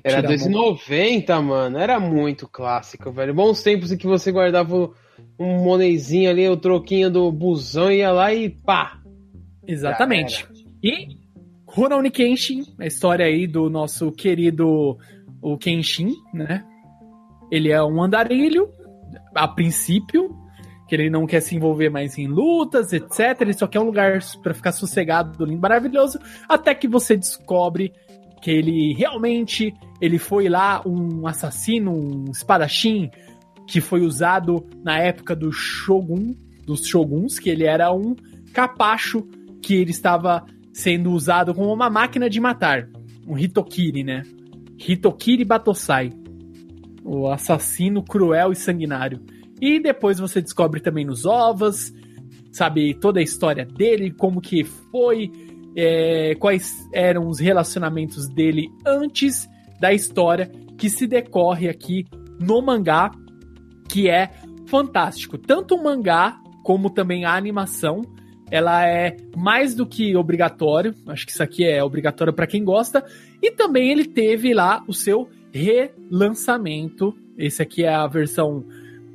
Era 0.03 0.21
Tira 0.21 0.35
a 0.35 0.37
2,90, 0.37 1.41
mano. 1.41 1.77
Era 1.79 1.99
muito 1.99 2.47
clássico, 2.47 3.11
velho. 3.11 3.33
Bons 3.33 3.63
tempos 3.63 3.91
em 3.91 3.97
que 3.97 4.05
você 4.05 4.31
guardava 4.31 4.91
um 5.39 5.63
monezinho 5.63 6.29
ali, 6.29 6.47
o 6.47 6.57
troquinho 6.57 7.09
do 7.09 7.31
busão, 7.31 7.91
ia 7.91 8.11
lá 8.11 8.33
e 8.33 8.49
pá. 8.49 9.01
Exatamente. 9.67 10.47
E 10.83 11.17
Rurouni 11.67 12.11
Kenshin, 12.11 12.63
a 12.79 12.85
história 12.85 13.25
aí 13.25 13.47
do 13.47 13.69
nosso 13.69 14.11
querido 14.11 14.97
o 15.41 15.57
Kenshin, 15.57 16.13
né? 16.33 16.63
ele 17.51 17.71
é 17.71 17.83
um 17.83 18.01
andarilho, 18.01 18.69
a 19.33 19.47
princípio, 19.47 20.35
que 20.87 20.95
ele 20.95 21.09
não 21.09 21.25
quer 21.25 21.39
se 21.39 21.55
envolver 21.55 21.89
mais 21.89 22.17
em 22.17 22.27
lutas, 22.27 22.93
etc. 22.93 23.41
Ele 23.41 23.53
só 23.53 23.67
quer 23.67 23.79
um 23.79 23.85
lugar 23.85 24.19
para 24.41 24.53
ficar 24.53 24.71
sossegado, 24.71 25.43
lindo, 25.45 25.61
maravilhoso, 25.61 26.19
até 26.47 26.73
que 26.75 26.87
você 26.87 27.15
descobre 27.17 27.91
que 28.41 28.51
ele 28.51 28.93
realmente 28.93 29.73
ele 29.99 30.19
foi 30.19 30.47
lá 30.47 30.81
um 30.85 31.25
assassino, 31.27 31.91
um 31.91 32.31
espadachim 32.31 33.09
que 33.67 33.81
foi 33.81 34.01
usado 34.01 34.63
na 34.83 34.99
época 34.99 35.35
do 35.35 35.51
Shogun, 35.51 36.35
dos 36.65 36.85
Shoguns, 36.85 37.39
que 37.39 37.49
ele 37.49 37.63
era 37.63 37.91
um 37.91 38.15
capacho 38.53 39.27
que 39.65 39.73
ele 39.73 39.89
estava 39.89 40.45
sendo 40.71 41.11
usado 41.11 41.51
como 41.51 41.73
uma 41.73 41.89
máquina 41.89 42.29
de 42.29 42.39
matar, 42.39 42.87
um 43.27 43.35
Hitokiri, 43.35 44.03
né? 44.03 44.21
Hitokiri 44.77 45.43
Batosai, 45.43 46.11
o 47.03 47.27
assassino 47.27 48.03
cruel 48.03 48.51
e 48.51 48.55
sanguinário. 48.55 49.25
E 49.59 49.79
depois 49.79 50.19
você 50.19 50.39
descobre 50.39 50.79
também 50.79 51.03
nos 51.03 51.25
ovas, 51.25 51.91
sabe 52.51 52.93
toda 52.93 53.19
a 53.19 53.23
história 53.23 53.65
dele, 53.65 54.11
como 54.11 54.39
que 54.39 54.63
foi, 54.63 55.31
é, 55.75 56.35
quais 56.35 56.87
eram 56.93 57.27
os 57.27 57.39
relacionamentos 57.39 58.29
dele 58.29 58.69
antes 58.85 59.49
da 59.81 59.91
história 59.91 60.51
que 60.77 60.91
se 60.91 61.07
decorre 61.07 61.67
aqui 61.67 62.05
no 62.39 62.61
mangá, 62.61 63.09
que 63.89 64.11
é 64.11 64.29
fantástico. 64.67 65.39
Tanto 65.39 65.73
o 65.73 65.83
mangá 65.83 66.39
como 66.61 66.91
também 66.91 67.25
a 67.25 67.33
animação, 67.33 68.03
ela 68.51 68.87
é 68.87 69.17
mais 69.35 69.73
do 69.73 69.85
que 69.85 70.15
obrigatório. 70.15 70.93
Acho 71.07 71.25
que 71.25 71.31
isso 71.31 71.43
aqui 71.43 71.65
é 71.65 71.83
obrigatório 71.83 72.33
para 72.33 72.47
quem 72.47 72.63
gosta. 72.63 73.03
E 73.41 73.51
também 73.51 73.91
ele 73.91 74.05
teve 74.05 74.53
lá 74.53 74.83
o 74.87 74.93
seu 74.93 75.29
relançamento. 75.51 77.15
Esse 77.37 77.61
aqui 77.61 77.83
é 77.83 77.93
a 77.93 78.07
versão 78.07 78.65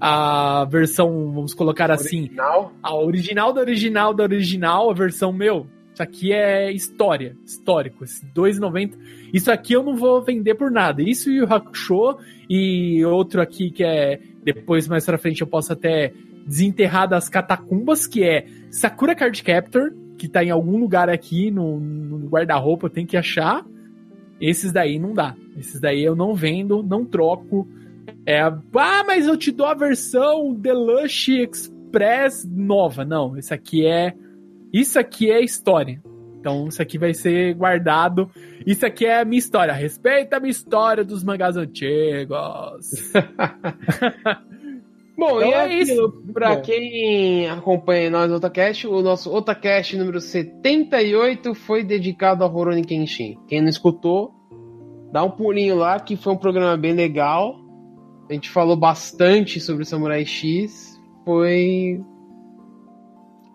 a 0.01 0.65
versão, 0.65 1.31
vamos 1.31 1.53
colocar 1.53 1.91
assim, 1.91 2.23
original? 2.23 2.73
a 2.83 2.97
original 2.97 3.53
da 3.53 3.61
original 3.61 4.15
da 4.15 4.23
original, 4.23 4.91
a 4.91 4.95
versão 4.95 5.31
meu. 5.31 5.67
Isso 5.93 6.03
aqui 6.03 6.33
é 6.33 6.73
história, 6.73 7.37
histórico, 7.45 8.05
esse 8.05 8.25
2,90. 8.35 8.95
Isso 9.35 9.53
aqui 9.53 9.75
eu 9.75 9.83
não 9.83 9.95
vou 9.95 10.23
vender 10.23 10.55
por 10.55 10.71
nada. 10.71 11.03
Isso 11.03 11.31
e 11.31 11.43
o 11.43 11.53
Hakusho 11.53 12.17
e 12.49 13.05
outro 13.05 13.43
aqui 13.43 13.71
que 13.71 13.85
é 13.85 14.19
depois 14.43 14.89
mais 14.89 15.05
pra 15.05 15.19
frente 15.19 15.43
eu 15.43 15.47
posso 15.47 15.73
até 15.73 16.15
desenterrar 16.47 17.09
das 17.09 17.29
catacumbas, 17.29 18.07
que 18.07 18.25
é 18.25 18.47
Sakura 18.71 19.15
Card 19.15 19.43
Captor, 19.43 19.93
que 20.19 20.29
tá 20.29 20.45
em 20.45 20.51
algum 20.51 20.79
lugar 20.79 21.09
aqui 21.09 21.51
no, 21.51 21.81
no 21.81 22.29
guarda-roupa, 22.29 22.87
eu 22.87 22.91
tenho 22.91 23.07
que 23.07 23.17
achar. 23.17 23.65
Esses 24.41 24.73
daí 24.73 24.99
não 24.99 25.15
dá. 25.15 25.35
Esses 25.57 25.81
daí 25.81 26.03
eu 26.03 26.15
não 26.15 26.35
vendo, 26.35 26.83
não 26.83 27.05
troco. 27.05 27.69
É, 28.27 28.41
ah, 28.41 29.05
mas 29.07 29.27
eu 29.27 29.37
te 29.37 29.51
dou 29.51 29.67
a 29.67 29.75
versão 29.75 30.55
Deluxe 30.55 31.41
Express 31.43 32.45
nova. 32.45 33.05
Não, 33.05 33.37
isso 33.37 33.53
aqui 33.53 33.87
é. 33.87 34.15
Isso 34.73 34.99
aqui 34.99 35.31
é 35.31 35.43
história. 35.43 36.01
Então, 36.39 36.69
isso 36.69 36.81
aqui 36.81 36.97
vai 36.97 37.13
ser 37.13 37.55
guardado. 37.55 38.31
Isso 38.67 38.87
aqui 38.87 39.05
é 39.05 39.21
a 39.21 39.25
minha 39.25 39.39
história. 39.39 39.75
Respeita 39.75 40.37
a 40.37 40.41
minha 40.41 40.51
história 40.51 41.05
dos 41.05 41.23
mangás 41.23 41.57
antigos. 41.57 43.13
Bom, 45.21 45.37
então 45.43 45.51
e 45.51 45.53
é 45.53 45.83
isso. 45.83 46.23
Pra 46.33 46.57
Bom. 46.57 46.63
quem 46.63 47.47
acompanha 47.47 48.09
nós 48.09 48.31
no 48.31 48.37
Otacast, 48.37 48.87
o 48.87 49.03
nosso 49.03 49.31
Otacast 49.31 49.95
número 49.95 50.19
78 50.19 51.55
foi 51.55 51.85
dedicado 51.85 52.43
a 52.43 52.47
Rurouni 52.47 52.83
Kenshin. 52.83 53.37
Quem 53.47 53.61
não 53.61 53.69
escutou, 53.69 54.33
dá 55.13 55.23
um 55.23 55.31
pulinho 55.31 55.77
lá, 55.77 56.01
que 56.01 56.17
foi 56.17 56.33
um 56.33 56.39
programa 56.39 56.75
bem 56.75 56.95
legal. 56.95 57.55
A 58.31 58.33
gente 58.33 58.49
falou 58.49 58.77
bastante 58.77 59.61
sobre 59.61 59.85
Samurai 59.85 60.25
X. 60.25 60.99
Foi. 61.23 62.01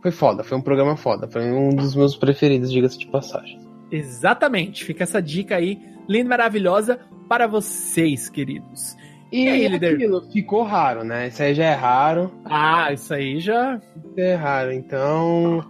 Foi 0.03 0.11
foda, 0.11 0.43
foi 0.43 0.59
um 0.59 0.61
programa 0.61 0.95
foda. 0.95 1.27
Foi 1.27 1.51
um 1.51 1.69
dos 1.69 1.95
meus 1.95 2.15
preferidos, 2.15 2.71
diga-se 2.71 2.99
de 2.99 3.07
passagem. 3.07 3.59
Exatamente, 3.91 4.85
fica 4.85 5.01
essa 5.01 5.19
dica 5.19 5.55
aí, 5.55 5.79
linda 6.07 6.29
maravilhosa, 6.29 6.99
para 7.27 7.47
vocês, 7.47 8.29
queridos. 8.29 8.95
E, 9.35 9.43
e 9.43 9.49
aí, 9.49 9.67
líder? 9.67 9.95
Aquilo, 9.95 10.21
ficou 10.31 10.63
raro, 10.63 11.03
né? 11.03 11.27
Isso 11.27 11.43
aí 11.43 11.53
já 11.53 11.65
é 11.65 11.73
raro. 11.73 12.31
Ah, 12.45 12.93
isso 12.93 13.13
aí 13.13 13.41
já. 13.41 13.81
é 14.15 14.33
raro, 14.33 14.71
então. 14.71 15.61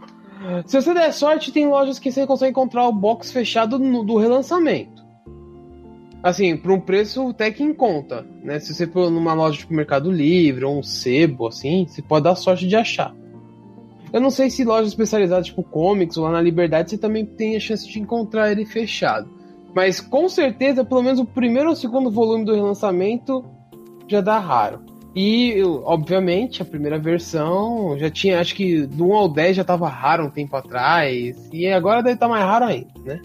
Se 0.67 0.79
você 0.79 0.93
der 0.93 1.11
sorte, 1.11 1.51
tem 1.51 1.67
lojas 1.67 1.97
que 1.97 2.11
você 2.11 2.27
consegue 2.27 2.51
encontrar 2.51 2.87
o 2.87 2.91
box 2.91 3.31
fechado 3.31 3.79
no, 3.79 4.03
do 4.03 4.17
relançamento. 4.17 5.03
Assim, 6.21 6.55
por 6.55 6.71
um 6.71 6.79
preço 6.79 7.29
até 7.29 7.49
que 7.49 7.63
em 7.63 7.73
conta, 7.73 8.23
né? 8.43 8.59
Se 8.59 8.71
você 8.71 8.85
for 8.85 9.09
numa 9.09 9.33
loja 9.33 9.57
tipo 9.57 9.73
Mercado 9.73 10.11
Livre 10.11 10.63
ou 10.63 10.77
um 10.77 10.83
sebo, 10.83 11.47
assim, 11.47 11.87
você 11.87 12.03
pode 12.03 12.25
dar 12.25 12.35
sorte 12.35 12.67
de 12.67 12.75
achar. 12.75 13.15
Eu 14.13 14.21
não 14.21 14.29
sei 14.29 14.51
se 14.51 14.63
lojas 14.63 14.89
especializadas 14.89 15.47
tipo 15.47 15.63
comics 15.63 16.17
ou 16.17 16.25
lá 16.25 16.31
na 16.31 16.41
Liberdade 16.41 16.91
você 16.91 16.97
também 16.99 17.25
tem 17.25 17.55
a 17.55 17.59
chance 17.59 17.87
de 17.87 17.99
encontrar 17.99 18.51
ele 18.51 18.63
fechado. 18.63 19.27
Mas 19.75 19.99
com 19.99 20.29
certeza, 20.29 20.85
pelo 20.85 21.03
menos 21.03 21.19
o 21.19 21.25
primeiro 21.25 21.69
ou 21.69 21.75
segundo 21.75 22.11
volume 22.11 22.45
do 22.45 22.53
relançamento 22.53 23.43
já 24.07 24.21
dá 24.21 24.39
raro. 24.39 24.81
E, 25.15 25.63
obviamente, 25.85 26.61
a 26.61 26.65
primeira 26.65 26.99
versão 26.99 27.97
já 27.97 28.09
tinha, 28.09 28.39
acho 28.39 28.53
que 28.53 28.85
do 28.85 29.07
1 29.07 29.13
ao 29.15 29.29
10 29.29 29.55
já 29.55 29.63
tava 29.63 29.87
raro 29.87 30.25
um 30.25 30.29
tempo 30.29 30.55
atrás. 30.57 31.49
E 31.53 31.67
agora 31.67 32.03
deve 32.03 32.15
estar 32.15 32.27
tá 32.27 32.31
mais 32.31 32.43
raro 32.43 32.65
ainda, 32.65 32.91
né? 33.03 33.21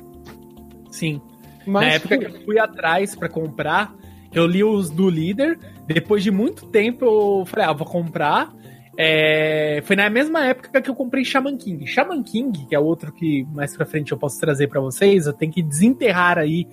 Sim. 0.88 1.20
Mas, 1.66 1.86
Na 1.86 1.92
época 1.94 2.18
que 2.18 2.26
eu 2.26 2.44
fui 2.44 2.58
atrás 2.60 3.16
para 3.16 3.28
comprar, 3.28 3.92
eu 4.32 4.46
li 4.46 4.62
os 4.62 4.88
do 4.88 5.10
líder. 5.10 5.58
Depois 5.84 6.22
de 6.22 6.30
muito 6.30 6.66
tempo, 6.66 7.04
eu 7.04 7.44
falei, 7.44 7.66
ah, 7.66 7.72
vou 7.72 7.86
comprar. 7.86 8.52
É, 8.96 9.82
foi 9.84 9.96
na 9.96 10.08
mesma 10.10 10.46
época 10.46 10.80
que 10.80 10.90
eu 10.90 10.94
comprei 10.94 11.24
Shaman 11.24 11.56
King. 11.56 11.86
Shaman 11.86 12.22
King, 12.22 12.66
que 12.66 12.74
é 12.74 12.78
outro 12.78 13.12
que 13.12 13.44
mais 13.52 13.76
pra 13.76 13.86
frente 13.86 14.12
eu 14.12 14.18
posso 14.18 14.38
trazer 14.38 14.68
para 14.68 14.80
vocês, 14.80 15.26
eu 15.26 15.32
tenho 15.32 15.50
que 15.50 15.62
desenterrar 15.62 16.38
aí 16.38 16.68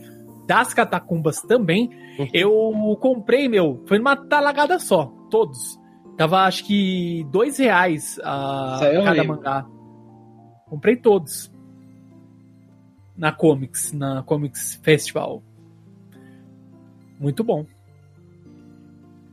das 0.47 0.73
catacumbas 0.73 1.41
também. 1.41 1.89
Uhum. 2.17 2.29
Eu 2.33 2.97
comprei, 2.99 3.47
meu, 3.47 3.83
foi 3.85 3.99
numa 3.99 4.15
talagada 4.15 4.79
só, 4.79 5.05
todos. 5.29 5.79
Tava 6.17 6.45
acho 6.45 6.65
que 6.65 7.23
dois 7.31 7.59
reais 7.59 8.19
a 8.23 8.79
cada 9.03 9.23
mangá. 9.23 9.65
Comprei 10.67 10.95
todos. 10.95 11.51
Na 13.15 13.31
Comics, 13.31 13.91
na 13.91 14.23
Comics 14.23 14.79
Festival. 14.83 15.43
Muito 17.19 17.43
bom. 17.43 17.65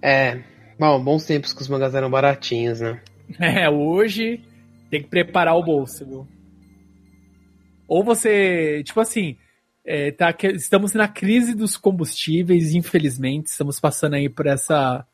É, 0.03 0.43
Bom, 0.79 1.03
bons 1.03 1.25
tempos 1.25 1.53
que 1.53 1.63
os 1.63 1.69
mangás 1.69 1.95
eram 1.95 2.11
baratinhos, 2.11 2.81
né? 2.81 3.01
É, 3.41 3.71
hoje 3.71 4.45
tem 4.91 5.03
que 5.03 5.09
preparar 5.09 5.57
o 5.57 5.63
bolso, 5.63 6.05
viu? 6.05 6.29
Ou 7.89 8.05
você, 8.05 8.83
tipo 8.85 9.01
assim, 9.01 9.37
é, 9.85 10.11
tá, 10.11 10.35
estamos 10.55 10.95
na 10.95 11.07
crise 11.07 11.55
dos 11.55 11.77
combustíveis, 11.77 12.75
infelizmente, 12.75 13.47
estamos 13.47 13.79
passando 13.79 14.15
aí 14.15 14.29
por 14.29 14.47
essa. 14.47 15.07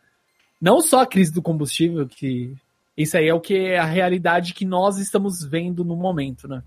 Não 0.60 0.80
só 0.80 1.00
a 1.00 1.06
crise 1.06 1.32
do 1.32 1.42
combustível, 1.42 2.06
que 2.06 2.54
isso 2.96 3.16
aí 3.16 3.28
é 3.28 3.34
o 3.34 3.40
que 3.40 3.54
é 3.54 3.78
a 3.78 3.84
realidade 3.84 4.54
que 4.54 4.64
nós 4.64 4.98
estamos 4.98 5.42
vendo 5.44 5.84
no 5.84 5.96
momento, 5.96 6.46
né? 6.46 6.62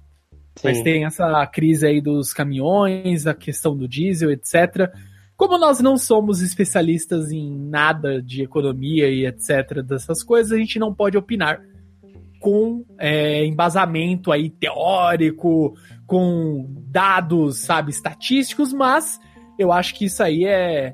Sim. 0.55 0.67
Mas 0.67 0.81
tem 0.81 1.05
essa 1.05 1.45
crise 1.47 1.85
aí 1.87 2.01
dos 2.01 2.33
caminhões, 2.33 3.25
a 3.25 3.33
questão 3.33 3.75
do 3.75 3.87
diesel, 3.87 4.31
etc. 4.31 4.91
Como 5.37 5.57
nós 5.57 5.79
não 5.79 5.97
somos 5.97 6.41
especialistas 6.41 7.31
em 7.31 7.49
nada 7.49 8.21
de 8.21 8.43
economia 8.43 9.07
e 9.09 9.25
etc. 9.25 9.81
dessas 9.81 10.23
coisas, 10.23 10.51
a 10.51 10.57
gente 10.57 10.77
não 10.77 10.93
pode 10.93 11.17
opinar 11.17 11.61
com 12.39 12.83
é, 12.99 13.45
embasamento 13.45 14.31
aí 14.31 14.49
teórico, 14.49 15.75
com 16.13 16.67
dados, 16.91 17.61
sabe, 17.61 17.89
estatísticos, 17.89 18.71
mas 18.71 19.19
eu 19.57 19.71
acho 19.71 19.95
que 19.95 20.05
isso 20.05 20.21
aí 20.21 20.45
é, 20.45 20.93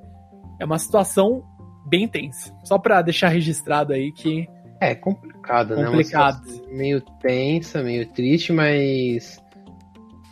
é 0.57 0.63
uma 0.63 0.79
situação 0.79 1.43
bem 1.85 2.07
tensa. 2.07 2.55
Só 2.63 2.77
para 2.77 3.01
deixar 3.01 3.27
registrado 3.27 3.91
aí 3.91 4.13
que 4.13 4.47
é 4.79 4.95
complicado, 4.95 5.75
né? 5.75 5.87
complicado. 5.87 6.41
né? 6.47 6.61
meio 6.71 7.01
tensa, 7.21 7.83
meio 7.83 8.07
triste, 8.07 8.53
mas 8.53 9.43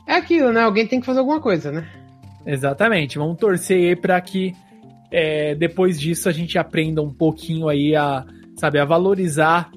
é 0.07 0.13
aquilo, 0.13 0.53
né? 0.53 0.61
Alguém 0.61 0.87
tem 0.87 1.01
que 1.01 1.05
fazer 1.05 1.19
alguma 1.19 1.41
coisa, 1.41 1.69
né? 1.69 1.85
Exatamente. 2.45 3.17
Vamos 3.17 3.37
torcer 3.37 3.99
para 3.99 4.21
que 4.21 4.55
é, 5.11 5.53
depois 5.53 5.99
disso 5.99 6.29
a 6.29 6.31
gente 6.31 6.57
aprenda 6.57 7.01
um 7.01 7.13
pouquinho 7.13 7.67
aí 7.67 7.93
a, 7.93 8.23
sabe, 8.55 8.79
a 8.79 8.85
valorizar 8.85 9.69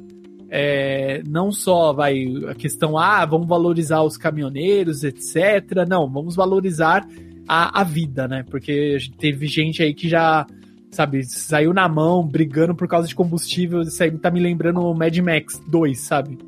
é, 0.51 1.23
não 1.27 1.53
só 1.53 1.93
vai 1.93 2.25
a 2.49 2.55
questão, 2.55 2.99
ah, 2.99 3.25
vamos 3.25 3.47
valorizar 3.47 4.03
os 4.03 4.17
caminhoneiros, 4.17 5.05
etc. 5.05 5.87
Não, 5.89 6.11
vamos 6.11 6.35
valorizar 6.35 7.07
a, 7.49 7.81
a 7.81 7.85
vida, 7.85 8.27
né? 8.27 8.45
Porque 8.51 8.99
teve 9.19 9.47
gente 9.47 9.83
aí 9.83 9.95
que 9.95 10.09
já, 10.09 10.47
sabe, 10.91 11.23
saiu 11.25 11.73
na 11.73 11.89
mão 11.89 12.27
brigando 12.27 12.75
por 12.75 12.89
causa 12.89 13.09
de 13.09 13.15
combustível. 13.15 13.83
Isso 13.83 14.03
aí 14.03 14.11
tá 14.19 14.31
me 14.31 14.41
lembrando 14.41 14.81
o 14.81 14.95
Mad 14.95 15.17
Max 15.19 15.61
2, 15.69 15.99
sabe? 15.99 16.39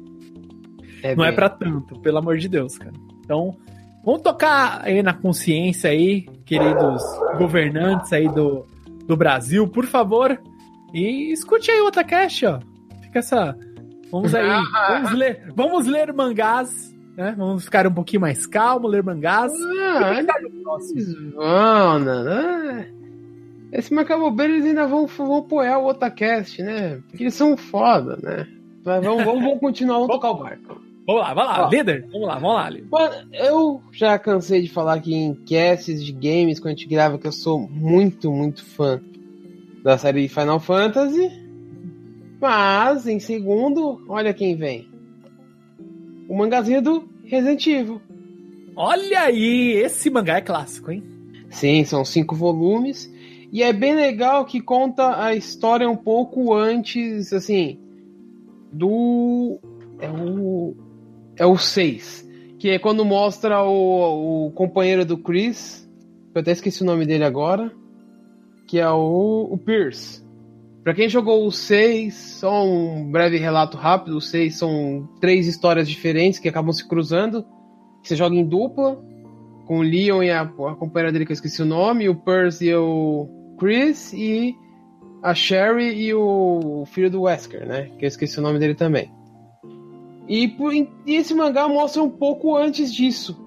É 1.03 1.15
não 1.15 1.25
é 1.25 1.29
bem. 1.29 1.33
é 1.33 1.37
para 1.37 1.49
tanto, 1.49 1.99
pelo 2.01 2.19
amor 2.19 2.39
de 2.39 2.49
Deus, 2.49 2.77
cara. 2.77 2.95
Então, 3.25 3.57
Vamos 4.05 4.23
tocar 4.23 4.81
aí 4.83 5.01
na 5.01 5.15
consciência 5.15 5.89
aí, 5.91 6.23
queridos 6.45 7.01
governantes 7.39 8.13
aí 8.13 8.27
do, 8.27 8.67
do 9.07 9.13
do 9.13 9.17
Brasil, 9.17 9.69
por 9.69 9.87
favor. 9.87 10.41
E 10.93 11.33
escute 11.33 11.71
aí 11.71 11.81
o 11.81 11.87
Otacast, 11.87 12.47
ó. 12.47 12.61
Fica 13.03 13.19
essa. 13.19 13.57
Vamos 14.13 14.35
aí. 14.35 14.47
vamos, 14.47 15.13
ler, 15.13 15.53
vamos 15.57 15.87
ler 15.87 16.13
mangás. 16.13 16.95
Né? 17.17 17.35
Vamos 17.37 17.65
ficar 17.65 17.87
um 17.87 17.95
pouquinho 17.95 18.21
mais 18.21 18.47
calmo, 18.47 18.87
ler 18.87 19.03
mangás. 19.03 19.53
Ah, 21.41 21.99
vão, 21.99 21.99
né? 21.99 22.93
Esse 23.73 23.93
Macabobeiro 23.93 24.53
eles 24.53 24.67
ainda 24.67 24.87
vão, 24.87 25.07
vão 25.07 25.39
apoiar 25.39 25.79
o 25.79 25.87
Otacast, 25.87 26.63
né? 26.63 27.01
Porque 27.09 27.25
eles 27.25 27.35
são 27.35 27.57
foda, 27.57 28.19
né? 28.23 28.47
Mas 28.85 29.03
vamos, 29.03 29.25
vamos, 29.25 29.43
vamos 29.43 29.61
continuar, 29.61 29.95
vamos 29.95 30.09
tocar 30.09 30.31
o 30.31 30.35
barco. 30.35 30.83
Vamos 31.07 31.23
lá, 31.23 31.35
vamos 31.35 31.51
lá, 31.51 31.67
Ó, 31.67 31.71
líder. 31.71 32.07
Vamos 32.13 32.29
lá, 32.29 32.35
vamos 32.35 32.55
lá, 32.55 32.71
líder. 32.71 32.89
Eu 33.33 33.83
já 33.93 34.19
cansei 34.19 34.61
de 34.61 34.69
falar 34.69 34.95
aqui 34.95 35.15
em 35.15 35.35
casts 35.35 36.05
de 36.05 36.13
games 36.13 36.61
quando 36.61 36.75
a 36.75 36.77
gente 36.77 36.87
grava 36.87 37.19
que 37.19 37.27
eu 37.27 37.33
sou 37.33 37.59
muito, 37.59 38.31
muito 38.31 38.65
fã 38.65 39.01
da 39.83 39.97
série 39.97 40.29
Final 40.29 40.61
Fantasy. 40.61 41.42
Mas, 42.43 43.07
em 43.07 43.21
segundo, 43.21 44.05
olha 44.09 44.35
quem 44.35 44.57
vem. 44.57 44.89
O 46.29 46.37
mangazinho 46.37 46.83
do 46.83 47.09
Resident 47.25 47.65
Evil. 47.69 48.03
Olha 48.75 49.21
aí, 49.21 49.75
esse 49.75 50.11
mangá 50.11 50.39
é 50.39 50.41
clássico, 50.41 50.91
hein? 50.91 51.05
Sim, 51.49 51.85
são 51.85 52.05
cinco 52.05 52.35
volumes. 52.35 53.09
E 53.53 53.63
é 53.63 53.73
bem 53.73 53.95
legal 53.95 54.45
que 54.45 54.61
conta 54.61 55.23
a 55.23 55.37
história 55.37 55.89
um 55.89 55.95
pouco 55.95 56.53
antes, 56.53 57.33
assim, 57.33 57.79
do. 58.73 59.61
É 60.01 60.11
o 60.11 60.75
é 61.37 61.47
o 61.47 61.57
6. 61.57 62.29
Que 62.59 62.71
é 62.71 62.79
quando 62.79 63.05
mostra 63.05 63.63
o, 63.63 64.47
o 64.47 64.51
companheiro 64.51 65.05
do 65.05 65.17
Chris. 65.17 65.89
Eu 66.35 66.41
até 66.41 66.51
esqueci 66.51 66.83
o 66.83 66.87
nome 66.87 67.07
dele 67.07 67.23
agora. 67.23 67.71
Que 68.67 68.81
é 68.81 68.91
o, 68.91 69.49
o 69.49 69.57
Pierce. 69.59 70.22
Pra 70.83 70.95
quem 70.95 71.09
jogou 71.09 71.47
o 71.47 71.53
6, 71.53 72.13
só 72.41 72.65
um 72.65 73.11
breve 73.11 73.39
relato 73.39 73.77
rápido: 73.77 74.17
o 74.17 74.21
6 74.21 74.57
são 74.57 75.09
três 75.21 75.47
histórias 75.47 75.89
diferentes 75.89 76.41
que 76.41 76.49
acabam 76.49 76.73
se 76.73 76.87
cruzando. 76.87 77.45
Você 78.03 78.17
joga 78.17 78.35
em 78.35 78.45
dupla, 78.45 79.01
com 79.65 79.79
o 79.79 79.83
Leon 79.83 80.25
e 80.25 80.31
a, 80.31 80.43
a 80.43 80.75
companheira 80.75 81.13
dele 81.13 81.25
que 81.25 81.31
eu 81.33 81.35
esqueci 81.35 81.63
o 81.63 81.67
nome, 81.67 82.09
o 82.09 82.17
Percy 82.17 82.67
e 82.67 82.75
o 82.75 83.29
Chris, 83.59 84.13
e 84.13 84.57
a 85.23 85.35
Sherry 85.35 85.95
e 85.95 86.13
o 86.13 86.85
filho 86.87 87.09
do 87.09 87.23
Wesker, 87.23 87.65
né? 87.65 87.91
Que 87.97 88.05
eu 88.05 88.09
esqueci 88.09 88.41
o 88.41 88.43
nome 88.43 88.59
dele 88.59 88.75
também. 88.75 89.09
E, 90.29 90.57
e 91.07 91.15
esse 91.15 91.33
mangá 91.33 91.69
mostra 91.69 92.03
um 92.03 92.11
pouco 92.11 92.57
antes 92.57 92.93
disso. 92.93 93.41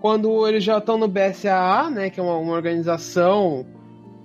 Quando 0.00 0.46
eles 0.46 0.62
já 0.62 0.78
estão 0.78 0.96
no 0.96 1.08
BSAA, 1.08 1.90
né? 1.90 2.10
Que 2.10 2.20
é 2.20 2.22
uma, 2.22 2.36
uma 2.36 2.52
organização 2.52 3.66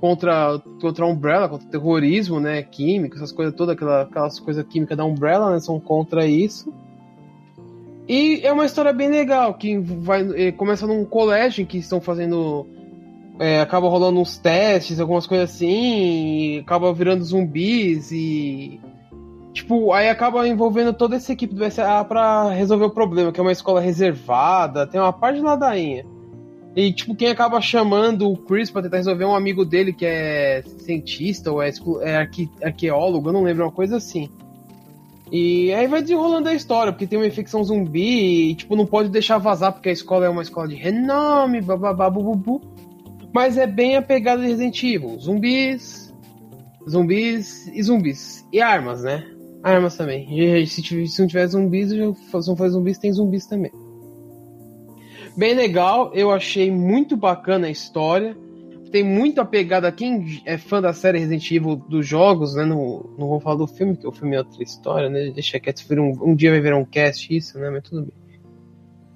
contra, 0.02 0.60
contra 0.82 1.06
a 1.06 1.08
Umbrella, 1.08 1.48
contra 1.48 1.68
o 1.68 1.72
terrorismo, 1.72 2.40
né? 2.40 2.64
Químico, 2.64 3.16
essas 3.16 3.32
coisas 3.32 3.56
todas, 3.56 3.76
aquela, 3.76 4.02
aquelas 4.02 4.40
coisas 4.40 4.66
químicas 4.66 4.98
da 4.98 5.06
Umbrella, 5.06 5.52
né? 5.52 5.60
São 5.60 5.80
contra 5.80 6.26
isso. 6.26 6.74
E 8.10 8.42
é 8.44 8.52
uma 8.52 8.66
história 8.66 8.92
bem 8.92 9.10
legal, 9.10 9.54
que 9.54 9.78
vai 9.78 10.28
eh, 10.36 10.52
começa 10.52 10.88
num 10.88 11.06
colégio 11.06 11.62
em 11.62 11.66
que 11.66 11.78
estão 11.78 12.02
fazendo. 12.02 12.68
É, 13.40 13.62
acaba 13.62 13.88
rolando 13.88 14.20
uns 14.20 14.38
testes, 14.38 15.00
algumas 15.00 15.26
coisas 15.26 15.50
assim, 15.50 16.60
acaba 16.60 16.94
virando 16.94 17.24
zumbis 17.24 18.12
e 18.12 18.80
Tipo, 19.54 19.92
aí 19.92 20.08
acaba 20.08 20.48
envolvendo 20.48 20.94
toda 20.94 21.18
essa 21.18 21.34
equipe 21.34 21.54
do 21.54 21.70
SA 21.70 22.06
pra 22.06 22.50
resolver 22.52 22.86
o 22.86 22.90
problema, 22.90 23.32
que 23.32 23.40
é 23.40 23.44
uma 23.44 23.52
escola 23.52 23.82
reservada, 23.82 24.88
tem 24.88 25.00
uma 25.00 25.12
parte 25.12 25.40
de 25.40 25.42
ladainha. 25.44 26.06
E, 26.76 26.94
tipo, 26.94 27.14
quem 27.14 27.28
acaba 27.28 27.60
chamando 27.60 28.30
o 28.30 28.38
Chris 28.38 28.72
pra 28.72 28.82
tentar 28.82 28.98
resolver 28.98 29.26
um 29.26 29.36
amigo 29.36 29.66
dele 29.66 29.92
que 29.92 30.06
é 30.06 30.64
cientista 30.80 31.52
ou 31.52 31.62
é, 31.62 31.72
é 32.02 32.16
arque, 32.16 32.50
arqueólogo, 32.64 33.28
eu 33.30 33.34
não 33.34 33.44
lembro, 33.44 33.66
uma 33.66 33.72
coisa 33.72 33.98
assim. 33.98 34.30
E 35.32 35.72
aí 35.74 35.88
vai 35.88 36.02
desenrolando 36.02 36.50
a 36.50 36.54
história, 36.54 36.92
porque 36.92 37.08
tem 37.08 37.20
uma 37.20 37.28
infecção 37.28 37.64
zumbi 37.64 38.52
e, 38.52 38.56
tipo, 38.56 38.76
não 38.76 38.86
pode 38.86 39.10
deixar 39.10 39.38
vazar 39.38 39.74
porque 39.74 39.90
a 39.90 39.94
escola 39.94 40.26
é 40.26 40.30
uma 40.30 40.42
escola 40.42 40.68
de 40.68 40.76
renome, 40.76 41.62
bababá, 41.62 42.10
bububu. 42.10 42.62
Mas 43.34 43.58
é 43.58 43.66
bem 43.66 43.96
a 43.96 44.02
pegada 44.02 44.42
de 44.42 44.50
Resident 44.50 44.84
Evil. 44.84 45.18
Zumbis, 45.20 46.14
zumbis 46.90 47.68
e 47.68 47.82
zumbis. 47.82 48.46
E 48.52 48.62
armas, 48.62 49.04
né? 49.04 49.26
Armas 49.64 49.96
também. 49.96 50.28
Se 50.66 51.22
não 51.22 51.28
tiver 51.28 51.48
zumbis, 51.48 51.90
se 51.90 51.98
não 51.98 52.14
for 52.14 52.70
zumbis, 52.70 52.98
tem 52.98 53.14
zumbis 53.14 53.46
também. 53.46 53.72
Bem 55.36 55.54
legal, 55.54 56.12
eu 56.14 56.32
achei 56.32 56.70
muito 56.70 57.16
bacana 57.16 57.68
a 57.68 57.72
história. 57.72 58.36
Tem 58.92 59.04
muito 59.04 59.40
a 59.40 59.46
pegada. 59.46 59.90
Quem 59.92 60.42
é 60.46 60.58
fã 60.58 60.82
da 60.82 60.92
série 60.92 61.20
Resident 61.20 61.50
Evil 61.50 61.78
dos 61.78 62.06
jogos, 62.06 62.56
né? 62.56 62.66
Não, 62.66 63.10
não 63.18 63.28
vou 63.28 63.40
falar 63.40 63.56
do 63.56 63.68
filme, 63.68 63.94
porque 63.94 64.08
o 64.08 64.12
filme 64.12 64.36
é 64.36 64.40
outra 64.40 64.62
história, 64.62 65.10
né? 65.10 65.32
Deixa 65.34 65.60
quieto, 65.60 65.82
um, 65.94 66.32
um 66.32 66.36
dia 66.36 66.52
vai 66.52 66.60
virar 66.60 66.78
um 66.78 66.84
cast 66.84 67.34
isso, 67.34 67.58
né? 67.58 67.70
Mas 67.70 67.84
tudo 67.84 68.02
bem. 68.02 68.14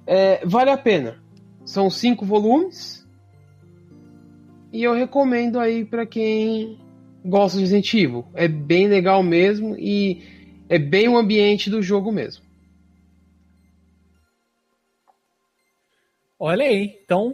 É, 0.06 0.46
vale 0.46 0.70
a 0.70 0.78
pena. 0.78 1.22
São 1.64 1.90
cinco 1.90 2.24
volumes. 2.24 3.06
E 4.72 4.82
eu 4.82 4.94
recomendo 4.94 5.60
aí 5.60 5.84
para 5.84 6.06
quem 6.06 6.78
gosta 7.22 7.58
de 7.58 7.64
Resident 7.64 7.92
Evil. 7.92 8.24
É 8.32 8.48
bem 8.48 8.88
legal 8.88 9.22
mesmo 9.22 9.76
e 9.78 10.22
é 10.68 10.78
bem 10.78 11.08
o 11.08 11.18
ambiente 11.18 11.68
do 11.68 11.82
jogo 11.82 12.10
mesmo. 12.10 12.45
Olha 16.38 16.64
aí, 16.66 16.98
então, 17.02 17.32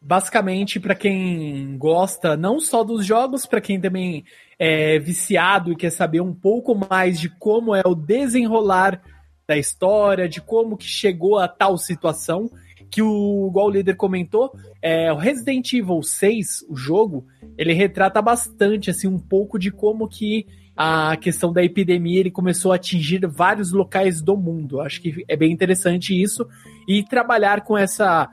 basicamente, 0.00 0.78
para 0.78 0.94
quem 0.94 1.76
gosta 1.78 2.36
não 2.36 2.60
só 2.60 2.84
dos 2.84 3.06
jogos, 3.06 3.46
para 3.46 3.62
quem 3.62 3.80
também 3.80 4.24
é 4.58 4.98
viciado 4.98 5.72
e 5.72 5.76
quer 5.76 5.90
saber 5.90 6.20
um 6.20 6.34
pouco 6.34 6.74
mais 6.74 7.18
de 7.18 7.30
como 7.30 7.74
é 7.74 7.82
o 7.84 7.94
desenrolar 7.94 9.00
da 9.48 9.56
história, 9.56 10.28
de 10.28 10.40
como 10.40 10.76
que 10.76 10.86
chegou 10.86 11.38
a 11.38 11.48
tal 11.48 11.78
situação, 11.78 12.50
que 12.90 13.00
o, 13.00 13.48
igual 13.48 13.68
o 13.68 13.70
líder 13.70 13.96
comentou, 13.96 14.52
é, 14.82 15.10
o 15.10 15.16
Resident 15.16 15.72
Evil 15.72 16.02
6, 16.02 16.66
o 16.68 16.76
jogo, 16.76 17.26
ele 17.56 17.72
retrata 17.72 18.20
bastante, 18.20 18.90
assim, 18.90 19.08
um 19.08 19.18
pouco 19.18 19.58
de 19.58 19.70
como 19.70 20.06
que 20.06 20.46
a 20.76 21.16
questão 21.16 21.52
da 21.52 21.62
epidemia 21.62 22.20
ele 22.20 22.30
começou 22.30 22.72
a 22.72 22.76
atingir 22.76 23.26
vários 23.26 23.72
locais 23.72 24.20
do 24.20 24.36
mundo. 24.36 24.80
Acho 24.80 25.00
que 25.00 25.24
é 25.26 25.36
bem 25.36 25.52
interessante 25.52 26.20
isso 26.20 26.46
e 26.86 27.02
trabalhar 27.02 27.62
com 27.62 27.76
essa 27.76 28.28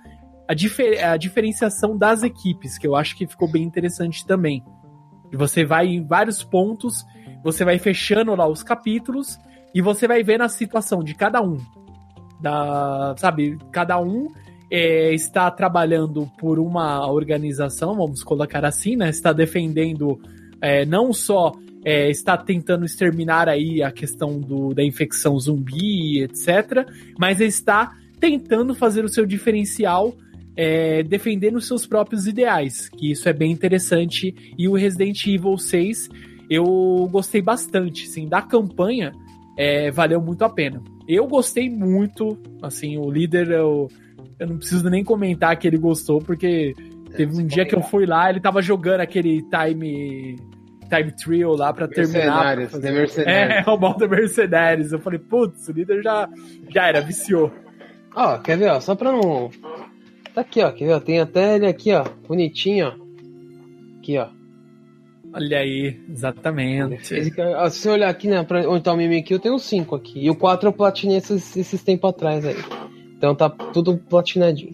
a, 0.47 0.53
difer, 0.53 1.03
a 1.03 1.17
diferenciação 1.17 1.97
das 1.97 2.23
equipes, 2.23 2.77
que 2.77 2.87
eu 2.87 2.95
acho 2.95 3.15
que 3.15 3.27
ficou 3.27 3.49
bem 3.49 3.63
interessante 3.63 4.25
também. 4.25 4.63
Você 5.31 5.63
vai 5.63 5.87
em 5.87 6.03
vários 6.03 6.43
pontos, 6.43 7.05
você 7.43 7.63
vai 7.63 7.77
fechando 7.77 8.33
lá 8.35 8.47
os 8.47 8.63
capítulos 8.63 9.39
e 9.73 9.81
você 9.81 10.07
vai 10.07 10.23
vendo 10.23 10.41
a 10.41 10.49
situação 10.49 11.03
de 11.03 11.13
cada 11.13 11.41
um. 11.41 11.57
Da, 12.41 13.13
sabe, 13.17 13.57
cada 13.71 13.99
um 13.99 14.27
é, 14.71 15.13
está 15.13 15.51
trabalhando 15.51 16.29
por 16.39 16.57
uma 16.57 17.05
organização, 17.11 17.95
vamos 17.95 18.23
colocar 18.23 18.65
assim, 18.65 18.95
né? 18.95 19.09
Está 19.09 19.33
defendendo 19.33 20.19
é, 20.61 20.85
não 20.85 21.13
só 21.13 21.53
é, 21.83 22.09
está 22.09 22.37
tentando 22.37 22.85
exterminar 22.85 23.47
aí 23.47 23.81
a 23.81 23.91
questão 23.91 24.39
do, 24.39 24.73
da 24.73 24.83
infecção 24.83 25.39
zumbi, 25.39 26.23
etc. 26.23 26.87
Mas 27.17 27.39
está 27.39 27.93
tentando 28.19 28.75
fazer 28.75 29.03
o 29.03 29.09
seu 29.09 29.25
diferencial 29.25 30.15
é, 30.55 31.03
defendendo 31.03 31.55
os 31.55 31.67
seus 31.67 31.87
próprios 31.87 32.27
ideais, 32.27 32.89
que 32.89 33.11
isso 33.11 33.29
é 33.29 33.33
bem 33.33 33.51
interessante. 33.51 34.35
E 34.57 34.67
o 34.67 34.73
Resident 34.73 35.25
Evil 35.25 35.57
6 35.57 36.09
eu 36.49 37.07
gostei 37.11 37.41
bastante, 37.41 38.07
sim, 38.07 38.27
da 38.27 38.41
campanha 38.41 39.13
é, 39.57 39.91
valeu 39.91 40.19
muito 40.19 40.43
a 40.43 40.49
pena. 40.49 40.81
Eu 41.07 41.27
gostei 41.27 41.69
muito, 41.69 42.37
assim, 42.61 42.97
o 42.97 43.09
líder 43.09 43.51
eu, 43.51 43.87
eu 44.39 44.47
não 44.47 44.57
preciso 44.57 44.89
nem 44.89 45.03
comentar 45.03 45.57
que 45.57 45.67
ele 45.67 45.77
gostou, 45.77 46.19
porque 46.19 46.73
teve 47.15 47.41
um 47.41 47.45
dia 47.45 47.65
que 47.65 47.75
eu 47.75 47.81
fui 47.81 48.05
lá, 48.05 48.29
ele 48.29 48.39
tava 48.39 48.61
jogando 48.61 49.01
aquele 49.01 49.41
time 49.43 50.35
time 50.89 51.11
trio 51.11 51.55
lá 51.55 51.71
pra 51.71 51.87
terminar. 51.87 52.57
Pra 52.57 52.67
fazer... 52.67 52.91
Mercenários. 52.91 53.67
É, 53.67 53.69
o 53.69 53.77
modo 53.77 54.09
Mercenários. 54.09 54.91
Eu 54.91 54.99
falei, 54.99 55.19
putz, 55.19 55.67
o 55.67 55.71
líder 55.71 56.01
já, 56.01 56.27
já 56.73 56.87
era, 56.87 56.99
viciou. 56.99 57.51
Ó, 58.15 58.37
quer 58.39 58.57
ver, 58.57 58.71
ó, 58.71 58.79
só 58.79 58.95
pra 58.95 59.11
não. 59.11 59.49
Tá 60.33 60.41
aqui, 60.41 60.61
ó, 60.61 60.71
quer 60.71 60.85
ver? 60.85 61.01
Tem 61.01 61.19
até 61.19 61.55
ele 61.55 61.67
aqui, 61.67 61.93
ó, 61.93 62.05
bonitinho, 62.27 62.87
ó. 62.87 63.99
Aqui, 63.99 64.17
ó. 64.17 64.27
Olha 65.31 65.59
aí, 65.59 65.99
exatamente. 66.09 67.13
Ó, 67.57 67.69
se 67.69 67.79
você 67.79 67.89
olhar 67.89 68.09
aqui, 68.09 68.27
né, 68.27 68.43
pra 68.43 68.67
onde 68.69 68.83
tá 68.83 68.93
o 68.93 68.97
Mimikyu, 68.97 69.35
eu 69.35 69.39
tenho 69.39 69.59
5 69.59 69.95
aqui. 69.95 70.19
E 70.25 70.29
o 70.29 70.35
4 70.35 70.69
eu 70.69 70.73
platinei 70.73 71.17
esses, 71.17 71.55
esses 71.55 71.83
tempos 71.83 72.09
atrás 72.09 72.45
aí. 72.45 72.55
Então 73.15 73.35
tá 73.35 73.49
tudo 73.49 73.97
platinadinho. 73.97 74.73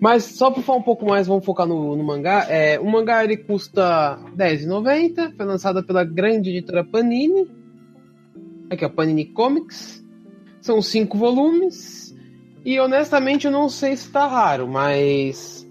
Mas 0.00 0.24
só 0.24 0.50
para 0.50 0.62
falar 0.62 0.78
um 0.78 0.82
pouco 0.82 1.06
mais, 1.06 1.26
vamos 1.26 1.44
focar 1.44 1.66
no, 1.66 1.96
no 1.96 2.02
mangá. 2.02 2.46
É, 2.48 2.78
o 2.78 2.90
mangá 2.90 3.22
ele 3.22 3.36
custa 3.36 4.18
R$10,90, 4.36 5.36
foi 5.36 5.46
lançado 5.46 5.84
pela 5.84 6.04
grande 6.04 6.50
editora 6.50 6.84
Panini. 6.84 7.48
Aqui, 8.70 8.84
a 8.84 8.90
Panini 8.90 9.26
Comics. 9.26 10.04
São 10.60 10.80
cinco 10.82 11.16
volumes. 11.16 12.14
E 12.64 12.80
honestamente 12.80 13.46
eu 13.46 13.52
não 13.52 13.68
sei 13.68 13.96
se 13.96 14.10
tá 14.10 14.26
raro, 14.26 14.66
mas 14.66 15.64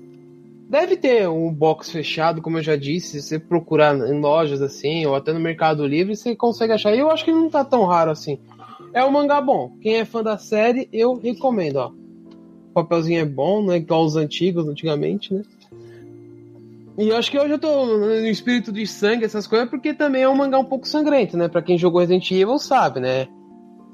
Deve 0.74 0.98
ter 0.98 1.30
um 1.30 1.54
box 1.54 1.91
fechado, 1.91 2.41
como 2.41 2.58
eu 2.58 2.64
já 2.64 2.76
disse. 2.76 3.22
Se 3.22 3.28
você 3.28 3.38
procurar 3.38 3.96
em 3.96 4.20
lojas 4.20 4.60
assim, 4.60 5.06
ou 5.06 5.14
até 5.14 5.32
no 5.32 5.39
Mercado 5.39 5.86
Livre, 5.86 6.16
você 6.16 6.36
consegue 6.36 6.74
achar. 6.74 6.96
E 6.96 6.98
eu 6.98 7.12
acho 7.12 7.24
que 7.24 7.32
não 7.32 7.48
tá 7.48 7.64
tão 7.64 7.86
raro 7.86 8.10
assim. 8.10 8.39
É 8.91 9.06
um 9.06 9.12
mangá 9.12 9.39
bom. 9.39 9.78
Quem 9.82 9.98
é 9.98 10.06
fã 10.06 10.24
da 10.24 10.36
série, 10.36 10.89
eu 10.91 11.14
recomendo, 11.14 11.76
ó. 11.76 11.89
O 11.89 12.74
papelzinho 12.74 13.22
é 13.22 13.26
bom, 13.26 13.62
não 13.62 13.74
é 13.74 13.78
igual 13.78 14.04
os 14.04 14.16
antigos, 14.16 14.68
antigamente, 14.68 15.32
né? 15.32 15.44
E 16.98 17.10
eu 17.10 17.18
acho 17.18 17.30
que 17.30 17.38
hoje 17.38 17.54
eu 17.54 17.60
tô 17.60 17.86
no 17.86 18.26
espírito 18.26 18.72
de 18.72 18.88
sangue, 18.88 19.26
essas 19.26 19.46
coisas, 19.46 19.70
porque 19.70 19.94
também 19.94 20.24
é 20.24 20.30
um 20.30 20.36
mangá 20.36 20.58
um 20.58 20.66
pouco 20.66 20.88
sangrento, 20.88 21.38
né? 21.38 21.48
Pra 21.48 21.62
quem 21.62 21.78
jogou 21.78 22.00
Resident 22.00 22.32
Evil 22.32 22.58
sabe, 22.58 23.00
né? 23.00 23.28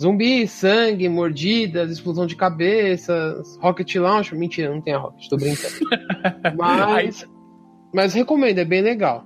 Zumbi, 0.02 0.48
sangue, 0.48 1.10
mordidas, 1.10 1.92
explosão 1.92 2.26
de 2.26 2.36
cabeça, 2.36 3.42
rocket 3.60 3.96
launch. 3.96 4.34
Mentira, 4.34 4.74
não 4.74 4.82
tem 4.82 4.94
a 4.94 4.98
rocket, 4.98 5.28
tô 5.28 5.36
brincando. 5.36 5.76
mas, 6.58 7.28
mas 7.94 8.14
recomendo, 8.14 8.60
é 8.60 8.66
bem 8.66 8.82
legal. 8.82 9.26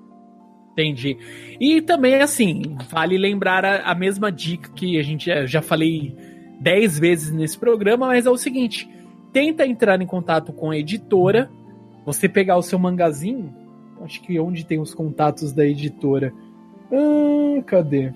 Entendi. 0.72 1.16
E 1.60 1.80
também, 1.82 2.16
assim, 2.16 2.76
vale 2.90 3.18
lembrar 3.18 3.64
a, 3.64 3.92
a 3.92 3.94
mesma 3.94 4.32
dica 4.32 4.72
que 4.72 4.98
a 4.98 5.04
gente 5.04 5.28
já, 5.28 5.46
já 5.46 5.62
falei 5.62 6.16
dez 6.60 6.98
vezes 6.98 7.32
nesse 7.32 7.58
programa, 7.58 8.08
mas 8.08 8.26
é 8.26 8.32
o 8.32 8.38
seguinte: 8.38 8.90
tenta 9.32 9.68
entrar 9.68 10.02
em 10.02 10.08
contato 10.08 10.52
com 10.52 10.72
a 10.72 10.78
editora, 10.78 11.52
você 12.04 12.28
pegar 12.28 12.58
o 12.58 12.64
seu 12.64 12.80
mangazinho, 12.80 13.54
acho 14.02 14.22
que 14.24 14.40
onde 14.40 14.66
tem 14.66 14.80
os 14.80 14.94
contatos 14.96 15.54
da 15.54 15.64
editora. 15.64 16.34
Hum, 16.92 17.62
cadê? 17.62 18.12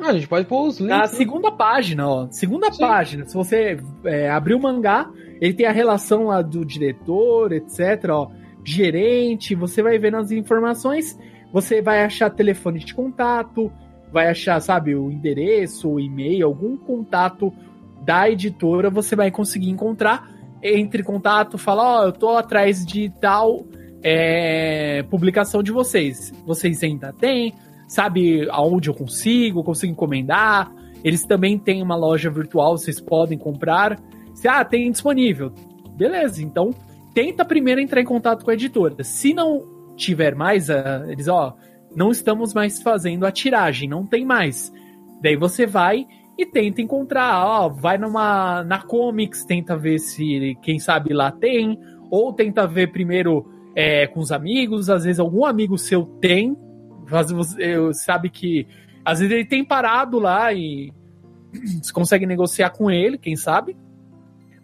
Ah, 0.00 0.10
a 0.10 0.12
gente 0.12 0.28
pode 0.28 0.46
pôr 0.46 0.66
os 0.66 0.78
links. 0.78 0.96
Na 0.96 1.02
né? 1.02 1.08
segunda 1.08 1.50
página, 1.50 2.08
ó. 2.08 2.28
Segunda 2.30 2.70
Sim. 2.72 2.80
página. 2.80 3.26
Se 3.26 3.34
você 3.34 3.78
é, 4.04 4.30
abrir 4.30 4.54
o 4.54 4.60
mangá, 4.60 5.10
ele 5.40 5.54
tem 5.54 5.66
a 5.66 5.72
relação 5.72 6.24
lá 6.26 6.42
do 6.42 6.64
diretor, 6.64 7.52
etc, 7.52 8.10
ó. 8.10 8.30
Gerente, 8.64 9.54
você 9.54 9.82
vai 9.82 9.98
vendo 9.98 10.16
as 10.16 10.30
informações, 10.30 11.18
você 11.52 11.80
vai 11.80 12.04
achar 12.04 12.30
telefone 12.30 12.80
de 12.80 12.92
contato, 12.92 13.70
vai 14.12 14.28
achar, 14.28 14.60
sabe, 14.60 14.94
o 14.94 15.10
endereço, 15.10 15.88
o 15.88 16.00
e-mail, 16.00 16.46
algum 16.46 16.76
contato 16.76 17.52
da 18.02 18.28
editora, 18.28 18.90
você 18.90 19.14
vai 19.14 19.30
conseguir 19.30 19.70
encontrar. 19.70 20.30
Entre 20.62 21.02
em 21.02 21.04
contato, 21.04 21.58
fala, 21.58 21.82
ó, 21.82 22.00
oh, 22.00 22.06
eu 22.06 22.12
tô 22.12 22.30
atrás 22.30 22.84
de 22.84 23.10
tal 23.20 23.64
é, 24.02 25.04
publicação 25.04 25.62
de 25.62 25.70
vocês. 25.70 26.32
Vocês 26.44 26.82
ainda 26.82 27.12
têm? 27.12 27.54
Sabe 27.86 28.48
aonde 28.50 28.88
eu 28.88 28.94
consigo, 28.94 29.62
consigo 29.62 29.92
encomendar. 29.92 30.72
Eles 31.04 31.24
também 31.24 31.58
têm 31.58 31.82
uma 31.82 31.96
loja 31.96 32.30
virtual, 32.30 32.76
vocês 32.76 33.00
podem 33.00 33.38
comprar. 33.38 33.98
Se 34.34 34.48
ah, 34.48 34.64
tem 34.64 34.90
disponível. 34.90 35.52
Beleza, 35.96 36.42
então 36.42 36.74
tenta 37.14 37.44
primeiro 37.44 37.80
entrar 37.80 38.00
em 38.00 38.04
contato 38.04 38.44
com 38.44 38.50
a 38.50 38.54
editora. 38.54 39.02
Se 39.02 39.32
não 39.32 39.62
tiver 39.96 40.34
mais, 40.34 40.68
uh, 40.68 41.08
eles, 41.08 41.28
ó, 41.28 41.56
não 41.94 42.10
estamos 42.10 42.52
mais 42.52 42.82
fazendo 42.82 43.24
a 43.24 43.32
tiragem, 43.32 43.88
não 43.88 44.04
tem 44.04 44.24
mais. 44.24 44.72
Daí 45.22 45.36
você 45.36 45.66
vai 45.66 46.06
e 46.38 46.44
tenta 46.44 46.82
encontrar, 46.82 47.46
ó, 47.46 47.68
vai 47.70 47.96
numa 47.96 48.62
na 48.64 48.82
Comics, 48.82 49.44
tenta 49.44 49.76
ver 49.76 49.98
se 49.98 50.54
quem 50.60 50.78
sabe 50.78 51.14
lá 51.14 51.32
tem, 51.32 51.78
ou 52.10 52.32
tenta 52.32 52.66
ver 52.66 52.92
primeiro 52.92 53.46
é, 53.74 54.06
com 54.06 54.20
os 54.20 54.30
amigos, 54.30 54.90
às 54.90 55.04
vezes 55.04 55.18
algum 55.18 55.46
amigo 55.46 55.78
seu 55.78 56.04
tem, 56.04 56.54
você 57.06 57.92
sabe 57.94 58.28
que 58.30 58.66
às 59.04 59.20
vezes 59.20 59.32
ele 59.32 59.44
tem 59.44 59.64
parado 59.64 60.18
lá 60.18 60.52
e 60.52 60.92
você 61.82 61.92
consegue 61.92 62.26
negociar 62.26 62.70
com 62.70 62.90
ele, 62.90 63.16
quem 63.16 63.36
sabe. 63.36 63.76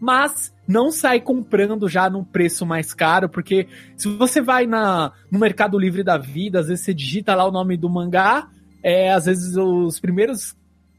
Mas 0.00 0.52
não 0.66 0.90
sai 0.90 1.20
comprando 1.20 1.88
já 1.88 2.10
num 2.10 2.24
preço 2.24 2.66
mais 2.66 2.92
caro, 2.92 3.28
porque 3.28 3.68
se 3.96 4.08
você 4.08 4.40
vai 4.40 4.66
na, 4.66 5.12
no 5.30 5.38
Mercado 5.38 5.78
Livre 5.78 6.02
da 6.02 6.18
vida, 6.18 6.58
às 6.58 6.66
vezes 6.66 6.84
você 6.84 6.92
digita 6.92 7.34
lá 7.36 7.46
o 7.46 7.52
nome 7.52 7.76
do 7.76 7.88
mangá, 7.88 8.48
é, 8.82 9.12
às 9.12 9.26
vezes 9.26 9.56
os 9.56 10.00
primeiros 10.00 10.56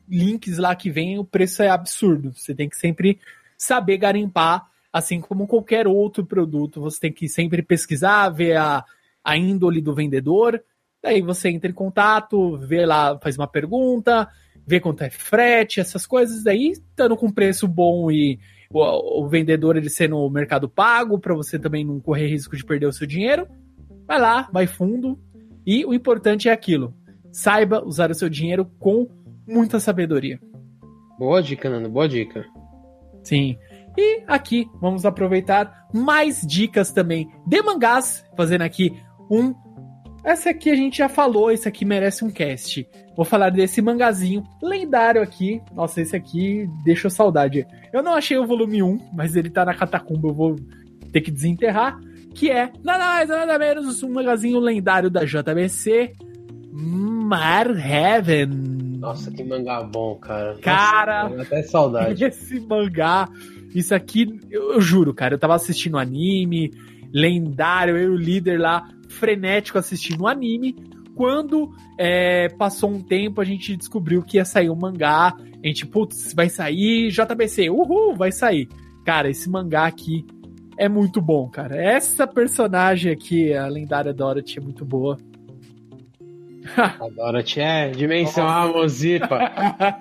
links 0.07 0.57
lá 0.57 0.73
que 0.75 0.89
vem, 0.89 1.19
o 1.19 1.25
preço 1.25 1.61
é 1.61 1.69
absurdo. 1.69 2.31
Você 2.33 2.55
tem 2.55 2.69
que 2.69 2.77
sempre 2.77 3.19
saber 3.57 3.97
garimpar, 3.97 4.67
assim 4.91 5.19
como 5.19 5.47
qualquer 5.47 5.87
outro 5.87 6.25
produto. 6.25 6.79
Você 6.81 7.01
tem 7.01 7.11
que 7.11 7.27
sempre 7.27 7.61
pesquisar, 7.61 8.29
ver 8.29 8.57
a, 8.57 8.85
a 9.23 9.37
índole 9.37 9.81
do 9.81 9.93
vendedor, 9.93 10.63
Daí 11.03 11.21
você 11.21 11.49
entra 11.49 11.69
em 11.69 11.73
contato, 11.73 12.57
vê 12.57 12.85
lá, 12.85 13.19
faz 13.21 13.37
uma 13.37 13.47
pergunta, 13.47 14.29
vê 14.65 14.79
quanto 14.79 15.03
é 15.03 15.09
frete, 15.09 15.81
essas 15.81 16.07
coisas. 16.07 16.43
Daí, 16.43 16.71
estando 16.71 17.17
com 17.17 17.29
preço 17.29 17.67
bom 17.67 18.09
e 18.09 18.39
o, 18.71 19.25
o 19.25 19.27
vendedor 19.27 19.75
ele 19.75 19.89
ser 19.89 20.09
no 20.09 20.29
mercado 20.29 20.69
pago, 20.69 21.19
para 21.19 21.35
você 21.35 21.59
também 21.59 21.83
não 21.83 21.99
correr 21.99 22.27
risco 22.27 22.55
de 22.55 22.63
perder 22.63 22.85
o 22.85 22.93
seu 22.93 23.05
dinheiro, 23.05 23.45
vai 24.07 24.17
lá, 24.17 24.49
vai 24.53 24.65
fundo. 24.65 25.19
E 25.65 25.85
o 25.85 25.93
importante 25.93 26.47
é 26.47 26.53
aquilo: 26.53 26.93
saiba 27.33 27.85
usar 27.85 28.09
o 28.09 28.15
seu 28.15 28.29
dinheiro 28.29 28.65
com 28.79 29.05
muita 29.45 29.81
sabedoria. 29.81 30.39
Boa 31.19 31.43
dica, 31.43 31.69
Nando, 31.69 31.89
boa 31.89 32.07
dica. 32.07 32.45
Sim. 33.23 33.57
E 33.97 34.23
aqui 34.25 34.67
vamos 34.81 35.05
aproveitar 35.05 35.87
mais 35.93 36.41
dicas 36.41 36.91
também 36.91 37.29
de 37.45 37.61
mangás, 37.61 38.25
fazendo 38.35 38.63
aqui 38.63 38.97
um 39.29 39.53
essa 40.23 40.51
aqui 40.51 40.69
a 40.69 40.75
gente 40.75 40.97
já 40.99 41.09
falou, 41.09 41.51
esse 41.51 41.67
aqui 41.67 41.83
merece 41.83 42.23
um 42.23 42.31
cast. 42.31 42.87
Vou 43.15 43.25
falar 43.25 43.49
desse 43.49 43.81
mangazinho 43.81 44.43
lendário 44.61 45.21
aqui. 45.21 45.61
Nossa, 45.73 46.01
esse 46.01 46.15
aqui 46.15 46.67
deixou 46.83 47.11
saudade. 47.11 47.67
Eu 47.91 48.01
não 48.01 48.13
achei 48.13 48.37
o 48.37 48.47
volume 48.47 48.81
1, 48.81 48.99
mas 49.13 49.35
ele 49.35 49.49
tá 49.49 49.65
na 49.65 49.73
catacumba, 49.73 50.29
eu 50.29 50.33
vou 50.33 50.55
ter 51.11 51.21
que 51.21 51.29
desenterrar. 51.29 51.99
Que 52.33 52.49
é 52.49 52.71
nada 52.83 53.05
mais, 53.05 53.29
nada 53.29 53.59
menos 53.59 54.01
um 54.01 54.13
mangazinho 54.13 54.59
lendário 54.59 55.09
da 55.09 55.23
JBC, 55.23 56.13
Mar 56.71 57.69
Heaven. 57.69 58.47
Nossa, 58.97 59.29
que 59.29 59.43
mangá 59.43 59.83
bom, 59.83 60.15
cara. 60.15 60.57
Cara, 60.61 61.29
Nossa, 61.29 61.41
até 61.43 61.61
saudade. 61.63 62.23
Esse 62.25 62.59
mangá, 62.61 63.27
isso 63.75 63.93
aqui, 63.93 64.39
eu, 64.49 64.73
eu 64.73 64.81
juro, 64.81 65.13
cara, 65.13 65.35
eu 65.35 65.39
tava 65.39 65.53
assistindo 65.53 65.97
anime, 65.97 66.71
lendário, 67.13 67.97
eu 67.97 68.13
e 68.13 68.15
o 68.15 68.17
líder 68.17 68.59
lá 68.59 68.87
frenético 69.13 69.77
assistindo 69.77 70.21
o 70.21 70.27
anime. 70.27 70.75
Quando 71.15 71.71
é, 71.97 72.49
passou 72.49 72.89
um 72.89 73.01
tempo, 73.01 73.39
a 73.39 73.43
gente 73.43 73.75
descobriu 73.77 74.23
que 74.23 74.37
ia 74.37 74.45
sair 74.45 74.69
um 74.69 74.75
mangá. 74.75 75.33
A 75.63 75.67
gente, 75.67 75.85
putz, 75.85 76.33
vai 76.33 76.49
sair 76.49 77.09
JBC, 77.09 77.69
uhul, 77.69 78.15
vai 78.15 78.31
sair. 78.31 78.67
Cara, 79.05 79.29
esse 79.29 79.49
mangá 79.49 79.85
aqui 79.85 80.25
é 80.77 80.89
muito 80.89 81.21
bom, 81.21 81.47
cara. 81.49 81.75
Essa 81.75 82.25
personagem 82.25 83.11
aqui, 83.11 83.53
a 83.53 83.67
lendária 83.67 84.13
Dorothy, 84.13 84.57
é 84.57 84.61
muito 84.61 84.83
boa. 84.83 85.17
A 86.75 87.09
Dorothy 87.09 87.59
é 87.59 87.89
dimensão 87.89 88.47
Amozipa. 88.47 89.37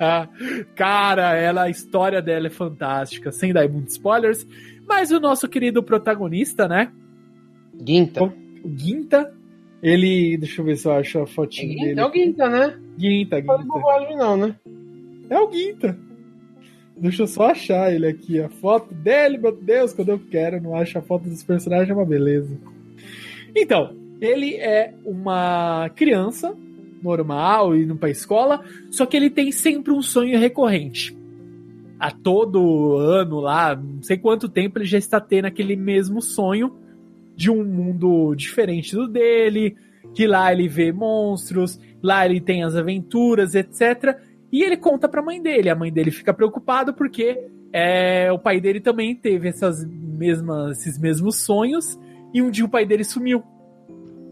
cara, 0.75 1.37
ela, 1.37 1.65
a 1.65 1.71
história 1.71 2.23
dela 2.23 2.47
é 2.47 2.51
fantástica, 2.51 3.33
sem 3.33 3.53
dar 3.53 3.69
muitos 3.69 3.95
spoilers. 3.95 4.47
Mas 4.89 5.11
o 5.11 5.21
nosso 5.21 5.49
querido 5.49 5.83
protagonista, 5.83 6.69
né? 6.69 6.91
Ginta. 7.87 8.33
Guinta. 8.69 9.33
Ele. 9.83 10.37
Deixa 10.37 10.61
eu 10.61 10.65
ver 10.65 10.77
se 10.77 10.87
eu 10.87 10.93
acho 10.93 11.19
a 11.19 11.27
fotinha 11.27 11.75
é 11.75 11.87
dele. 11.87 12.01
É 12.01 12.05
o 12.05 12.11
Guinta, 12.11 12.49
né? 12.49 12.79
Guinta, 12.97 13.41
Guinta. 13.41 13.59
Não 13.59 13.67
bobagem, 13.67 14.17
não, 14.17 14.37
né? 14.37 14.57
É 15.29 15.39
o 15.39 15.49
Guinta. 15.49 15.99
Deixa 16.97 17.23
eu 17.23 17.27
só 17.27 17.51
achar 17.51 17.93
ele 17.93 18.07
aqui. 18.07 18.41
A 18.41 18.49
foto 18.49 18.95
dele, 18.95 19.39
meu 19.39 19.53
Deus, 19.53 19.93
quando 19.93 20.11
eu 20.11 20.19
quero, 20.19 20.63
não 20.63 20.77
acho 20.77 20.99
a 20.99 21.03
foto 21.03 21.29
dos 21.29 21.43
personagens, 21.43 21.91
é 21.91 21.95
uma 21.95 22.05
beleza. 22.05 22.57
Então, 23.57 23.95
ele 24.21 24.55
é 24.57 24.95
uma 25.05 25.91
criança 25.97 26.57
normal, 27.03 27.75
indo 27.75 27.97
pra 27.97 28.09
escola, 28.11 28.65
só 28.91 29.05
que 29.05 29.17
ele 29.17 29.29
tem 29.29 29.51
sempre 29.51 29.93
um 29.93 30.01
sonho 30.01 30.39
recorrente. 30.39 31.17
A 31.99 32.11
todo 32.11 32.97
ano 32.97 33.41
lá, 33.41 33.75
não 33.75 34.03
sei 34.03 34.17
quanto 34.17 34.49
tempo 34.49 34.79
ele 34.79 34.85
já 34.85 34.99
está 34.99 35.21
tendo 35.21 35.47
aquele 35.47 35.75
mesmo 35.75 36.23
sonho 36.23 36.77
de 37.35 37.51
um 37.51 37.65
mundo 37.65 38.35
diferente 38.35 38.95
do 38.95 39.09
dele, 39.09 39.77
que 40.15 40.27
lá 40.27 40.53
ele 40.53 40.69
vê 40.69 40.93
monstros, 40.93 41.81
lá 42.03 42.27
ele 42.27 42.41
tem 42.41 42.63
as 42.63 42.75
aventuras, 42.75 43.55
etc. 43.55 44.17
E 44.53 44.63
ele 44.63 44.77
conta 44.77 45.09
para 45.09 45.21
a 45.21 45.25
mãe 45.25 45.41
dele. 45.41 45.71
A 45.71 45.75
mãe 45.75 45.93
dele 45.93 46.11
fica 46.11 46.35
preocupada 46.35 46.93
porque 46.93 47.39
é, 47.73 48.31
o 48.31 48.39
pai 48.39 48.61
dele 48.61 48.81
também 48.81 49.15
teve 49.15 49.49
essas 49.49 49.85
mesmas, 49.85 50.79
esses 50.79 50.99
mesmos 50.99 51.37
sonhos 51.37 51.99
e 52.35 52.43
um 52.43 52.51
dia 52.51 52.65
o 52.65 52.69
pai 52.69 52.85
dele 52.85 53.05
sumiu. 53.05 53.43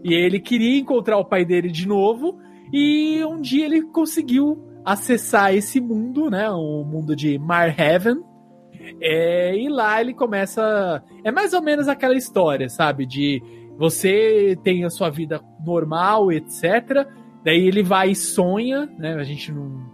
E 0.04 0.14
ele 0.14 0.40
queria 0.40 0.78
encontrar 0.78 1.18
o 1.18 1.24
pai 1.24 1.44
dele 1.44 1.70
de 1.70 1.86
novo 1.86 2.38
e 2.72 3.22
um 3.24 3.40
dia 3.40 3.66
ele 3.66 3.82
conseguiu 3.82 4.62
acessar 4.84 5.54
esse 5.54 5.80
mundo, 5.80 6.30
né, 6.30 6.50
o 6.50 6.84
mundo 6.84 7.14
de 7.14 7.38
Marhaven, 7.38 8.22
é, 9.00 9.56
e 9.56 9.68
lá 9.68 10.00
ele 10.00 10.14
começa. 10.14 11.02
É 11.24 11.30
mais 11.30 11.52
ou 11.52 11.62
menos 11.62 11.88
aquela 11.88 12.14
história, 12.14 12.68
sabe? 12.68 13.06
De 13.06 13.42
você 13.76 14.58
tem 14.62 14.84
a 14.84 14.90
sua 14.90 15.10
vida 15.10 15.40
normal, 15.64 16.30
etc. 16.32 17.06
Daí 17.44 17.66
ele 17.66 17.82
vai 17.82 18.10
e 18.10 18.16
sonha, 18.16 18.86
né? 18.98 19.14
A 19.14 19.24
gente 19.24 19.52
não. 19.52 19.90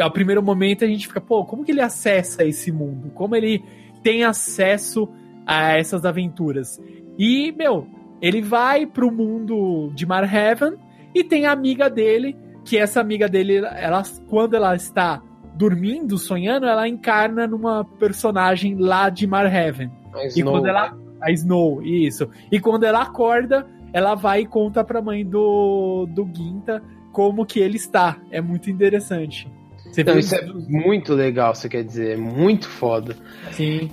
Ao 0.00 0.10
primeiro 0.10 0.42
momento 0.42 0.84
a 0.84 0.88
gente 0.88 1.06
fica, 1.06 1.20
pô, 1.20 1.44
como 1.44 1.64
que 1.64 1.72
ele 1.72 1.80
acessa 1.80 2.44
esse 2.44 2.72
mundo? 2.72 3.10
Como 3.10 3.36
ele 3.36 3.62
tem 4.02 4.24
acesso 4.24 5.08
a 5.46 5.76
essas 5.78 6.04
aventuras? 6.04 6.80
E, 7.18 7.52
meu, 7.52 7.86
ele 8.20 8.40
vai 8.40 8.86
pro 8.86 9.10
mundo 9.10 9.90
de 9.94 10.06
Marhaven 10.06 10.74
e 11.14 11.22
tem 11.22 11.44
a 11.44 11.52
amiga 11.52 11.90
dele, 11.90 12.36
que 12.64 12.78
essa 12.78 13.00
amiga 13.00 13.28
dele, 13.28 13.56
ela, 13.56 14.02
quando 14.28 14.54
ela 14.54 14.74
está 14.74 15.22
dormindo, 15.54 16.18
sonhando, 16.18 16.66
ela 16.66 16.88
encarna 16.88 17.46
numa 17.46 17.84
personagem 17.84 18.76
lá 18.76 19.08
de 19.10 19.26
Marhaven. 19.26 19.90
A 20.14 20.26
E 20.26 20.42
quando 20.42 20.66
ela. 20.66 20.90
né? 20.92 20.98
A 21.20 21.30
Snow, 21.30 21.82
isso. 21.82 22.28
E 22.50 22.58
quando 22.58 22.84
ela 22.84 23.02
acorda, 23.02 23.66
ela 23.92 24.14
vai 24.14 24.40
e 24.40 24.46
conta 24.46 24.82
pra 24.82 25.00
mãe 25.00 25.24
do, 25.24 26.06
do 26.10 26.28
Ginta 26.34 26.82
como 27.12 27.46
que 27.46 27.60
ele 27.60 27.76
está. 27.76 28.16
É 28.30 28.40
muito 28.40 28.70
interessante. 28.70 29.48
Você 29.84 30.00
Então, 30.00 30.14
viu 30.14 30.20
isso 30.20 30.34
é 30.34 30.46
muito 30.68 31.14
legal, 31.14 31.54
você 31.54 31.68
quer 31.68 31.84
dizer, 31.84 32.14
é 32.14 32.16
muito 32.16 32.68
foda. 32.68 33.16
Sim. 33.52 33.90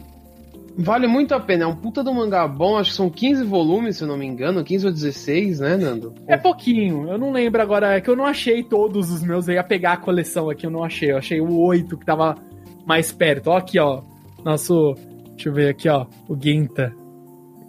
Vale 0.81 1.07
muito 1.07 1.35
a 1.35 1.39
pena, 1.41 1.65
é 1.65 1.67
um 1.67 1.75
puta 1.75 2.01
do 2.01 2.13
mangá 2.13 2.47
bom, 2.47 2.77
acho 2.77 2.91
que 2.91 2.95
são 2.95 3.09
15 3.09 3.43
volumes, 3.43 3.97
se 3.97 4.03
eu 4.03 4.07
não 4.07 4.15
me 4.15 4.25
engano, 4.25 4.63
15 4.63 4.85
ou 4.85 4.91
16, 4.93 5.59
né, 5.59 5.75
Nando? 5.75 6.15
É 6.25 6.37
pouquinho, 6.37 7.05
eu 7.09 7.17
não 7.17 7.33
lembro 7.33 7.61
agora, 7.61 7.97
é 7.97 8.01
que 8.01 8.09
eu 8.09 8.15
não 8.15 8.25
achei 8.25 8.63
todos 8.63 9.11
os 9.11 9.21
meus, 9.21 9.47
eu 9.47 9.55
ia 9.55 9.63
pegar 9.63 9.93
a 9.93 9.97
coleção 9.97 10.49
aqui, 10.49 10.65
eu 10.65 10.71
não 10.71 10.81
achei, 10.81 11.11
eu 11.11 11.17
achei 11.17 11.41
o 11.41 11.59
8 11.59 11.97
que 11.97 12.05
tava 12.05 12.37
mais 12.85 13.11
perto. 13.11 13.49
Ó 13.49 13.57
aqui, 13.57 13.77
ó, 13.77 14.01
nosso, 14.43 14.95
deixa 15.31 15.49
eu 15.49 15.53
ver 15.53 15.69
aqui, 15.69 15.89
ó, 15.89 16.05
o 16.29 16.37
Ginta. 16.41 16.95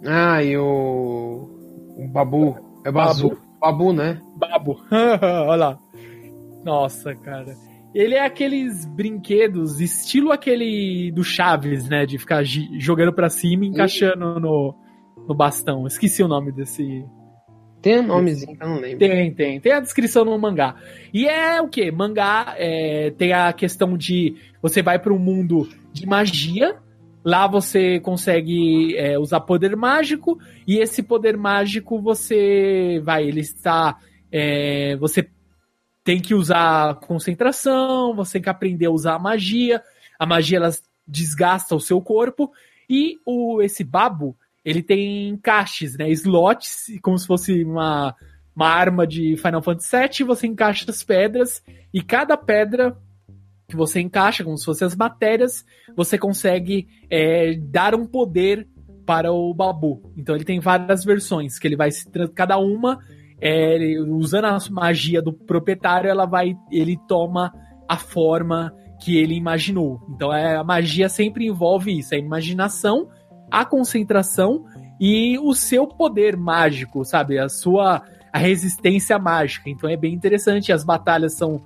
Ah, 0.05 0.41
e 0.43 0.57
o. 0.57 1.49
O 1.97 2.07
Babu. 2.07 2.57
É 2.83 2.91
Bazu. 2.91 3.37
Babu, 3.59 3.93
né? 3.93 4.19
Babo. 4.35 4.81
Olha 4.91 5.55
lá. 5.55 5.79
Nossa, 6.63 7.13
cara. 7.15 7.55
Ele 7.93 8.15
é 8.15 8.25
aqueles 8.25 8.85
brinquedos, 8.85 9.81
estilo 9.81 10.31
aquele 10.31 11.11
do 11.11 11.23
Chaves, 11.23 11.89
né? 11.89 12.05
De 12.05 12.17
ficar 12.17 12.43
jogando 12.43 13.11
pra 13.11 13.29
cima 13.29 13.65
e 13.65 13.67
encaixando 13.67 14.39
no, 14.39 14.75
no 15.27 15.35
bastão. 15.35 15.85
Esqueci 15.85 16.23
o 16.23 16.27
nome 16.27 16.51
desse. 16.53 17.05
Tem 17.81 17.99
um 17.99 18.03
nomezinho 18.03 18.55
que 18.55 18.63
eu 18.63 18.69
não 18.69 18.79
lembro. 18.79 18.99
Tem, 18.99 19.33
tem. 19.33 19.59
Tem 19.59 19.73
a 19.73 19.79
descrição 19.81 20.23
no 20.23 20.37
mangá. 20.37 20.75
E 21.13 21.27
é 21.27 21.61
o 21.61 21.67
quê? 21.67 21.91
Mangá 21.91 22.55
é, 22.57 23.11
tem 23.11 23.33
a 23.33 23.51
questão 23.51 23.97
de 23.97 24.35
você 24.61 24.81
vai 24.81 24.97
para 24.97 25.11
um 25.11 25.19
mundo 25.19 25.67
de 25.91 26.05
magia. 26.05 26.77
Lá 27.25 27.45
você 27.45 27.99
consegue 27.99 28.95
é, 28.95 29.19
usar 29.19 29.41
poder 29.41 29.75
mágico. 29.75 30.39
E 30.65 30.77
esse 30.77 31.03
poder 31.03 31.35
mágico 31.35 32.01
você 32.01 33.01
vai, 33.03 33.27
ele 33.27 33.41
está. 33.41 33.97
é, 34.31 34.95
você 34.95 35.27
tem 36.03 36.19
que 36.19 36.33
usar 36.33 36.95
concentração, 36.95 38.15
você 38.15 38.33
tem 38.33 38.41
que 38.43 38.49
aprender 38.49 38.87
a 38.87 38.91
usar 38.91 39.15
a 39.15 39.19
magia. 39.19 39.81
A 40.17 40.25
magia 40.25 40.57
ela 40.57 40.71
desgasta 41.07 41.75
o 41.75 41.79
seu 41.79 42.01
corpo. 42.01 42.51
E 42.89 43.17
o, 43.25 43.61
esse 43.61 43.83
babo, 43.83 44.35
ele 44.65 44.81
tem 44.81 45.29
encaixes, 45.29 45.97
né? 45.97 46.09
Slots, 46.09 46.87
como 47.01 47.17
se 47.17 47.27
fosse 47.27 47.63
uma, 47.63 48.15
uma 48.55 48.67
arma 48.67 49.05
de 49.05 49.37
Final 49.37 49.61
Fantasy 49.61 49.97
VII. 49.97 50.27
Você 50.27 50.47
encaixa 50.47 50.89
as 50.89 51.03
pedras 51.03 51.63
e 51.93 52.01
cada 52.01 52.35
pedra 52.35 52.97
que 53.67 53.75
você 53.75 54.01
encaixa, 54.01 54.43
como 54.43 54.57
se 54.57 54.65
fossem 54.65 54.85
as 54.85 54.95
matérias, 54.95 55.65
você 55.95 56.17
consegue 56.17 56.89
é, 57.09 57.53
dar 57.55 57.95
um 57.95 58.05
poder 58.05 58.67
para 59.05 59.31
o 59.31 59.53
Babu. 59.53 60.11
Então 60.17 60.35
ele 60.35 60.43
tem 60.43 60.59
várias 60.59 61.05
versões 61.05 61.57
que 61.57 61.67
ele 61.67 61.77
vai 61.77 61.91
se 61.91 62.05
cada 62.35 62.57
uma 62.57 62.99
é, 63.41 63.99
usando 64.07 64.45
a 64.45 64.57
magia 64.69 65.21
do 65.21 65.33
proprietário, 65.33 66.09
ela 66.09 66.25
vai 66.25 66.55
ele 66.71 66.97
toma 67.07 67.51
a 67.89 67.97
forma 67.97 68.73
que 69.01 69.17
ele 69.17 69.35
imaginou. 69.35 69.99
Então 70.09 70.31
é, 70.31 70.55
a 70.55 70.63
magia 70.63 71.09
sempre 71.09 71.47
envolve 71.47 71.97
isso, 71.97 72.13
a 72.13 72.17
imaginação, 72.17 73.09
a 73.49 73.65
concentração 73.65 74.63
e 74.99 75.39
o 75.39 75.53
seu 75.55 75.87
poder 75.87 76.37
mágico, 76.37 77.03
sabe? 77.03 77.39
A 77.39 77.49
sua 77.49 78.03
a 78.31 78.37
resistência 78.37 79.19
mágica. 79.19 79.69
Então 79.69 79.89
é 79.89 79.97
bem 79.97 80.13
interessante. 80.13 80.71
As 80.71 80.83
batalhas 80.83 81.33
são 81.33 81.61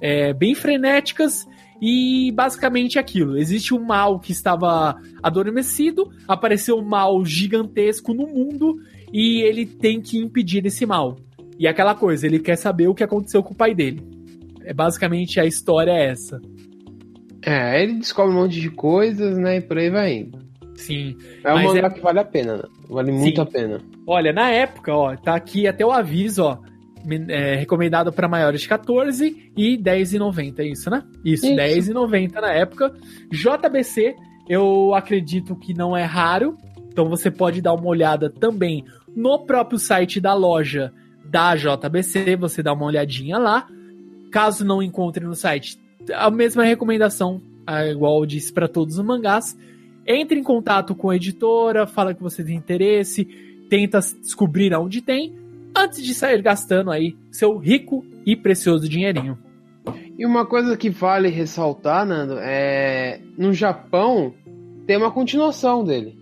é, 0.00 0.32
bem 0.32 0.54
frenéticas 0.54 1.46
e 1.80 2.30
basicamente 2.32 2.98
aquilo. 2.98 3.38
Existe 3.38 3.72
um 3.72 3.82
mal 3.82 4.18
que 4.20 4.32
estava 4.32 4.96
adormecido, 5.22 6.10
apareceu 6.28 6.76
um 6.76 6.84
mal 6.84 7.24
gigantesco 7.24 8.12
no 8.12 8.26
mundo 8.26 8.76
e 9.12 9.42
ele 9.42 9.66
tem 9.66 10.00
que 10.00 10.18
impedir 10.18 10.64
esse 10.66 10.86
mal. 10.86 11.16
E 11.58 11.66
aquela 11.68 11.94
coisa, 11.94 12.26
ele 12.26 12.38
quer 12.38 12.56
saber 12.56 12.88
o 12.88 12.94
que 12.94 13.04
aconteceu 13.04 13.42
com 13.42 13.52
o 13.52 13.56
pai 13.56 13.74
dele. 13.74 14.02
É 14.64 14.72
basicamente 14.72 15.40
a 15.40 15.44
história 15.44 15.90
é 15.90 16.06
essa. 16.06 16.40
É, 17.44 17.82
ele 17.82 17.94
descobre 17.94 18.34
um 18.34 18.42
monte 18.42 18.60
de 18.60 18.70
coisas, 18.70 19.36
né? 19.38 19.56
E 19.56 19.60
por 19.60 19.78
aí 19.78 19.90
vai 19.90 20.12
indo. 20.14 20.38
Sim. 20.76 21.16
É 21.44 21.52
um 21.52 21.62
mangá 21.62 21.86
é- 21.88 21.90
que 21.90 22.00
vale 22.00 22.18
a 22.18 22.24
pena, 22.24 22.56
né? 22.56 22.62
Vale 22.88 23.12
muito 23.12 23.36
Sim. 23.36 23.42
a 23.42 23.46
pena. 23.46 23.80
Olha, 24.06 24.32
na 24.32 24.50
época, 24.50 24.94
ó, 24.94 25.14
tá 25.16 25.34
aqui 25.34 25.66
até 25.66 25.84
o 25.84 25.90
aviso, 25.90 26.44
ó. 26.44 26.58
é, 27.28 27.54
recomendado 27.54 28.12
para 28.12 28.28
maiores 28.28 28.60
de 28.60 28.68
14 28.68 29.50
e 29.56 29.76
10,90, 29.78 30.60
é 30.60 30.66
isso, 30.66 30.90
né? 30.90 31.02
Isso, 31.24 31.46
Isso. 31.46 31.56
10,90 31.56 32.40
na 32.40 32.52
época. 32.52 32.92
JBC, 33.30 34.14
eu 34.48 34.94
acredito 34.94 35.56
que 35.56 35.72
não 35.72 35.96
é 35.96 36.04
raro, 36.04 36.56
então 36.88 37.08
você 37.08 37.30
pode 37.30 37.62
dar 37.62 37.72
uma 37.72 37.86
olhada 37.86 38.28
também 38.28 38.84
no 39.14 39.38
próprio 39.40 39.78
site 39.78 40.20
da 40.20 40.34
loja 40.34 40.92
da 41.24 41.54
JBC, 41.54 42.36
você 42.36 42.62
dá 42.62 42.72
uma 42.72 42.86
olhadinha 42.86 43.38
lá. 43.38 43.68
Caso 44.30 44.64
não 44.64 44.82
encontre 44.82 45.24
no 45.24 45.34
site, 45.34 45.78
a 46.14 46.30
mesma 46.30 46.64
recomendação, 46.64 47.40
ah, 47.66 47.86
igual 47.86 48.20
eu 48.20 48.26
disse 48.26 48.52
para 48.52 48.68
todos 48.68 48.98
os 48.98 49.04
mangás. 49.04 49.56
Entre 50.06 50.38
em 50.38 50.42
contato 50.42 50.94
com 50.94 51.10
a 51.10 51.16
editora, 51.16 51.86
fala 51.86 52.14
que 52.14 52.22
você 52.22 52.42
tem 52.42 52.56
interesse, 52.56 53.24
tenta 53.68 54.00
descobrir 54.00 54.72
aonde 54.72 55.00
tem, 55.00 55.34
antes 55.76 56.02
de 56.02 56.14
sair 56.14 56.42
gastando 56.42 56.90
aí 56.90 57.16
seu 57.30 57.56
rico 57.56 58.04
e 58.24 58.34
precioso 58.34 58.88
dinheirinho. 58.88 59.38
E 60.18 60.26
uma 60.26 60.44
coisa 60.44 60.76
que 60.76 60.90
vale 60.90 61.28
ressaltar, 61.28 62.04
Nando, 62.04 62.34
é. 62.38 63.20
No 63.38 63.52
Japão, 63.52 64.34
tem 64.86 64.96
uma 64.96 65.10
continuação 65.10 65.84
dele. 65.84 66.19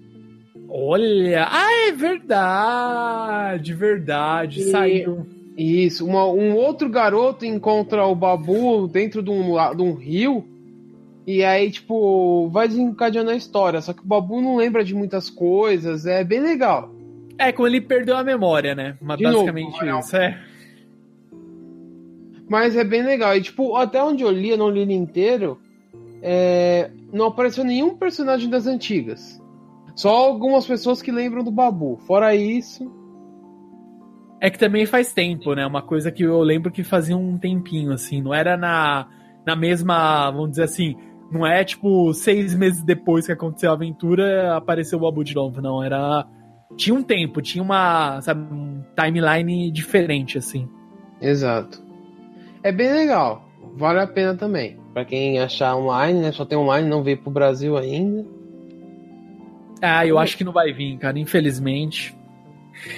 Olha, 0.69 1.47
ah, 1.51 1.89
é 1.89 1.93
verdade, 1.93 3.73
verdade, 3.75 4.61
E- 4.61 4.71
saiu. 4.71 5.27
Isso, 5.57 6.07
uma- 6.07 6.27
um 6.31 6.55
outro 6.55 6.89
garoto 6.89 7.45
encontra 7.45 8.05
o 8.07 8.15
Babu 8.15 8.87
dentro 8.87 9.23
de 9.23 9.31
um, 9.31 9.55
de 9.75 9.83
um 9.83 9.93
rio. 9.95 10.47
E 11.27 11.43
aí, 11.45 11.71
tipo, 11.71 12.49
vai 12.51 12.69
desencadeando 12.69 13.31
a 13.31 13.35
história. 13.37 13.81
Só 13.81 13.93
que 13.93 14.01
o 14.01 14.07
Babu 14.07 14.41
não 14.41 14.57
lembra 14.57 14.85
de 14.85 14.95
muitas 14.95 15.29
coisas. 15.29 16.07
É 16.07 16.23
bem 16.23 16.41
legal. 16.41 16.91
É, 17.37 17.51
quando 17.53 17.69
ele 17.75 17.81
perdeu 17.81 18.17
a 18.17 18.23
memória, 18.25 18.75
né? 18.75 18.97
Mas 19.01 19.19
De 19.19 19.25
novo, 19.25 19.37
basicamente 19.47 19.77
olha. 19.81 19.99
isso, 19.99 20.17
é. 20.17 20.39
Mas 22.49 22.77
é 22.77 22.85
bem 22.85 23.03
legal. 23.03 23.37
E, 23.37 23.43
tipo, 23.43 23.77
até 23.77 24.03
onde 24.03 24.23
eu 24.23 24.31
li, 24.31 24.51
eu 24.51 24.57
não 24.57 24.71
li 24.71 24.81
ele 24.81 24.95
inteiro. 24.95 25.59
é, 26.21 26.91
não 27.13 27.27
apareceu 27.27 27.63
nenhum 27.65 27.95
personagem 27.97 28.49
das 28.51 28.67
antigas. 28.67 29.38
Só 29.99 30.11
algumas 30.11 30.65
pessoas 30.65 31.03
que 31.03 31.11
lembram 31.11 31.43
do 31.43 31.51
Babu. 31.51 31.97
Fora 32.07 32.33
isso. 32.33 32.89
É 34.41 34.49
que 34.49 34.57
também 34.57 34.87
faz 34.87 35.13
tempo, 35.13 35.55
né? 35.55 35.67
Uma 35.67 35.83
coisa 35.83 36.13
que 36.13 36.23
eu 36.23 36.41
lembro 36.41 36.71
que 36.71 36.85
fazia 36.85 37.17
um 37.17 37.37
tempinho, 37.37 37.91
assim. 37.93 38.23
Não 38.23 38.33
era 38.33 38.57
na, 38.57 39.09
na 39.45 39.57
mesma, 39.57 40.31
vamos 40.31 40.51
dizer 40.51 40.63
assim, 40.63 40.95
não 41.33 41.45
é 41.45 41.65
tipo 41.65 42.15
seis 42.15 42.55
meses 42.55 42.81
depois 42.85 43.27
que 43.27 43.33
aconteceu 43.33 43.73
a 43.73 43.75
aventura, 43.75 44.57
apareceu 44.57 44.99
o 44.99 45.03
Babu 45.03 45.25
de 45.25 45.35
novo, 45.35 45.61
não. 45.61 45.83
Era. 45.83 46.25
Tinha 46.77 46.95
um 46.95 47.03
tempo, 47.03 47.43
tinha 47.43 47.65
uma, 47.65 48.21
sabe, 48.21 48.41
um 48.55 48.81
timeline 48.95 49.69
diferente, 49.73 50.39
assim. 50.39 50.69
Exato. 51.21 51.85
É 52.63 52.71
bem 52.71 52.93
legal. 52.93 53.49
Vale 53.75 53.99
a 53.99 54.07
pena 54.07 54.37
também. 54.37 54.79
Pra 54.95 55.05
quem 55.05 55.41
achar 55.41 55.75
online, 55.75 56.21
né? 56.21 56.31
Só 56.31 56.45
tem 56.45 56.57
online, 56.57 56.89
não 56.89 57.03
veio 57.03 57.21
pro 57.21 57.33
Brasil 57.33 57.77
ainda. 57.77 58.38
Ah, 59.81 60.07
eu 60.07 60.19
acho 60.19 60.37
que 60.37 60.45
não 60.45 60.53
vai 60.53 60.73
vir, 60.73 60.97
cara, 60.99 61.19
infelizmente. 61.19 62.17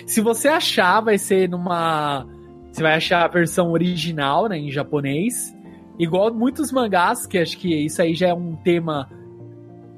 Se 0.07 0.21
você 0.21 0.49
achar, 0.49 1.01
vai 1.01 1.19
ser 1.19 1.49
numa. 1.49 2.27
Você 2.71 2.83
vai 2.83 2.95
achar 2.95 3.25
a 3.25 3.29
versão 3.29 3.71
original, 3.73 4.49
né, 4.49 4.59
em 4.59 4.71
japonês. 4.71 5.57
Igual 5.99 6.33
muitos 6.33 6.73
mangás, 6.73 7.27
que 7.27 7.39
acho 7.39 7.59
que 7.59 7.75
isso 7.75 8.01
aí 8.01 8.15
já 8.15 8.29
é 8.29 8.35
um 8.35 8.57
tema 8.57 9.09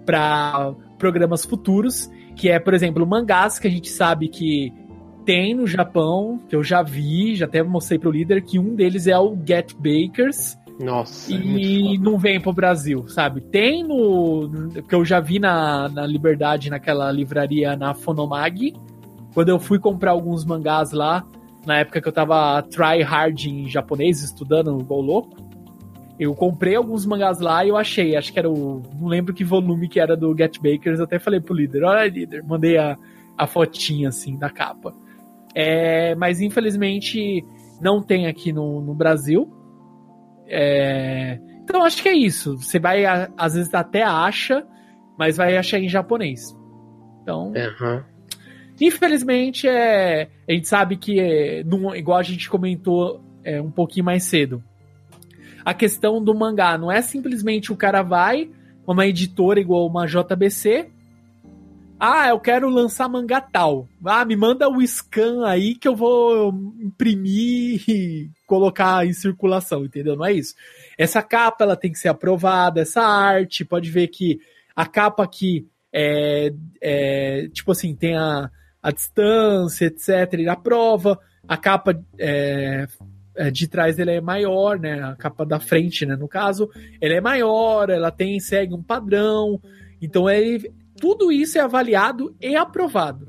para 0.05 0.75
programas 0.99 1.45
futuros. 1.45 2.11
Que 2.35 2.49
é, 2.49 2.59
por 2.59 2.75
exemplo, 2.75 3.07
mangás 3.07 3.59
que 3.59 3.69
a 3.69 3.71
gente 3.71 3.89
sabe 3.89 4.29
que 4.29 4.73
tem 5.25 5.55
no 5.55 5.67
Japão, 5.67 6.41
que 6.49 6.57
eu 6.57 6.65
já 6.65 6.83
vi, 6.83 7.37
já 7.37 7.47
até 7.47 7.63
mostrei 7.63 7.99
pro 7.99 8.11
líder, 8.11 8.43
que 8.43 8.59
um 8.59 8.75
deles 8.75 9.07
é 9.07 9.17
o 9.19 9.37
Get 9.47 9.75
Bakers 9.75 10.57
Nossa. 10.83 11.33
é 11.33 11.37
e 11.37 11.97
foda. 11.97 12.11
não 12.11 12.19
vem 12.19 12.41
pro 12.41 12.53
Brasil, 12.53 13.07
sabe? 13.07 13.41
Tem 13.41 13.85
no. 13.85 14.71
que 14.89 14.95
eu 14.95 15.05
já 15.05 15.21
vi 15.21 15.39
na, 15.39 15.89
na 15.89 16.07
Liberdade, 16.07 16.69
naquela 16.69 17.11
livraria 17.13 17.77
na 17.77 17.95
Fonomag. 17.95 18.75
Quando 19.33 19.49
eu 19.49 19.59
fui 19.59 19.79
comprar 19.79 20.11
alguns 20.11 20.45
mangás 20.45 20.91
lá, 20.91 21.25
na 21.65 21.79
época 21.79 22.01
que 22.01 22.09
eu 22.09 22.13
tava 22.13 22.61
try 22.63 23.01
hard 23.03 23.45
em 23.45 23.69
japonês, 23.69 24.23
estudando 24.23 24.79
igual 24.81 25.01
louco. 25.01 25.37
Eu 26.19 26.35
comprei 26.35 26.75
alguns 26.75 27.07
mangás 27.07 27.41
lá 27.41 27.65
e 27.65 27.69
eu 27.69 27.77
achei, 27.77 28.17
acho 28.17 28.33
que 28.33 28.39
era 28.39 28.51
o. 28.51 28.83
Não 29.01 29.09
lembro 29.09 29.33
que 29.33 29.45
volume 29.45 29.89
que 29.89 30.01
era 30.01 30.17
do 30.17 30.37
Get 30.37 30.59
Bakers, 30.59 30.99
eu 30.99 31.05
até 31.05 31.19
falei 31.19 31.41
pro 31.41 31.55
líder, 31.55 31.85
olha 31.85 32.09
líder, 32.09 32.43
mandei 32.45 32.77
a, 32.77 32.99
a 33.39 33.47
fotinha 33.47 34.09
assim 34.09 34.37
da 34.37 34.51
capa. 34.51 34.93
É, 35.55 36.15
mas 36.17 36.41
infelizmente 36.41 37.45
não 37.81 38.03
tem 38.03 38.27
aqui 38.27 38.53
no, 38.53 38.81
no 38.81 38.95
Brasil. 38.95 39.62
É, 40.55 41.39
então 41.65 41.83
acho 41.83 42.03
que 42.03 42.09
é 42.09 42.15
isso. 42.15 42.59
Você 42.59 42.79
vai, 42.79 43.05
às 43.07 43.55
vezes 43.55 43.73
até 43.73 44.03
acha, 44.03 44.65
mas 45.19 45.39
vai 45.39 45.57
achar 45.57 45.79
em 45.79 45.89
japonês. 45.89 46.55
Então. 47.23 47.53
Uhum. 47.53 48.03
Infelizmente, 48.79 49.67
é, 49.67 50.29
a 50.49 50.53
gente 50.53 50.69
sabe 50.69 50.97
que, 50.97 51.19
é, 51.19 51.61
igual 51.97 52.19
a 52.19 52.23
gente 52.23 52.51
comentou 52.51 53.23
é, 53.43 53.61
um 53.61 53.71
pouquinho 53.71 54.05
mais 54.05 54.25
cedo, 54.25 54.63
a 55.65 55.73
questão 55.73 56.23
do 56.23 56.35
mangá 56.35 56.77
não 56.77 56.91
é 56.91 57.01
simplesmente 57.01 57.73
o 57.73 57.77
cara 57.77 58.03
vai, 58.03 58.51
uma 58.87 59.07
editora 59.07 59.61
igual 59.61 59.87
uma 59.87 60.07
JBC, 60.07 60.91
ah, 62.05 62.31
eu 62.31 62.41
quero 62.41 62.69
lançar 62.69 63.09
mangá 63.09 63.41
tal. 63.41 63.89
Ah, 64.05 64.25
me 64.25 64.35
manda 64.35 64.69
o 64.69 64.85
scan 64.85 65.47
aí 65.47 65.77
que 65.77 65.87
eu 65.87 65.95
vou 65.95 66.53
imprimir 66.81 67.89
e 67.89 68.29
colocar 68.45 69.07
em 69.07 69.13
circulação, 69.13 69.85
entendeu? 69.85 70.17
Não 70.17 70.27
é 70.27 70.33
isso. 70.33 70.53
Essa 70.99 71.23
capa 71.23 71.63
ela 71.63 71.77
tem 71.77 71.93
que 71.93 72.01
ser 72.01 72.09
aprovada, 72.09 72.81
essa 72.81 73.03
arte, 73.03 73.65
pode 73.65 73.89
ver 73.89 74.09
que 74.09 74.41
a 74.75 74.85
capa 74.85 75.23
aqui 75.23 75.69
é, 75.93 76.53
é 76.81 77.49
tipo 77.53 77.71
assim, 77.71 77.95
tem 77.95 78.17
a, 78.17 78.51
a 78.83 78.91
distância, 78.91 79.85
etc. 79.85 80.33
Ele 80.33 80.49
aprova. 80.49 81.17
A 81.47 81.57
capa 81.57 81.97
é, 82.19 82.85
é, 83.37 83.49
de 83.49 83.69
trás 83.69 84.01
ele 84.01 84.11
é 84.11 84.21
maior, 84.21 84.77
né? 84.77 85.05
A 85.05 85.15
capa 85.15 85.47
da 85.47 85.61
frente, 85.61 86.05
né? 86.05 86.17
No 86.17 86.27
caso, 86.27 86.69
ela 87.01 87.15
é 87.15 87.21
maior, 87.21 87.91
ela 87.91 88.11
tem 88.11 88.41
segue 88.41 88.75
um 88.75 88.83
padrão. 88.83 89.61
Então 90.01 90.29
ele, 90.29 90.69
tudo 91.03 91.33
isso 91.33 91.59
é 91.59 91.61
avaliado 91.61 92.33
e 92.41 92.55
aprovado. 92.55 93.27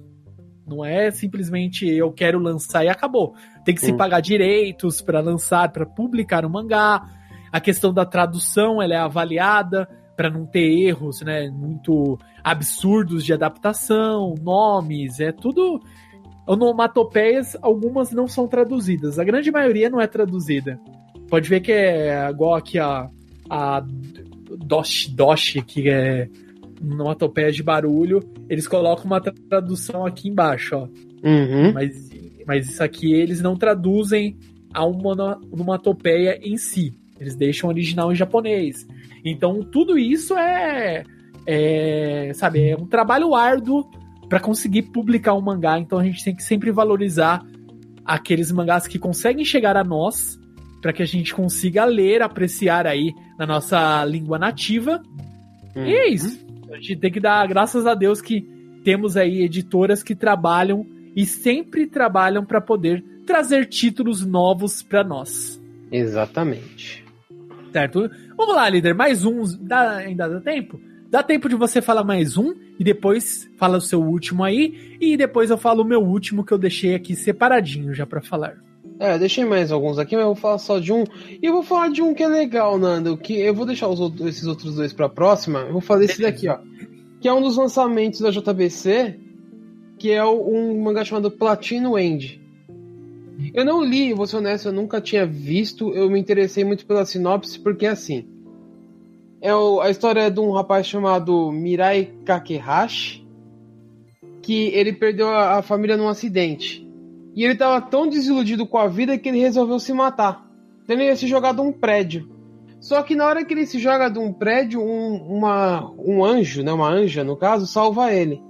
Não 0.64 0.86
é 0.86 1.10
simplesmente 1.10 1.90
eu 1.90 2.12
quero 2.12 2.38
lançar 2.38 2.86
e 2.86 2.88
acabou. 2.88 3.34
Tem 3.66 3.74
que 3.74 3.82
se 3.82 3.92
pagar 3.94 4.20
direitos 4.20 5.02
para 5.02 5.20
lançar, 5.22 5.72
para 5.72 5.84
publicar 5.84 6.46
o 6.46 6.50
mangá. 6.52 7.04
A 7.52 7.60
questão 7.60 7.92
da 7.92 8.06
tradução 8.06 8.80
ela 8.80 8.94
é 8.94 8.98
avaliada 8.98 9.90
para 10.16 10.30
não 10.30 10.46
ter 10.46 10.88
erros, 10.88 11.22
né, 11.22 11.50
muito 11.50 12.20
absurdos 12.44 13.26
de 13.26 13.34
adaptação, 13.34 14.36
nomes, 14.40 15.20
é 15.20 15.32
tudo 15.32 15.82
onomatopeias, 16.46 17.58
algumas 17.60 18.12
não 18.12 18.28
são 18.28 18.48
traduzidas. 18.48 19.18
A 19.18 19.24
grande 19.24 19.52
maioria 19.52 19.90
não 19.90 20.00
é 20.00 20.06
traduzida. 20.06 20.80
Pode 21.28 21.50
ver 21.50 21.62
que 21.62 21.72
é 21.72 22.30
igual 22.30 22.54
aqui 22.54 22.78
a 22.78 23.10
a 23.50 23.84
Doshi 24.60 25.12
Doshi, 25.12 25.62
que 25.64 25.90
é 25.90 26.30
onomatopeia 26.84 27.52
de 27.52 27.64
barulho, 27.64 28.20
eles 28.50 28.68
colocam 28.68 29.06
uma 29.06 29.22
tradução 29.22 30.06
aqui 30.06 30.28
embaixo, 30.28 30.76
ó. 30.76 30.88
Uhum. 31.24 31.72
Mas, 31.74 32.10
mas 32.46 32.70
isso 32.70 32.84
aqui 32.84 33.14
eles 33.14 33.42
não 33.42 33.56
traduzem 33.56 34.38
a 34.74 34.86
uma 34.86 35.40
onomatopeia 35.52 36.40
em 36.42 36.58
si. 36.58 36.94
Eles 37.20 37.36
deixam 37.36 37.70
o 37.70 37.72
original 37.72 38.12
em 38.12 38.16
japonês. 38.16 38.86
Então, 39.24 39.62
tudo 39.62 39.98
isso 39.98 40.36
é, 40.36 41.04
é 41.46 42.32
sabe, 42.34 42.70
é 42.70 42.76
um 42.76 42.86
trabalho 42.86 43.34
árduo 43.34 43.90
para 44.28 44.40
conseguir 44.40 44.84
publicar 44.84 45.34
um 45.34 45.42
mangá. 45.42 45.80
Então, 45.80 46.00
a 46.00 46.04
gente 46.04 46.24
tem 46.24 46.36
que 46.36 46.44
sempre 46.44 46.72
valorizar 46.72 47.46
aqueles 48.04 48.52
mangás 48.52 48.88
que 48.88 49.00
conseguem 49.00 49.46
chegar 49.46 49.78
a 49.78 49.84
nós, 49.84 50.38
para 50.82 50.92
que 50.92 51.02
a 51.02 51.06
gente 51.06 51.34
consiga 51.34 51.86
ler, 51.86 52.22
apreciar 52.22 52.86
aí 52.86 53.14
na 53.40 53.46
nossa 53.46 54.04
língua 54.04 54.38
nativa. 54.38 55.02
Uhum. 55.76 55.86
E 55.86 55.94
é 55.94 56.10
isso. 56.10 56.44
A 56.74 56.78
gente 56.78 56.96
tem 56.96 57.12
que 57.12 57.20
dar 57.20 57.48
graças 57.48 57.86
a 57.86 57.94
Deus 57.94 58.22
que 58.22 58.42
temos 58.84 59.16
aí 59.16 59.44
editoras 59.44 60.02
que 60.02 60.16
trabalham 60.16 60.86
e 61.16 61.26
sempre 61.26 61.86
trabalham 61.86 62.44
para 62.44 62.60
poder 62.60 63.04
trazer 63.26 63.68
títulos 63.68 64.26
novos 64.26 64.82
para 64.82 65.04
nós. 65.04 65.62
Exatamente. 65.92 67.06
Certo? 67.72 68.10
Vamos 68.36 68.56
lá, 68.56 68.70
líder. 68.70 68.94
Mais 68.94 69.24
um. 69.24 69.44
Dá, 69.62 69.98
ainda 69.98 70.28
dá 70.28 70.42
tempo? 70.42 70.80
Dá 71.10 71.22
tempo 71.22 71.48
de 71.48 71.56
você 71.56 71.82
falar 71.82 72.04
mais 72.04 72.38
um 72.38 72.56
e 72.80 72.84
depois 72.84 73.48
fala 73.58 73.78
o 73.78 73.82
seu 73.82 74.02
último 74.02 74.44
aí. 74.44 74.98
E 75.00 75.16
depois 75.16 75.52
eu 75.52 75.58
falo 75.58 75.84
o 75.84 75.88
meu 75.88 76.02
último 76.02 76.44
que 76.44 76.52
eu 76.52 76.58
deixei 76.58 76.96
aqui 76.96 77.16
separadinho 77.16 77.94
já 77.94 78.06
para 78.06 78.22
falar. 78.22 78.58
É, 79.04 79.20
deixei 79.20 79.44
mais 79.44 79.70
alguns 79.70 80.00
aqui, 80.00 80.16
mas 80.16 80.22
eu 80.22 80.28
vou 80.28 80.36
falar 80.36 80.58
só 80.58 80.80
de 80.80 80.94
um. 80.94 81.04
E 81.30 81.46
eu 81.46 81.52
vou 81.52 81.62
falar 81.62 81.90
de 81.90 82.02
um 82.02 82.14
que 82.14 82.24
é 82.24 82.28
legal, 82.30 82.80
Nando. 82.80 83.18
Que 83.18 83.38
eu 83.38 83.54
vou 83.54 83.66
deixar 83.66 83.88
outros, 83.88 84.26
esses 84.26 84.48
outros 84.48 84.76
dois 84.76 84.94
pra 84.94 85.10
próxima. 85.10 85.60
Eu 85.60 85.74
vou 85.74 85.82
falar 85.82 86.06
esse 86.06 86.22
daqui, 86.22 86.48
ó. 86.48 86.58
Que 87.20 87.28
é 87.28 87.34
um 87.34 87.42
dos 87.42 87.58
lançamentos 87.58 88.22
da 88.22 88.32
JBC. 88.32 89.20
Que 90.00 90.12
é 90.12 90.24
um 90.24 90.82
mangá 90.82 91.04
chamado 91.04 91.30
Platino 91.30 92.00
End. 92.00 92.42
Eu 93.54 93.66
não 93.66 93.84
li, 93.84 94.14
vou 94.14 94.26
ser 94.26 94.38
honesto, 94.38 94.70
eu 94.70 94.72
nunca 94.72 95.02
tinha 95.02 95.26
visto. 95.26 95.94
Eu 95.94 96.10
me 96.10 96.18
interessei 96.18 96.64
muito 96.64 96.86
pela 96.86 97.06
sinopse, 97.06 97.60
porque 97.60 97.86
assim. 97.86 98.26
É 99.42 99.54
o, 99.54 99.82
a 99.82 99.90
história 99.90 100.32
de 100.32 100.40
um 100.40 100.52
rapaz 100.52 100.88
chamado 100.88 101.52
Mirai 101.52 102.14
Kakehashi. 102.24 103.28
Que 104.42 104.68
ele 104.68 104.94
perdeu 104.94 105.28
a, 105.28 105.58
a 105.58 105.62
família 105.62 105.98
num 105.98 106.08
acidente. 106.08 106.83
E 107.36 107.44
ele 107.44 107.54
estava 107.54 107.82
tão 107.82 108.08
desiludido 108.08 108.66
com 108.66 108.78
a 108.78 108.88
vida 108.88 109.18
que 109.18 109.30
ele 109.30 109.40
resolveu 109.40 109.80
se 109.80 109.94
matar. 109.94 110.46
Então 110.84 110.96
ele 110.96 111.06
ia 111.06 111.16
se 111.16 111.28
jogar 111.28 111.54
de 111.54 111.62
um 111.62 111.72
prédio. 111.72 112.30
Só 112.80 113.02
que 113.02 113.16
na 113.16 113.26
hora 113.26 113.46
que 113.46 113.54
ele 113.54 113.66
se 113.66 113.80
joga 113.80 114.10
de 114.10 114.20
um 114.20 114.34
prédio, 114.34 114.82
um, 114.82 115.16
uma, 115.38 115.90
um 115.98 116.24
anjo, 116.24 116.64
né, 116.64 116.72
uma 116.74 116.90
anja 116.90 117.24
no 117.24 117.38
caso, 117.38 117.66
salva 117.66 118.14
ele. 118.14 118.42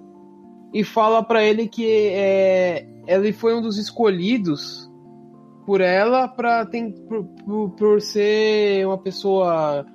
E 0.73 0.83
fala 0.83 1.21
para 1.21 1.43
ele 1.43 1.67
que 1.67 1.85
é, 1.85 2.87
ele 3.05 3.31
foi 3.31 3.55
um 3.55 3.61
dos 3.61 3.77
escolhidos 3.77 4.89
por 5.65 5.81
ela 5.81 6.27
para 6.27 6.65
por, 6.65 7.23
por, 7.45 7.69
por 7.71 8.01
ser 8.01 8.85
uma 8.87 8.97
pessoa 8.97 9.85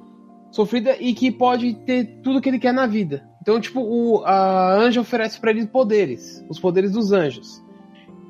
sofrida 0.50 0.96
e 0.98 1.12
que 1.12 1.30
pode 1.30 1.74
ter 1.84 2.20
tudo 2.22 2.40
que 2.40 2.48
ele 2.48 2.58
quer 2.58 2.72
na 2.72 2.86
vida. 2.86 3.28
Então, 3.42 3.60
tipo, 3.60 3.80
o, 3.80 4.22
a 4.24 4.74
anja 4.76 5.00
oferece 5.00 5.40
para 5.40 5.50
ele 5.50 5.66
poderes, 5.66 6.44
os 6.48 6.60
poderes 6.60 6.92
dos 6.92 7.12
anjos. 7.12 7.62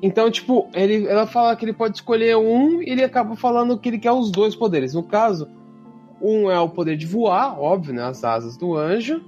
Então, 0.01 0.31
tipo, 0.31 0.69
ele, 0.73 1.05
ela 1.07 1.27
fala 1.27 1.55
que 1.55 1.65
ele 1.65 1.73
pode 1.73 1.97
escolher 1.97 2.37
um 2.37 2.81
e 2.81 2.89
ele 2.89 3.03
acaba 3.03 3.35
falando 3.35 3.77
que 3.77 3.89
ele 3.89 3.99
quer 3.99 4.11
os 4.11 4.31
dois 4.31 4.55
poderes. 4.55 4.93
No 4.93 5.03
caso, 5.03 5.47
um 6.21 6.49
é 6.49 6.59
o 6.59 6.69
poder 6.69 6.95
de 6.95 7.05
voar, 7.05 7.59
óbvio, 7.59 7.93
né? 7.93 8.03
As 8.03 8.23
asas 8.23 8.55
do 8.55 8.75
anjo. 8.75 9.21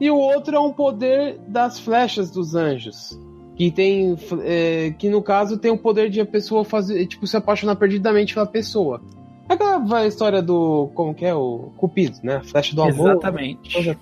E 0.00 0.10
o 0.10 0.16
outro 0.16 0.56
é 0.56 0.60
um 0.60 0.72
poder 0.72 1.38
das 1.46 1.78
flechas 1.78 2.30
dos 2.30 2.54
anjos. 2.54 3.18
Que 3.54 3.70
tem. 3.70 4.16
É, 4.42 4.94
que 4.98 5.08
no 5.08 5.22
caso 5.22 5.56
tem 5.56 5.70
o 5.70 5.78
poder 5.78 6.10
de 6.10 6.20
a 6.20 6.26
pessoa 6.26 6.64
fazer. 6.64 7.06
Tipo, 7.06 7.26
se 7.26 7.36
apaixonar 7.36 7.76
perdidamente 7.76 8.34
pela 8.34 8.46
pessoa. 8.46 9.00
Aquela 9.48 10.06
história 10.06 10.42
do. 10.42 10.90
Como 10.94 11.14
que 11.14 11.24
é? 11.24 11.34
O 11.34 11.70
Cupido, 11.76 12.18
né? 12.22 12.36
A 12.36 12.42
flecha 12.42 12.74
do 12.74 12.82
amor. 12.82 13.12
Exatamente. 13.12 13.96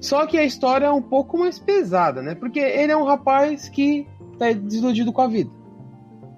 Só 0.00 0.26
que 0.26 0.36
a 0.36 0.44
história 0.44 0.86
é 0.86 0.90
um 0.90 1.02
pouco 1.02 1.38
mais 1.38 1.58
pesada, 1.58 2.22
né? 2.22 2.34
Porque 2.34 2.58
ele 2.58 2.90
é 2.90 2.96
um 2.96 3.04
rapaz 3.04 3.68
que 3.68 4.06
tá 4.40 4.52
desiludido 4.52 5.12
com 5.12 5.20
a 5.20 5.28
vida. 5.28 5.50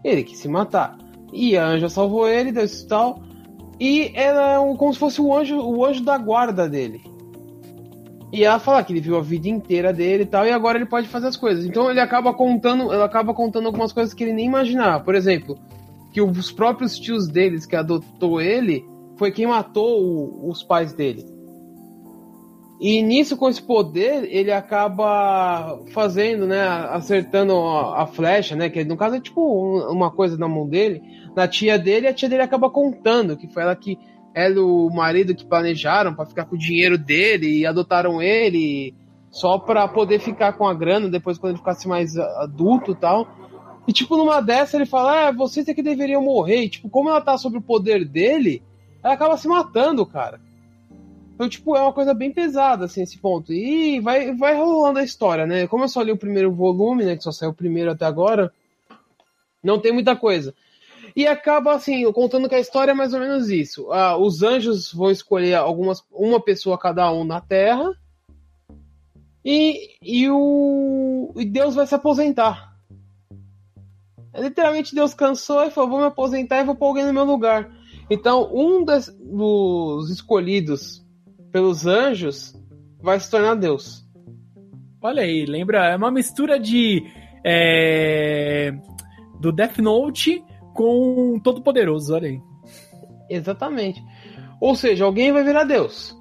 Ele 0.04 0.22
quis 0.24 0.38
se 0.38 0.48
matar. 0.48 0.98
E 1.32 1.56
a 1.56 1.66
Anja 1.66 1.88
salvou 1.88 2.28
ele, 2.28 2.52
deu 2.52 2.64
isso 2.64 2.86
tal. 2.86 3.22
E 3.80 4.12
ela 4.14 4.52
é 4.52 4.58
um, 4.58 4.76
como 4.76 4.92
se 4.92 4.98
fosse 4.98 5.20
o 5.20 5.34
anjo, 5.34 5.58
o 5.60 5.84
anjo 5.84 6.04
da 6.04 6.18
guarda 6.18 6.68
dele. 6.68 7.02
E 8.32 8.44
ela 8.44 8.58
fala 8.58 8.82
que 8.82 8.92
ele 8.92 9.00
viu 9.00 9.16
a 9.16 9.20
vida 9.20 9.48
inteira 9.48 9.92
dele 9.92 10.22
e 10.22 10.26
tal, 10.26 10.46
e 10.46 10.50
agora 10.50 10.78
ele 10.78 10.86
pode 10.86 11.06
fazer 11.08 11.26
as 11.26 11.36
coisas. 11.36 11.64
Então 11.66 11.90
ele 11.90 12.00
acaba 12.00 12.32
contando, 12.32 12.92
ela 12.92 13.04
acaba 13.04 13.34
contando 13.34 13.66
algumas 13.66 13.92
coisas 13.92 14.14
que 14.14 14.24
ele 14.24 14.32
nem 14.32 14.46
imaginava. 14.46 15.04
Por 15.04 15.14
exemplo, 15.14 15.58
que 16.12 16.20
os 16.20 16.50
próprios 16.50 16.98
tios 16.98 17.28
deles 17.28 17.66
que 17.66 17.76
adotou 17.76 18.40
ele 18.40 18.86
foi 19.16 19.30
quem 19.30 19.46
matou 19.46 20.02
o, 20.02 20.48
os 20.48 20.62
pais 20.62 20.92
dele. 20.92 21.26
E 22.84 23.00
nisso, 23.00 23.36
com 23.36 23.48
esse 23.48 23.62
poder, 23.62 24.24
ele 24.28 24.50
acaba 24.50 25.78
fazendo, 25.94 26.48
né? 26.48 26.60
Acertando 26.90 27.56
a, 27.56 28.08
flecha, 28.08 28.56
né? 28.56 28.68
Que 28.68 28.82
no 28.82 28.96
caso 28.96 29.14
é 29.14 29.20
tipo 29.20 29.40
uma 29.88 30.10
coisa 30.10 30.36
na 30.36 30.48
mão 30.48 30.68
dele, 30.68 31.00
na 31.36 31.46
tia 31.46 31.78
dele, 31.78 32.08
a 32.08 32.12
tia 32.12 32.28
dele 32.28 32.42
acaba 32.42 32.68
contando 32.68 33.36
que 33.36 33.46
foi 33.46 33.62
ela 33.62 33.76
que 33.76 33.96
ela 34.34 34.56
e 34.56 34.58
o 34.58 34.90
marido 34.90 35.32
que 35.32 35.46
planejaram 35.46 36.12
para 36.12 36.26
ficar 36.26 36.44
com 36.44 36.56
o 36.56 36.58
dinheiro 36.58 36.98
dele 36.98 37.60
e 37.60 37.64
adotaram 37.64 38.20
ele 38.20 38.92
só 39.30 39.60
para 39.60 39.86
poder 39.86 40.18
ficar 40.18 40.54
com 40.54 40.66
a 40.66 40.74
grana 40.74 41.08
depois 41.08 41.38
quando 41.38 41.52
ele 41.52 41.60
ficasse 41.60 41.86
mais 41.86 42.18
adulto 42.18 42.90
e 42.90 42.96
tal. 42.96 43.28
E 43.86 43.92
tipo, 43.92 44.16
numa 44.16 44.40
dessa 44.40 44.76
ele 44.76 44.86
fala: 44.86 45.28
"É, 45.28 45.32
vocês 45.32 45.68
é 45.68 45.74
que 45.74 45.84
deveriam 45.84 46.20
morrer". 46.20 46.64
E, 46.64 46.68
tipo, 46.68 46.90
como 46.90 47.10
ela 47.10 47.20
tá 47.20 47.38
sob 47.38 47.58
o 47.58 47.62
poder 47.62 48.04
dele, 48.04 48.60
ela 49.04 49.14
acaba 49.14 49.36
se 49.36 49.46
matando, 49.46 50.04
cara. 50.04 50.40
Então, 51.34 51.48
tipo, 51.48 51.76
é 51.76 51.80
uma 51.80 51.92
coisa 51.92 52.12
bem 52.12 52.30
pesada, 52.30 52.84
assim, 52.84 53.02
esse 53.02 53.18
ponto. 53.18 53.52
E 53.52 54.00
vai, 54.00 54.34
vai 54.34 54.54
rolando 54.54 54.98
a 54.98 55.04
história, 55.04 55.46
né? 55.46 55.66
Como 55.66 55.84
eu 55.84 55.88
só 55.88 56.02
li 56.02 56.12
o 56.12 56.16
primeiro 56.16 56.52
volume, 56.52 57.04
né? 57.04 57.16
Que 57.16 57.22
só 57.22 57.32
saiu 57.32 57.50
o 57.50 57.54
primeiro 57.54 57.90
até 57.90 58.04
agora, 58.04 58.52
não 59.62 59.80
tem 59.80 59.92
muita 59.92 60.14
coisa. 60.14 60.54
E 61.16 61.26
acaba, 61.26 61.74
assim, 61.74 62.10
contando 62.12 62.48
que 62.48 62.54
a 62.54 62.60
história 62.60 62.92
é 62.92 62.94
mais 62.94 63.12
ou 63.12 63.20
menos 63.20 63.50
isso. 63.50 63.90
Ah, 63.92 64.16
os 64.16 64.42
anjos 64.42 64.92
vão 64.92 65.10
escolher 65.10 65.54
algumas, 65.54 66.02
uma 66.10 66.40
pessoa 66.40 66.78
cada 66.78 67.10
um 67.12 67.24
na 67.24 67.40
Terra. 67.40 67.92
E, 69.44 69.96
e, 70.00 70.30
o, 70.30 71.32
e 71.36 71.44
Deus 71.44 71.74
vai 71.74 71.86
se 71.86 71.94
aposentar. 71.94 72.72
Literalmente 74.34 74.94
Deus 74.94 75.12
cansou 75.12 75.64
e 75.64 75.70
falou: 75.70 75.90
vou 75.90 76.00
me 76.00 76.06
aposentar 76.06 76.60
e 76.60 76.64
vou 76.64 76.74
pôr 76.74 76.86
alguém 76.86 77.04
no 77.04 77.12
meu 77.12 77.24
lugar. 77.24 77.70
Então, 78.08 78.50
um 78.54 78.84
dos 78.84 80.10
escolhidos 80.10 81.01
pelos 81.52 81.86
anjos 81.86 82.54
vai 83.00 83.20
se 83.20 83.30
tornar 83.30 83.54
Deus. 83.54 84.02
Olha 85.00 85.22
aí, 85.22 85.44
lembra? 85.44 85.90
É 85.90 85.96
uma 85.96 86.10
mistura 86.10 86.58
de. 86.58 87.04
É, 87.44 88.72
do 89.40 89.52
Death 89.52 89.78
Note 89.78 90.42
com 90.74 91.38
Todo-Poderoso, 91.42 92.14
olha 92.14 92.28
aí. 92.28 92.40
Exatamente. 93.28 94.02
Ou 94.60 94.76
seja, 94.76 95.04
alguém 95.04 95.32
vai 95.32 95.42
virar 95.42 95.64
Deus. 95.64 96.16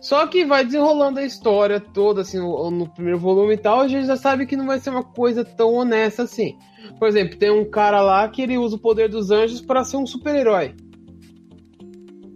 Só 0.00 0.26
que 0.26 0.44
vai 0.44 0.64
desenrolando 0.64 1.20
a 1.20 1.24
história 1.24 1.78
toda, 1.78 2.22
assim, 2.22 2.38
no, 2.38 2.70
no, 2.70 2.88
primeiro 2.88 3.18
volume 3.18 3.54
e 3.54 3.58
tal, 3.58 3.80
a 3.80 3.88
gente 3.88 4.06
já 4.06 4.16
sabe 4.16 4.46
que 4.46 4.56
não 4.56 4.66
vai 4.66 4.80
ser 4.80 4.90
uma 4.90 5.04
coisa 5.04 5.44
tão 5.44 5.74
honesta 5.74 6.22
assim. 6.22 6.56
Por 6.98 7.06
exemplo, 7.06 7.38
tem 7.38 7.50
um 7.50 7.68
cara 7.70 8.00
lá 8.00 8.26
que 8.28 8.42
ele 8.42 8.58
usa 8.58 8.76
o 8.76 8.80
poder 8.80 9.08
dos 9.08 9.30
anjos 9.30 9.60
para 9.60 9.84
ser 9.84 9.98
um 9.98 10.06
super-herói. 10.06 10.74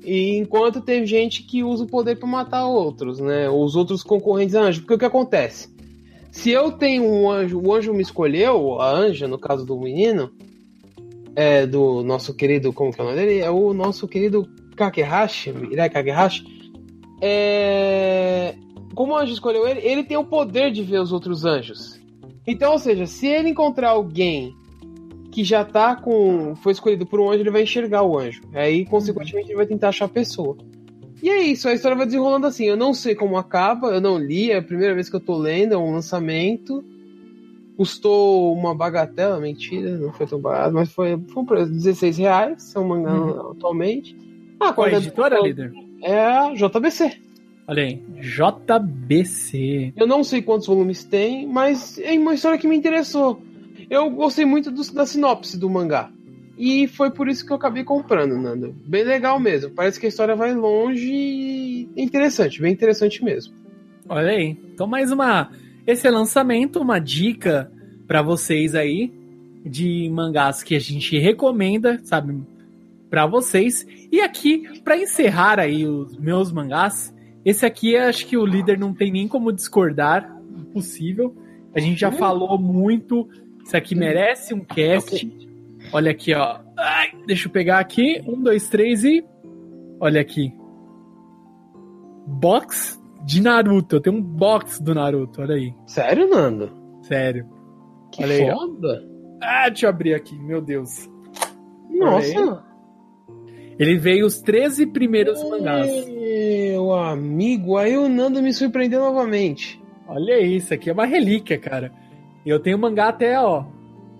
E 0.06 0.36
enquanto 0.36 0.80
tem 0.80 1.04
gente 1.04 1.42
que 1.42 1.64
usa 1.64 1.82
o 1.82 1.88
poder 1.88 2.16
para 2.16 2.28
matar 2.28 2.64
outros, 2.64 3.18
né? 3.18 3.50
Os 3.50 3.74
outros 3.74 4.04
concorrentes 4.04 4.54
anjos. 4.54 4.80
Porque 4.80 4.94
o 4.94 4.98
que 4.98 5.04
acontece? 5.04 5.68
Se 6.30 6.50
eu 6.50 6.70
tenho 6.70 7.02
um 7.02 7.28
anjo, 7.28 7.58
o 7.58 7.74
anjo 7.74 7.92
me 7.92 8.02
escolheu, 8.02 8.80
a 8.80 8.88
anja, 8.88 9.26
no 9.26 9.36
caso 9.36 9.66
do 9.66 9.76
menino, 9.76 10.30
é 11.34 11.66
do 11.66 12.04
nosso 12.04 12.32
querido, 12.34 12.72
como 12.72 12.92
que 12.92 13.00
é 13.00 13.02
o 13.02 13.06
nome 13.08 13.18
dele? 13.18 13.40
É 13.40 13.50
o 13.50 13.74
nosso 13.74 14.06
querido 14.06 14.48
Kakehashi, 14.76 15.52
Mirai 15.52 15.90
Kakehashi. 15.90 16.44
É... 17.20 18.54
Como 18.94 19.12
o 19.12 19.16
anjo 19.16 19.32
escolheu 19.32 19.66
ele, 19.66 19.80
ele 19.80 20.04
tem 20.04 20.16
o 20.16 20.24
poder 20.24 20.70
de 20.70 20.84
ver 20.84 21.00
os 21.00 21.10
outros 21.10 21.44
anjos. 21.44 22.00
Então, 22.46 22.72
ou 22.72 22.78
seja, 22.78 23.06
se 23.06 23.26
ele 23.26 23.48
encontrar 23.48 23.90
alguém 23.90 24.54
que 25.36 25.44
já 25.44 25.62
tá 25.62 25.94
com. 25.94 26.56
foi 26.56 26.72
escolhido 26.72 27.04
por 27.04 27.20
um 27.20 27.28
anjo, 27.28 27.42
ele 27.42 27.50
vai 27.50 27.62
enxergar 27.62 28.02
o 28.02 28.18
anjo. 28.18 28.40
Aí, 28.54 28.86
consequentemente, 28.86 29.50
ele 29.50 29.56
vai 29.56 29.66
tentar 29.66 29.90
achar 29.90 30.06
a 30.06 30.08
pessoa. 30.08 30.56
E 31.22 31.28
é 31.28 31.42
isso, 31.42 31.68
a 31.68 31.74
história 31.74 31.94
vai 31.94 32.06
desenrolando 32.06 32.46
assim. 32.46 32.64
Eu 32.64 32.74
não 32.74 32.94
sei 32.94 33.14
como 33.14 33.36
acaba, 33.36 33.88
eu 33.88 34.00
não 34.00 34.16
li, 34.16 34.50
é 34.50 34.56
a 34.56 34.62
primeira 34.62 34.94
vez 34.94 35.10
que 35.10 35.16
eu 35.16 35.20
tô 35.20 35.36
lendo, 35.36 35.74
é 35.74 35.76
um 35.76 35.92
lançamento. 35.92 36.82
Custou 37.76 38.54
uma 38.54 38.74
bagatela, 38.74 39.38
mentira, 39.38 39.98
não 39.98 40.10
foi 40.10 40.26
tão 40.26 40.40
barato, 40.40 40.72
mas 40.72 40.90
foi, 40.90 41.18
foi 41.28 41.42
um 41.42 41.44
preço 41.44 41.70
16 41.70 42.16
reais, 42.16 42.74
é 42.74 42.78
um 42.78 42.88
mangá 42.88 43.12
uhum. 43.12 43.50
atualmente. 43.50 44.16
Ah, 44.58 44.72
qual 44.72 44.86
é 44.86 44.94
a 44.94 44.96
editora, 44.96 45.38
líder? 45.38 45.70
É 46.02 46.18
a 46.18 46.54
JBC. 46.54 47.12
Olha 47.68 47.82
aí, 47.82 48.02
JBC. 48.22 49.92
Eu 49.94 50.06
não 50.06 50.24
sei 50.24 50.40
quantos 50.40 50.66
volumes 50.66 51.04
tem, 51.04 51.46
mas 51.46 51.98
é 51.98 52.12
uma 52.12 52.32
história 52.32 52.56
que 52.56 52.66
me 52.66 52.74
interessou. 52.74 53.38
Eu 53.88 54.10
gostei 54.10 54.44
muito 54.44 54.70
do, 54.70 54.82
da 54.92 55.06
sinopse 55.06 55.58
do 55.58 55.70
mangá. 55.70 56.10
E 56.58 56.88
foi 56.88 57.10
por 57.10 57.28
isso 57.28 57.44
que 57.44 57.52
eu 57.52 57.56
acabei 57.56 57.84
comprando, 57.84 58.36
Nando. 58.36 58.74
Bem 58.86 59.04
legal 59.04 59.38
mesmo. 59.38 59.70
Parece 59.70 60.00
que 60.00 60.06
a 60.06 60.08
história 60.08 60.34
vai 60.34 60.54
longe 60.54 61.12
e 61.12 61.88
interessante, 61.96 62.60
bem 62.60 62.72
interessante 62.72 63.22
mesmo. 63.22 63.54
Olha 64.08 64.30
aí. 64.30 64.56
Então 64.72 64.86
mais 64.86 65.12
uma 65.12 65.50
esse 65.86 66.06
é 66.06 66.10
lançamento, 66.10 66.80
uma 66.80 66.98
dica 66.98 67.70
para 68.08 68.20
vocês 68.20 68.74
aí 68.74 69.12
de 69.64 70.08
mangás 70.10 70.62
que 70.62 70.74
a 70.74 70.80
gente 70.80 71.16
recomenda, 71.16 72.00
sabe, 72.02 72.42
para 73.08 73.24
vocês. 73.24 73.86
E 74.10 74.20
aqui 74.20 74.80
para 74.82 74.96
encerrar 74.96 75.60
aí 75.60 75.86
os 75.86 76.16
meus 76.18 76.50
mangás, 76.50 77.14
esse 77.44 77.64
aqui 77.64 77.96
acho 77.96 78.26
que 78.26 78.36
o 78.36 78.44
líder 78.44 78.78
não 78.78 78.92
tem 78.92 79.12
nem 79.12 79.28
como 79.28 79.52
discordar, 79.52 80.36
impossível. 80.58 81.36
A 81.72 81.78
gente 81.78 82.00
já 82.00 82.10
uhum. 82.10 82.16
falou 82.16 82.58
muito 82.58 83.28
isso 83.66 83.76
aqui 83.76 83.96
merece 83.96 84.54
um 84.54 84.60
cast. 84.60 85.28
Olha 85.92 86.12
aqui, 86.12 86.32
ó. 86.32 86.60
Ai, 86.76 87.08
deixa 87.26 87.48
eu 87.48 87.52
pegar 87.52 87.80
aqui. 87.80 88.22
Um, 88.24 88.40
dois, 88.40 88.68
três 88.68 89.02
e. 89.02 89.24
Olha 89.98 90.20
aqui. 90.20 90.54
Box 92.28 93.02
de 93.24 93.42
Naruto. 93.42 93.96
Eu 93.96 94.00
tenho 94.00 94.16
um 94.18 94.22
box 94.22 94.80
do 94.80 94.94
Naruto, 94.94 95.42
olha 95.42 95.56
aí. 95.56 95.74
Sério, 95.84 96.28
Nando? 96.28 96.70
Sério. 97.02 97.44
Que 98.12 98.22
olha 98.22 98.54
foda. 98.54 99.04
Aí, 99.42 99.64
ah, 99.64 99.68
deixa 99.68 99.86
eu 99.86 99.90
abrir 99.90 100.14
aqui, 100.14 100.38
meu 100.38 100.60
Deus. 100.60 101.10
Nossa. 101.90 102.64
Ele 103.80 103.98
veio 103.98 104.26
os 104.26 104.40
13 104.40 104.86
primeiros 104.86 105.42
mangás. 105.42 105.90
Meu 106.06 106.92
amigo, 106.94 107.76
aí 107.76 107.96
o 107.96 108.08
Nando 108.08 108.40
me 108.40 108.52
surpreendeu 108.52 109.00
novamente. 109.00 109.82
Olha 110.06 110.38
isso, 110.38 110.72
aqui 110.72 110.88
é 110.88 110.92
uma 110.92 111.04
relíquia, 111.04 111.58
cara. 111.58 112.05
Eu 112.46 112.60
tenho 112.60 112.78
mangá 112.78 113.08
até, 113.08 113.40
ó, 113.40 113.64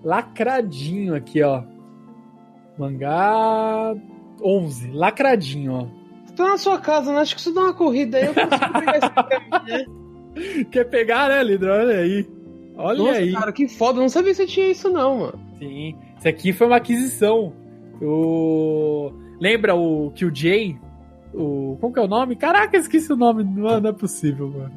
lacradinho 0.03 1.15
aqui, 1.15 1.41
ó. 1.41 1.63
Mangá 2.77 3.95
11, 4.43 4.91
lacradinho, 4.91 5.73
ó. 5.73 5.87
Tô 6.35 6.43
na 6.43 6.57
sua 6.57 6.77
casa, 6.77 7.11
né? 7.11 7.19
Acho 7.21 7.35
que 7.35 7.41
se 7.41 7.53
dá 7.53 7.61
uma 7.61 7.73
corrida 7.73 8.17
aí, 8.17 8.25
eu 8.25 8.33
consigo 8.33 8.79
pegar 8.79 8.97
esse 8.97 9.85
né? 10.61 10.65
Quer 10.69 10.83
pegar, 10.85 11.29
né, 11.29 11.43
Lidro? 11.43 11.71
Olha 11.71 11.97
aí. 11.97 12.27
Olha 12.75 12.97
Nossa, 12.99 13.19
aí. 13.19 13.33
cara, 13.33 13.51
que 13.51 13.67
foda. 13.67 13.97
Eu 13.97 14.03
não 14.03 14.09
sabia 14.09 14.33
se 14.35 14.45
tinha 14.45 14.69
isso, 14.69 14.89
não, 14.89 15.17
mano. 15.17 15.39
Sim. 15.57 15.95
Isso 16.15 16.27
aqui 16.27 16.53
foi 16.53 16.67
uma 16.67 16.75
aquisição. 16.75 17.53
O... 17.99 19.11
Lembra 19.39 19.73
o 19.73 20.11
que 20.11 20.25
o 20.25 20.35
Jay... 20.35 20.77
O... 21.33 21.77
Como 21.81 21.93
que 21.93 21.99
é 21.99 22.03
o 22.03 22.07
nome? 22.07 22.35
Caraca, 22.35 22.77
esqueci 22.77 23.11
o 23.11 23.15
nome. 23.15 23.43
Não, 23.43 23.81
não 23.81 23.89
é 23.89 23.93
possível, 23.93 24.47
mano. 24.49 24.73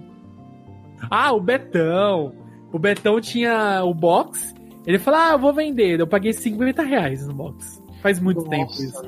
Ah, 1.10 1.32
o 1.32 1.40
Betão. 1.40 2.32
O 2.72 2.78
Betão 2.78 3.20
tinha 3.20 3.82
o 3.84 3.92
box. 3.92 4.54
Ele 4.86 4.98
falou: 4.98 5.20
Ah, 5.20 5.32
eu 5.32 5.38
vou 5.38 5.52
vender. 5.52 6.00
Eu 6.00 6.06
paguei 6.06 6.32
50 6.32 6.82
reais 6.82 7.26
no 7.26 7.34
box. 7.34 7.80
Faz 8.02 8.18
muito 8.18 8.38
Nossa, 8.38 8.50
tempo 8.50 8.72
isso. 8.72 9.02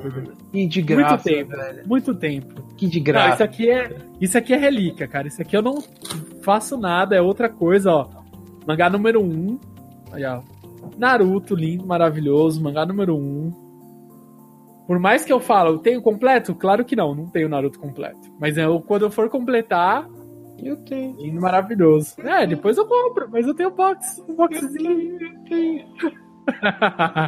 Que 0.51 0.67
de 0.67 0.81
graça. 0.81 1.09
Muito 1.15 1.23
tempo, 1.23 1.51
velho. 1.51 1.87
Muito 1.87 2.15
tempo. 2.15 2.63
Que 2.77 2.87
de 2.87 2.99
graça. 2.99 3.27
Não, 3.27 3.33
isso 3.33 3.43
aqui 3.43 3.69
é, 3.69 3.97
isso 4.21 4.37
aqui 4.37 4.53
é 4.53 4.57
relíquia, 4.57 5.07
cara. 5.07 5.27
Isso 5.27 5.41
aqui 5.41 5.57
eu 5.57 5.61
não 5.61 5.83
faço 6.43 6.77
nada, 6.77 7.15
é 7.15 7.21
outra 7.21 7.49
coisa, 7.49 7.91
ó. 7.91 8.09
Mangá 8.67 8.89
número 8.89 9.21
1. 9.21 9.25
Um. 9.25 9.59
Aí, 10.11 10.23
ó. 10.25 10.41
Naruto, 10.97 11.55
lindo, 11.55 11.85
maravilhoso. 11.85 12.61
Mangá 12.61 12.85
número 12.85 13.15
1. 13.15 13.19
Um. 13.19 13.63
Por 14.85 14.99
mais 14.99 15.25
que 15.25 15.33
eu 15.33 15.39
falo, 15.39 15.75
eu 15.75 15.79
tenho 15.79 16.01
completo? 16.01 16.53
Claro 16.53 16.85
que 16.85 16.95
não, 16.95 17.15
não 17.15 17.25
tenho 17.25 17.49
Naruto 17.49 17.79
completo. 17.79 18.31
Mas 18.39 18.57
eu, 18.57 18.79
quando 18.81 19.03
eu 19.03 19.09
for 19.09 19.29
completar, 19.29 20.07
eu 20.59 20.77
tenho. 20.77 21.15
Lindo, 21.17 21.41
maravilhoso. 21.41 22.15
É, 22.19 22.45
depois 22.45 22.77
eu 22.77 22.85
compro, 22.85 23.29
mas 23.29 23.47
eu 23.47 23.53
tenho 23.53 23.71
box. 23.71 24.23
Um 24.27 24.35
boxzinho. 24.35 25.21
Eu 25.21 25.39
tenho. 25.49 25.85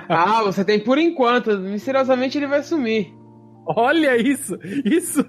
ah, 0.09 0.41
você 0.43 0.63
tem 0.63 0.79
por 0.79 0.97
enquanto. 0.97 1.57
Misteriosamente 1.57 2.37
ele 2.37 2.47
vai 2.47 2.63
sumir. 2.63 3.13
Olha 3.65 4.15
isso! 4.15 4.57
Isso! 4.83 5.25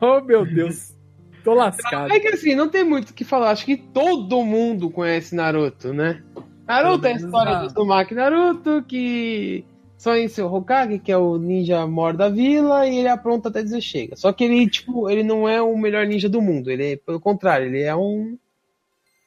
Oh, 0.00 0.20
meu 0.20 0.44
Deus. 0.44 0.96
Tô 1.44 1.54
lascado. 1.54 2.12
É 2.12 2.20
que 2.20 2.28
assim, 2.28 2.54
não 2.54 2.68
tem 2.68 2.84
muito 2.84 3.10
o 3.10 3.14
que 3.14 3.24
falar. 3.24 3.50
Acho 3.50 3.64
que 3.64 3.76
todo 3.76 4.44
mundo 4.44 4.90
conhece 4.90 5.34
Naruto, 5.34 5.92
né? 5.92 6.22
Naruto 6.66 7.06
é 7.06 7.12
a 7.12 7.16
história 7.16 7.68
do 7.68 7.84
Maki 7.84 8.14
Naruto, 8.14 8.84
que 8.86 9.64
só 10.02 10.16
em 10.16 10.26
seu 10.26 10.52
Hokage, 10.52 10.98
que 10.98 11.12
é 11.12 11.16
o 11.16 11.38
ninja 11.38 11.86
mor 11.86 12.16
da 12.16 12.28
vila, 12.28 12.88
e 12.88 12.98
ele 12.98 13.06
apronta 13.06 13.48
até 13.48 13.62
dizer 13.62 13.80
chega. 13.80 14.16
Só 14.16 14.32
que 14.32 14.42
ele, 14.42 14.68
tipo, 14.68 15.08
ele 15.08 15.22
não 15.22 15.48
é 15.48 15.62
o 15.62 15.78
melhor 15.78 16.04
ninja 16.04 16.28
do 16.28 16.42
mundo. 16.42 16.72
Ele, 16.72 16.94
é, 16.94 16.96
pelo 16.96 17.20
contrário, 17.20 17.68
ele 17.68 17.82
é 17.82 17.94
um 17.94 18.36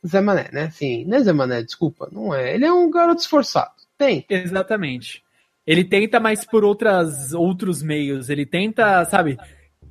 Zé 0.05 0.19
Mané, 0.19 0.49
né? 0.51 0.69
Sim, 0.71 1.05
não 1.05 1.15
é 1.15 1.21
Zé 1.21 1.31
Mané, 1.31 1.63
desculpa, 1.63 2.09
não 2.11 2.35
é. 2.35 2.53
Ele 2.53 2.65
é 2.65 2.73
um 2.73 2.91
garoto 2.91 3.21
esforçado. 3.21 3.71
Tem. 3.97 4.25
Exatamente. 4.29 5.23
Ele 5.65 5.85
tenta, 5.85 6.19
mas 6.19 6.43
por 6.43 6.65
outras, 6.65 7.31
outros 7.31 7.81
meios. 7.81 8.29
Ele 8.29 8.45
tenta, 8.45 9.05
sabe, 9.05 9.37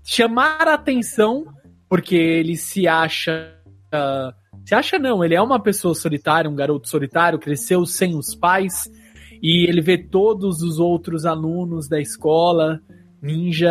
chamar 0.03 0.68
a 0.68 0.74
atenção, 0.74 1.47
porque 1.89 2.14
ele 2.14 2.59
se 2.59 2.87
acha. 2.87 3.57
Uh, 3.87 4.35
se 4.66 4.74
acha 4.74 4.99
não, 4.99 5.24
ele 5.24 5.35
é 5.35 5.41
uma 5.41 5.59
pessoa 5.59 5.95
solitária, 5.95 6.51
um 6.51 6.55
garoto 6.55 6.91
solitário, 6.91 7.39
cresceu 7.39 7.87
sem 7.87 8.14
os 8.14 8.35
pais 8.35 8.87
e 9.47 9.67
ele 9.69 9.83
vê 9.83 9.99
todos 9.99 10.63
os 10.63 10.79
outros 10.79 11.27
alunos 11.27 11.87
da 11.87 12.01
escola 12.01 12.81
ninja 13.21 13.71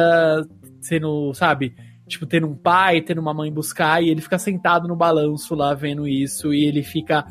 sendo, 0.80 1.34
sabe, 1.34 1.74
tipo, 2.08 2.28
tendo 2.28 2.46
um 2.46 2.56
pai, 2.56 3.02
tendo 3.02 3.20
uma 3.20 3.34
mãe 3.34 3.52
buscar, 3.52 4.04
e 4.04 4.10
ele 4.10 4.22
fica 4.22 4.38
sentado 4.38 4.88
no 4.88 4.96
balanço 4.96 5.56
lá 5.56 5.74
vendo 5.74 6.08
isso, 6.08 6.54
e 6.54 6.66
ele 6.66 6.84
fica 6.84 7.26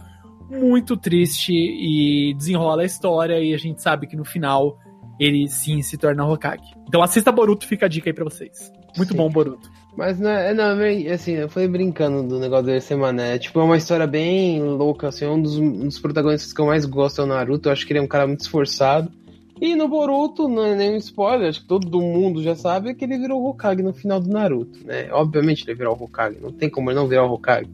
muito 0.50 0.96
triste 0.96 1.52
e 1.52 2.34
desenrola 2.34 2.82
a 2.82 2.84
história, 2.84 3.38
e 3.38 3.54
a 3.54 3.58
gente 3.58 3.80
sabe 3.80 4.08
que 4.08 4.16
no 4.16 4.24
final 4.24 4.76
ele 5.22 5.48
sim 5.48 5.82
se 5.82 5.96
torna 5.96 6.26
Hokage. 6.26 6.74
Então 6.88 7.02
assista 7.02 7.30
Boruto, 7.30 7.66
fica 7.66 7.86
a 7.86 7.88
dica 7.88 8.10
aí 8.10 8.12
pra 8.12 8.24
vocês. 8.24 8.72
Muito 8.96 9.12
sim. 9.12 9.16
bom, 9.16 9.30
Boruto. 9.30 9.70
Mas 9.96 10.18
não, 10.18 10.30
é, 10.30 10.52
não, 10.52 10.80
é 10.80 11.12
assim, 11.12 11.32
eu 11.32 11.48
fui 11.48 11.68
brincando 11.68 12.26
do 12.26 12.40
negócio 12.40 12.66
dele 12.66 12.80
ser 12.80 12.96
mané. 12.96 13.38
Tipo, 13.38 13.60
é 13.60 13.62
uma 13.62 13.76
história 13.76 14.06
bem 14.06 14.60
louca, 14.62 15.08
assim, 15.08 15.26
um 15.26 15.40
dos, 15.40 15.56
um 15.58 15.86
dos 15.86 16.00
protagonistas 16.00 16.52
que 16.52 16.60
eu 16.60 16.66
mais 16.66 16.84
gosto 16.86 17.20
é 17.20 17.24
o 17.24 17.26
Naruto, 17.26 17.68
eu 17.68 17.72
acho 17.72 17.86
que 17.86 17.92
ele 17.92 18.00
é 18.00 18.02
um 18.02 18.08
cara 18.08 18.26
muito 18.26 18.40
esforçado. 18.40 19.12
E 19.60 19.76
no 19.76 19.86
Boruto, 19.86 20.48
não 20.48 20.64
é 20.64 20.74
nenhum 20.74 20.96
spoiler, 20.96 21.48
acho 21.48 21.60
que 21.60 21.68
todo 21.68 22.00
mundo 22.00 22.42
já 22.42 22.56
sabe 22.56 22.94
que 22.94 23.04
ele 23.04 23.16
virou 23.16 23.46
Hokage 23.46 23.82
no 23.82 23.92
final 23.92 24.18
do 24.18 24.28
Naruto, 24.28 24.84
né? 24.84 25.08
Obviamente 25.12 25.62
ele 25.64 25.76
virou 25.76 25.94
Hokage, 25.94 26.40
não 26.40 26.50
tem 26.50 26.68
como 26.68 26.90
ele 26.90 26.98
não 26.98 27.06
virar 27.06 27.24
o 27.24 27.32
Hokage. 27.32 27.70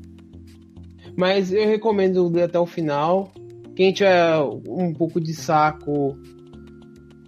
Mas 1.17 1.51
eu 1.51 1.67
recomendo 1.67 2.29
ler 2.29 2.43
até 2.43 2.59
o 2.59 2.67
final. 2.67 3.33
Quem 3.75 3.93
tiver 3.93 4.39
um 4.69 4.93
pouco 4.93 5.19
de 5.21 5.33
saco 5.33 6.19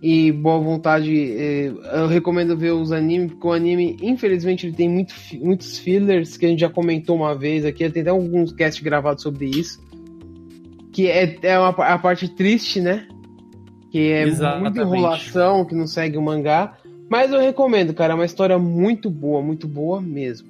e 0.03 0.33
boa 0.33 0.59
vontade, 0.59 1.15
é, 1.15 1.67
eu 1.67 2.07
recomendo 2.07 2.57
ver 2.57 2.73
os 2.73 2.91
animes, 2.91 3.33
porque 3.33 3.47
o 3.47 3.53
anime, 3.53 3.99
infelizmente, 4.01 4.67
ele 4.67 4.75
tem 4.75 4.89
muito, 4.89 5.15
muitos 5.35 5.79
fillers 5.79 6.39
que 6.39 6.47
a 6.47 6.49
gente 6.49 6.61
já 6.61 6.71
comentou 6.71 7.17
uma 7.17 7.35
vez 7.35 7.67
aqui. 7.67 7.89
Tem 7.91 8.01
até 8.01 8.11
alguns 8.11 8.51
casts 8.51 8.83
gravados 8.83 9.23
sobre 9.23 9.47
isso. 9.47 9.79
Que 10.91 11.07
é, 11.09 11.39
é 11.43 11.59
uma, 11.59 11.69
a 11.69 11.99
parte 11.99 12.29
triste, 12.35 12.81
né? 12.81 13.07
Que 13.91 14.11
é 14.11 14.23
Exatamente. 14.23 14.63
muita 14.63 14.81
enrolação, 14.81 15.67
que 15.67 15.75
não 15.75 15.87
segue 15.87 16.17
o 16.17 16.23
mangá. 16.23 16.79
Mas 17.11 17.31
eu 17.31 17.39
recomendo, 17.39 17.93
cara. 17.93 18.15
É 18.15 18.17
uma 18.17 18.25
história 18.25 18.59
muito 18.59 19.11
boa, 19.11 19.43
muito 19.43 19.69
boa 19.69 20.01
mesmo. 20.01 20.49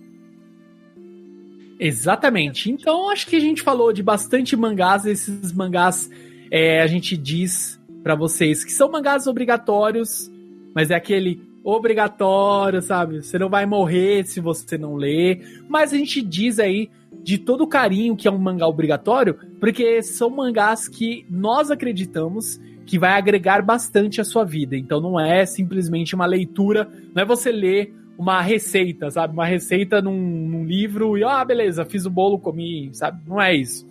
Exatamente. 1.81 2.71
Então, 2.71 3.11
acho 3.11 3.27
que 3.27 3.35
a 3.35 3.41
gente 3.41 3.63
falou 3.63 3.93
de 3.93 4.03
bastante 4.03 4.55
mangás. 4.55 5.05
Esses 5.07 5.53
mangás, 5.53 6.09
é, 6.53 6.83
a 6.83 6.87
gente 6.87 7.17
diz 7.17 7.80
para 8.03 8.15
vocês 8.15 8.65
que 8.65 8.73
são 8.73 8.91
mangás 8.91 9.27
obrigatórios, 9.27 10.31
mas 10.75 10.91
é 10.91 10.95
aquele 10.95 11.43
obrigatório, 11.63 12.81
sabe? 12.81 13.23
Você 13.23 13.39
não 13.39 13.49
vai 13.49 13.67
morrer 13.67 14.25
se 14.27 14.41
você 14.41 14.79
não 14.79 14.97
ler. 14.97 15.63
Mas 15.69 15.93
a 15.93 15.97
gente 15.97 16.23
diz 16.23 16.59
aí 16.59 16.91
de 17.23 17.39
todo 17.39 17.67
carinho 17.67 18.17
que 18.17 18.27
é 18.27 18.31
um 18.31 18.39
mangá 18.39 18.67
obrigatório, 18.67 19.37
porque 19.59 20.03
são 20.03 20.31
mangás 20.31 20.89
que 20.89 21.27
nós 21.29 21.71
acreditamos 21.71 22.61
que 22.87 22.99
vai 22.99 23.13
agregar 23.13 23.63
bastante 23.63 24.21
à 24.21 24.25
sua 24.25 24.45
vida. 24.45 24.77
Então 24.77 25.01
não 25.01 25.21
é 25.21 25.45
simplesmente 25.45 26.15
uma 26.15 26.27
leitura, 26.27 26.91
não 27.15 27.23
é 27.23 27.27
você 27.27 27.53
ler 27.53 27.95
uma 28.19 28.41
receita, 28.43 29.11
sabe? 29.11 29.33
Uma 29.33 29.47
receita 29.47 30.03
num, 30.03 30.17
num 30.17 30.65
livro 30.65 31.17
e, 31.17 31.25
ah, 31.25 31.45
beleza, 31.45 31.85
fiz 31.85 32.05
o 32.05 32.11
bolo, 32.11 32.39
comi, 32.39 32.91
sabe? 32.93 33.23
Não 33.27 33.41
é 33.41 33.55
isso. 33.55 33.87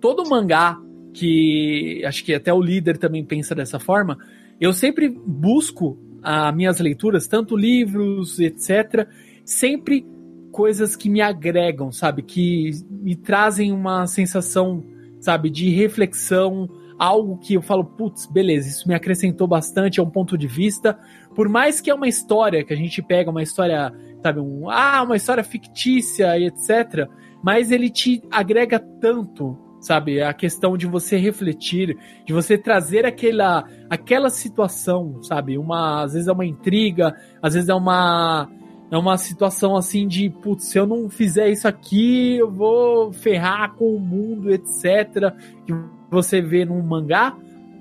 Todo 0.00 0.28
mangá 0.28 0.78
que 1.16 2.02
acho 2.04 2.22
que 2.22 2.34
até 2.34 2.52
o 2.52 2.60
líder 2.60 2.98
também 2.98 3.24
pensa 3.24 3.54
dessa 3.54 3.78
forma, 3.78 4.18
eu 4.60 4.70
sempre 4.72 5.08
busco 5.08 5.98
as 6.22 6.54
minhas 6.54 6.78
leituras, 6.78 7.26
tanto 7.26 7.56
livros, 7.56 8.38
etc., 8.38 9.08
sempre 9.44 10.06
coisas 10.52 10.94
que 10.94 11.08
me 11.08 11.22
agregam, 11.22 11.90
sabe? 11.90 12.22
Que 12.22 12.70
me 12.90 13.16
trazem 13.16 13.72
uma 13.72 14.06
sensação, 14.06 14.84
sabe, 15.18 15.48
de 15.48 15.70
reflexão, 15.70 16.68
algo 16.98 17.38
que 17.38 17.54
eu 17.54 17.62
falo, 17.62 17.84
putz, 17.84 18.26
beleza, 18.26 18.68
isso 18.68 18.86
me 18.86 18.94
acrescentou 18.94 19.46
bastante, 19.46 20.00
é 20.00 20.02
um 20.02 20.10
ponto 20.10 20.36
de 20.36 20.46
vista. 20.46 20.98
Por 21.34 21.48
mais 21.48 21.80
que 21.80 21.90
é 21.90 21.94
uma 21.94 22.08
história, 22.08 22.64
que 22.64 22.74
a 22.74 22.76
gente 22.76 23.00
pega 23.00 23.30
uma 23.30 23.42
história, 23.42 23.90
sabe, 24.22 24.40
um, 24.40 24.68
ah, 24.68 25.02
uma 25.02 25.16
história 25.16 25.44
fictícia 25.44 26.36
e 26.38 26.46
etc., 26.46 27.08
mas 27.42 27.70
ele 27.70 27.88
te 27.88 28.22
agrega 28.30 28.78
tanto 28.78 29.65
sabe? 29.86 30.20
A 30.20 30.34
questão 30.34 30.76
de 30.76 30.86
você 30.86 31.16
refletir, 31.16 31.96
de 32.24 32.32
você 32.32 32.58
trazer 32.58 33.06
aquela, 33.06 33.64
aquela 33.88 34.28
situação, 34.28 35.22
sabe? 35.22 35.56
Uma, 35.56 36.02
às 36.02 36.12
vezes 36.12 36.28
é 36.28 36.32
uma 36.32 36.44
intriga, 36.44 37.14
às 37.40 37.54
vezes 37.54 37.68
é 37.68 37.74
uma 37.74 38.48
é 38.88 38.96
uma 38.96 39.18
situação 39.18 39.76
assim 39.76 40.06
de, 40.06 40.30
putz, 40.30 40.66
se 40.66 40.78
eu 40.78 40.86
não 40.86 41.08
fizer 41.08 41.50
isso 41.50 41.66
aqui, 41.66 42.36
eu 42.36 42.48
vou 42.48 43.12
ferrar 43.12 43.74
com 43.74 43.96
o 43.96 43.98
mundo, 43.98 44.48
etc. 44.52 45.32
Que 45.66 45.74
você 46.08 46.40
vê 46.40 46.64
num 46.64 46.80
mangá, 46.82 47.36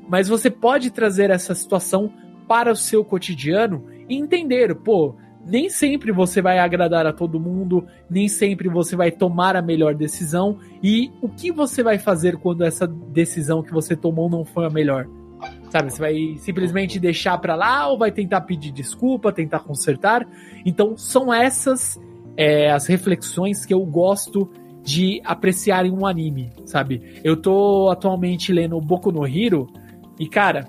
mas 0.10 0.28
você 0.28 0.50
pode 0.50 0.90
trazer 0.90 1.30
essa 1.30 1.54
situação 1.54 2.12
para 2.48 2.72
o 2.72 2.76
seu 2.76 3.06
cotidiano 3.06 3.86
e 4.10 4.16
entender, 4.16 4.74
pô, 4.74 5.16
nem 5.46 5.70
sempre 5.70 6.12
você 6.12 6.42
vai 6.42 6.58
agradar 6.58 7.06
a 7.06 7.14
todo 7.14 7.40
mundo, 7.40 7.86
nem 8.10 8.28
sempre 8.28 8.68
você 8.68 8.96
vai 8.96 9.12
tomar 9.12 9.56
a 9.56 9.62
melhor 9.62 9.94
decisão 9.94 10.58
e 10.82 11.12
o 11.22 11.30
que 11.30 11.52
você 11.52 11.84
vai 11.84 12.00
fazer 12.00 12.38
quando 12.38 12.64
essa 12.64 12.88
decisão 12.88 13.62
que 13.62 13.72
você 13.72 13.96
tomou 13.96 14.30
não 14.30 14.44
foi 14.44 14.66
a 14.66 14.70
melhor? 14.70 15.08
Sabe, 15.70 15.92
você 15.92 16.00
vai 16.00 16.36
simplesmente 16.40 17.00
deixar 17.00 17.38
para 17.38 17.56
lá 17.56 17.88
ou 17.88 17.98
vai 17.98 18.12
tentar 18.12 18.42
pedir 18.42 18.72
desculpa, 18.72 19.32
tentar 19.32 19.60
consertar? 19.60 20.26
Então, 20.66 20.98
são 20.98 21.34
essas 21.34 22.00
é, 22.38 22.72
as 22.72 22.88
reflexões 22.88 23.66
que 23.66 23.74
eu 23.74 23.86
gosto 23.86 24.50
de 24.84 25.22
apreciar 25.24 25.86
em 25.86 25.92
um 25.92 26.06
anime, 26.06 26.52
sabe? 26.66 27.20
Eu 27.24 27.36
tô 27.36 27.90
atualmente 27.90 28.54
lendo 28.54 28.80
Boku 28.80 29.12
no 29.12 29.28
Hero 29.28 29.68
e, 30.20 30.28
cara, 30.28 30.68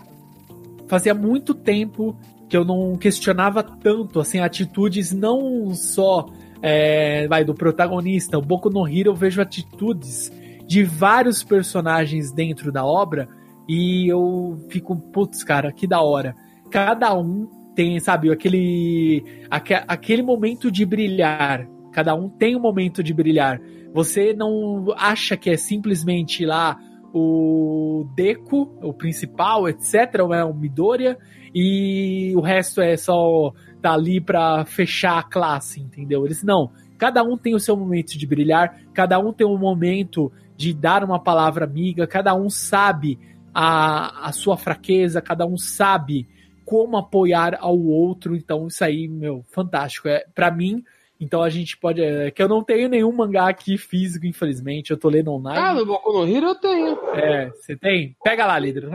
fazia 0.88 1.14
muito 1.14 1.54
tempo 1.54 2.16
que 2.48 2.56
eu 2.56 2.64
não 2.64 2.96
questionava 2.96 3.62
tanto, 3.62 4.20
assim, 4.20 4.38
atitudes 4.40 5.12
não 5.12 5.74
só 5.74 6.26
é, 6.62 7.26
vai 7.28 7.44
do 7.44 7.54
protagonista. 7.54 8.38
O 8.38 8.42
Boku 8.42 8.70
no 8.70 8.86
Hero 8.86 9.10
eu 9.10 9.14
vejo 9.14 9.40
atitudes 9.40 10.32
de 10.66 10.82
vários 10.82 11.42
personagens 11.42 12.32
dentro 12.32 12.72
da 12.72 12.84
obra 12.84 13.28
e 13.68 14.08
eu 14.08 14.58
fico, 14.68 14.96
putz, 14.96 15.42
cara, 15.42 15.72
que 15.72 15.86
da 15.86 16.00
hora. 16.00 16.34
Cada 16.70 17.16
um 17.16 17.46
tem, 17.74 17.98
sabe, 18.00 18.30
aquele, 18.30 19.24
aquele 19.50 20.22
momento 20.22 20.70
de 20.70 20.84
brilhar. 20.84 21.68
Cada 21.92 22.14
um 22.14 22.28
tem 22.28 22.56
um 22.56 22.60
momento 22.60 23.02
de 23.02 23.12
brilhar. 23.12 23.60
Você 23.92 24.32
não 24.32 24.86
acha 24.96 25.36
que 25.36 25.50
é 25.50 25.56
simplesmente 25.56 26.44
lá 26.44 26.78
o 27.12 28.06
Deku, 28.14 28.76
o 28.82 28.92
principal, 28.92 29.68
etc., 29.68 30.20
ou 30.20 30.34
é 30.34 30.44
o 30.44 30.52
Midoriya, 30.52 31.16
e 31.54 32.32
o 32.36 32.40
resto 32.40 32.80
é 32.80 32.96
só 32.96 33.52
tá 33.80 33.92
ali 33.92 34.20
para 34.20 34.64
fechar 34.64 35.18
a 35.18 35.22
classe, 35.22 35.80
entendeu? 35.80 36.24
Eles 36.24 36.42
não. 36.42 36.70
Cada 36.98 37.22
um 37.22 37.36
tem 37.36 37.54
o 37.54 37.60
seu 37.60 37.76
momento 37.76 38.16
de 38.18 38.26
brilhar, 38.26 38.80
cada 38.94 39.18
um 39.18 39.32
tem 39.32 39.46
um 39.46 39.58
momento 39.58 40.32
de 40.56 40.72
dar 40.72 41.04
uma 41.04 41.22
palavra 41.22 41.64
amiga, 41.64 42.06
cada 42.06 42.34
um 42.34 42.48
sabe 42.48 43.18
a, 43.54 44.28
a 44.28 44.32
sua 44.32 44.56
fraqueza, 44.56 45.20
cada 45.20 45.46
um 45.46 45.56
sabe 45.56 46.26
como 46.64 46.96
apoiar 46.96 47.56
ao 47.60 47.78
outro. 47.78 48.34
Então, 48.34 48.66
isso 48.66 48.84
aí, 48.84 49.06
meu, 49.08 49.44
fantástico. 49.48 50.08
É, 50.08 50.24
para 50.34 50.50
mim, 50.50 50.82
então 51.20 51.42
a 51.42 51.48
gente 51.48 51.76
pode. 51.76 52.02
É, 52.02 52.30
que 52.30 52.42
eu 52.42 52.48
não 52.48 52.62
tenho 52.62 52.88
nenhum 52.88 53.12
mangá 53.12 53.48
aqui 53.48 53.78
físico, 53.78 54.26
infelizmente. 54.26 54.90
Eu 54.90 54.98
tô 54.98 55.08
lendo 55.08 55.32
online. 55.32 55.58
Ah, 55.58 55.74
no 55.74 55.86
Boku 55.86 56.12
no 56.12 56.26
Hero 56.26 56.48
eu 56.48 56.54
tenho. 56.54 56.98
É, 57.14 57.50
você 57.50 57.76
tem? 57.76 58.16
Pega 58.22 58.46
lá, 58.46 58.58
líder. 58.58 58.88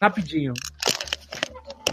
Rapidinho. 0.00 0.54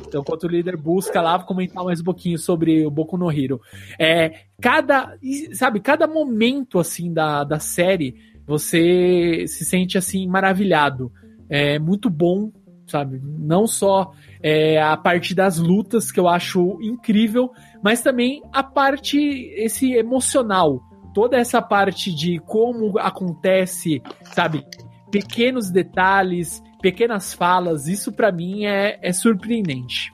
Então, 0.08 0.22
enquanto 0.22 0.44
o 0.44 0.48
líder 0.48 0.78
busca 0.78 1.22
lá, 1.22 1.38
vou 1.38 1.48
comentar 1.48 1.84
mais 1.84 2.00
um 2.00 2.04
pouquinho 2.04 2.38
sobre 2.38 2.86
o 2.86 2.92
Boku 2.92 3.18
no 3.18 3.32
Hero. 3.32 3.60
É, 4.00 4.32
cada, 4.62 5.18
sabe, 5.54 5.80
cada 5.80 6.08
momento, 6.08 6.80
assim, 6.80 7.14
da, 7.14 7.44
da 7.44 7.60
série, 7.60 8.16
você 8.46 9.46
se 9.48 9.66
sente, 9.66 9.98
assim, 9.98 10.28
maravilhado. 10.28 11.12
É 11.50 11.80
muito 11.80 12.10
bom, 12.10 12.52
sabe? 12.88 13.20
Não 13.24 13.68
só 13.68 14.12
é, 14.42 14.82
a 14.82 14.96
parte 14.96 15.34
das 15.34 15.58
lutas, 15.58 16.12
que 16.12 16.20
eu 16.20 16.28
acho 16.28 16.78
incrível, 16.82 17.52
mas 17.84 18.02
também 18.02 18.42
a 18.54 18.64
parte, 18.64 19.18
esse 19.56 19.94
emocional. 19.94 20.82
Toda 21.14 21.38
essa 21.38 21.62
parte 21.62 22.14
de 22.14 22.40
como 22.40 23.00
acontece, 23.00 24.02
sabe? 24.34 24.66
Pequenos 25.10 25.72
detalhes, 25.72 26.62
pequenas 26.86 27.34
falas, 27.34 27.88
isso 27.88 28.12
para 28.12 28.32
mim 28.32 28.66
é, 28.66 29.00
é 29.02 29.12
surpreendente. 29.12 30.14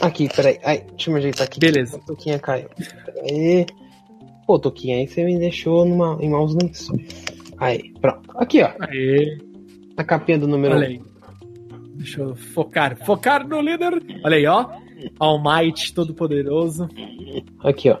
Aqui, 0.00 0.28
peraí. 0.28 0.58
Ai, 0.64 0.84
deixa 0.90 1.10
eu 1.10 1.14
me 1.14 1.20
ajeitar 1.20 1.46
aqui. 1.46 1.60
Beleza. 1.60 1.96
A 1.96 2.00
Toquinha 2.00 2.40
caiu. 2.40 2.68
Peraí. 3.04 3.64
Pô, 4.44 4.58
Toquinha, 4.58 4.96
aí 4.96 5.06
você 5.06 5.22
me 5.22 5.38
deixou 5.38 5.84
numa, 5.84 6.18
em 6.20 6.28
maus 6.28 6.56
lençóis. 6.56 7.24
Aí, 7.56 7.92
pronto. 8.00 8.36
Aqui, 8.36 8.60
ó. 8.62 8.72
Aê. 8.80 9.38
A 9.96 10.02
capinha 10.02 10.40
do 10.40 10.48
número 10.48 10.74
Olha 10.74 10.88
aí. 10.88 11.00
Deixa 11.94 12.20
eu 12.20 12.34
focar. 12.34 12.96
Focar 13.04 13.46
no 13.46 13.60
líder. 13.60 14.02
Olha 14.24 14.36
aí, 14.38 14.46
ó. 14.46 14.70
All 15.20 15.40
Might, 15.40 15.94
todo 15.94 16.14
poderoso. 16.14 16.88
Aqui, 17.60 17.90
ó. 17.90 17.98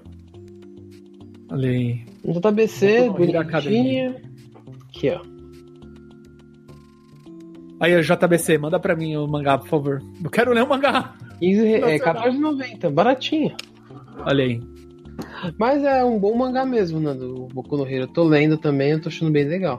Olha 1.52 1.68
aí. 1.68 2.04
JBC, 2.24 3.10
bonitinha. 3.10 4.16
Aqui, 4.88 5.10
ó. 5.10 5.37
Aí, 7.80 7.94
o 7.94 8.02
JBC, 8.02 8.58
manda 8.58 8.80
pra 8.80 8.96
mim 8.96 9.16
o 9.16 9.26
mangá, 9.26 9.56
por 9.58 9.68
favor. 9.68 10.02
Eu 10.22 10.30
quero 10.30 10.52
ler 10.52 10.64
o 10.64 10.68
mangá. 10.68 11.14
15, 11.38 11.66
é 11.66 11.98
Nacional. 11.98 12.32
14,90, 12.32 12.90
baratinho. 12.90 13.56
Olha 14.26 14.44
aí. 14.44 14.60
Mas 15.58 15.82
é 15.84 16.04
um 16.04 16.18
bom 16.18 16.34
mangá 16.36 16.64
mesmo, 16.64 17.00
né? 17.00 17.14
Do 17.14 17.48
Boku 17.52 17.76
no 17.76 17.86
Hero. 17.86 18.04
Eu 18.04 18.08
tô 18.08 18.24
lendo 18.24 18.56
também, 18.56 18.92
eu 18.92 19.00
tô 19.00 19.08
achando 19.08 19.30
bem 19.30 19.44
legal. 19.44 19.78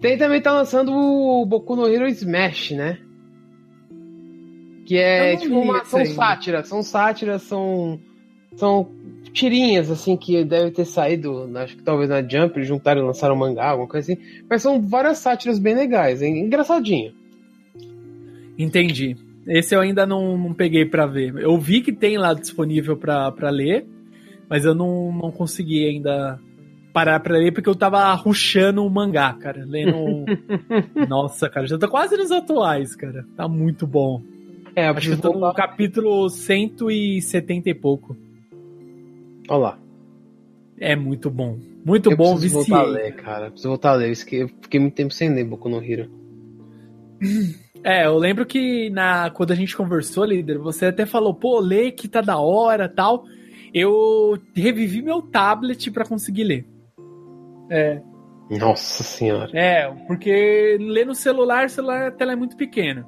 Tem 0.00 0.18
também 0.18 0.40
tá 0.40 0.52
lançando 0.52 0.92
o 0.92 1.44
Boku 1.46 1.74
no 1.74 1.86
Hero 1.86 2.06
Smash, 2.08 2.72
né? 2.72 2.98
Que 4.86 4.98
é 4.98 5.36
tipo 5.36 5.58
uma. 5.58 5.84
São 5.84 6.04
sátiras, 6.04 6.68
são 6.68 6.82
sátiras, 6.82 7.42
são. 7.42 7.98
São 8.54 8.90
tirinhas, 9.36 9.90
assim, 9.90 10.16
que 10.16 10.42
deve 10.42 10.70
ter 10.70 10.86
saído, 10.86 11.50
acho 11.58 11.76
que 11.76 11.82
talvez 11.82 12.08
na 12.08 12.22
Jump, 12.22 12.56
eles 12.56 12.66
juntaram 12.66 13.02
e 13.02 13.04
lançaram 13.04 13.34
um 13.34 13.38
mangá, 13.38 13.68
alguma 13.68 13.86
coisa 13.86 14.10
assim. 14.10 14.22
Mas 14.48 14.62
são 14.62 14.80
várias 14.80 15.18
sátiras 15.18 15.58
bem 15.58 15.74
legais, 15.74 16.22
é 16.22 16.26
engraçadinho. 16.26 17.12
Entendi. 18.58 19.14
Esse 19.46 19.76
eu 19.76 19.80
ainda 19.80 20.06
não, 20.06 20.38
não 20.38 20.54
peguei 20.54 20.86
pra 20.86 21.06
ver. 21.06 21.34
Eu 21.36 21.58
vi 21.58 21.82
que 21.82 21.92
tem 21.92 22.16
lá 22.16 22.32
disponível 22.32 22.96
pra 22.96 23.30
pra 23.30 23.50
ler, 23.50 23.86
mas 24.48 24.64
eu 24.64 24.74
não, 24.74 25.12
não 25.12 25.30
consegui 25.30 25.86
ainda 25.86 26.40
parar 26.94 27.20
pra 27.20 27.36
ler 27.36 27.52
porque 27.52 27.68
eu 27.68 27.74
tava 27.74 28.10
ruxando 28.14 28.84
o 28.84 28.90
mangá, 28.90 29.34
cara. 29.34 29.66
Lendo. 29.66 30.24
Nossa, 31.06 31.50
cara, 31.50 31.66
já 31.66 31.76
tô 31.76 31.88
quase 31.88 32.16
nos 32.16 32.32
atuais, 32.32 32.96
cara. 32.96 33.26
Tá 33.36 33.46
muito 33.46 33.86
bom. 33.86 34.22
É, 34.74 34.88
eu 34.88 34.94
Acho 34.94 35.08
que 35.08 35.14
eu 35.14 35.20
tô 35.20 35.38
no 35.38 35.52
capítulo 35.52 36.30
170 36.30 37.68
e 37.68 37.74
pouco. 37.74 38.16
Olha 39.48 39.58
lá. 39.58 39.78
É 40.78 40.94
muito 40.94 41.30
bom. 41.30 41.58
Muito 41.84 42.10
eu 42.10 42.16
bom, 42.16 42.32
preciso 42.34 42.58
viciei. 42.58 42.76
voltar 42.76 42.88
a 42.88 42.92
ler, 42.92 43.14
cara. 43.16 43.50
Preciso 43.50 43.68
voltar 43.68 43.90
a 43.90 43.94
ler. 43.94 44.10
Eu 44.10 44.48
fiquei 44.60 44.80
muito 44.80 44.94
tempo 44.94 45.12
sem 45.14 45.32
ler 45.32 45.44
Boku 45.44 45.68
no 45.68 45.82
Hero. 45.82 46.10
É, 47.82 48.06
eu 48.06 48.16
lembro 48.18 48.44
que 48.44 48.90
na, 48.90 49.30
quando 49.30 49.52
a 49.52 49.54
gente 49.54 49.76
conversou, 49.76 50.24
líder, 50.24 50.58
você 50.58 50.86
até 50.86 51.06
falou, 51.06 51.32
pô, 51.32 51.60
lê 51.60 51.90
que 51.92 52.08
tá 52.08 52.20
da 52.20 52.38
hora 52.38 52.88
tal. 52.88 53.24
Eu 53.72 54.38
revivi 54.54 55.02
meu 55.02 55.22
tablet 55.22 55.90
pra 55.90 56.04
conseguir 56.04 56.44
ler. 56.44 56.66
É, 57.70 58.00
Nossa 58.50 59.02
senhora. 59.02 59.50
é, 59.52 59.90
porque 60.06 60.76
ler 60.80 61.06
no 61.06 61.14
celular, 61.14 61.66
o 61.66 61.70
celular 61.70 62.08
a 62.08 62.10
tela 62.10 62.32
é 62.32 62.36
muito 62.36 62.56
pequena. 62.56 63.06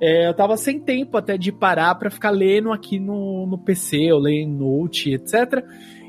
É, 0.00 0.28
eu 0.28 0.34
tava 0.34 0.56
sem 0.56 0.80
tempo 0.80 1.16
até 1.16 1.36
de 1.36 1.52
parar 1.52 1.94
pra 1.96 2.10
ficar 2.10 2.30
lendo 2.30 2.72
aqui 2.72 2.98
no, 2.98 3.46
no 3.46 3.58
PC, 3.58 3.98
eu 3.98 4.18
leio 4.18 4.44
em 4.44 4.50
Note, 4.50 5.12
etc. 5.12 5.62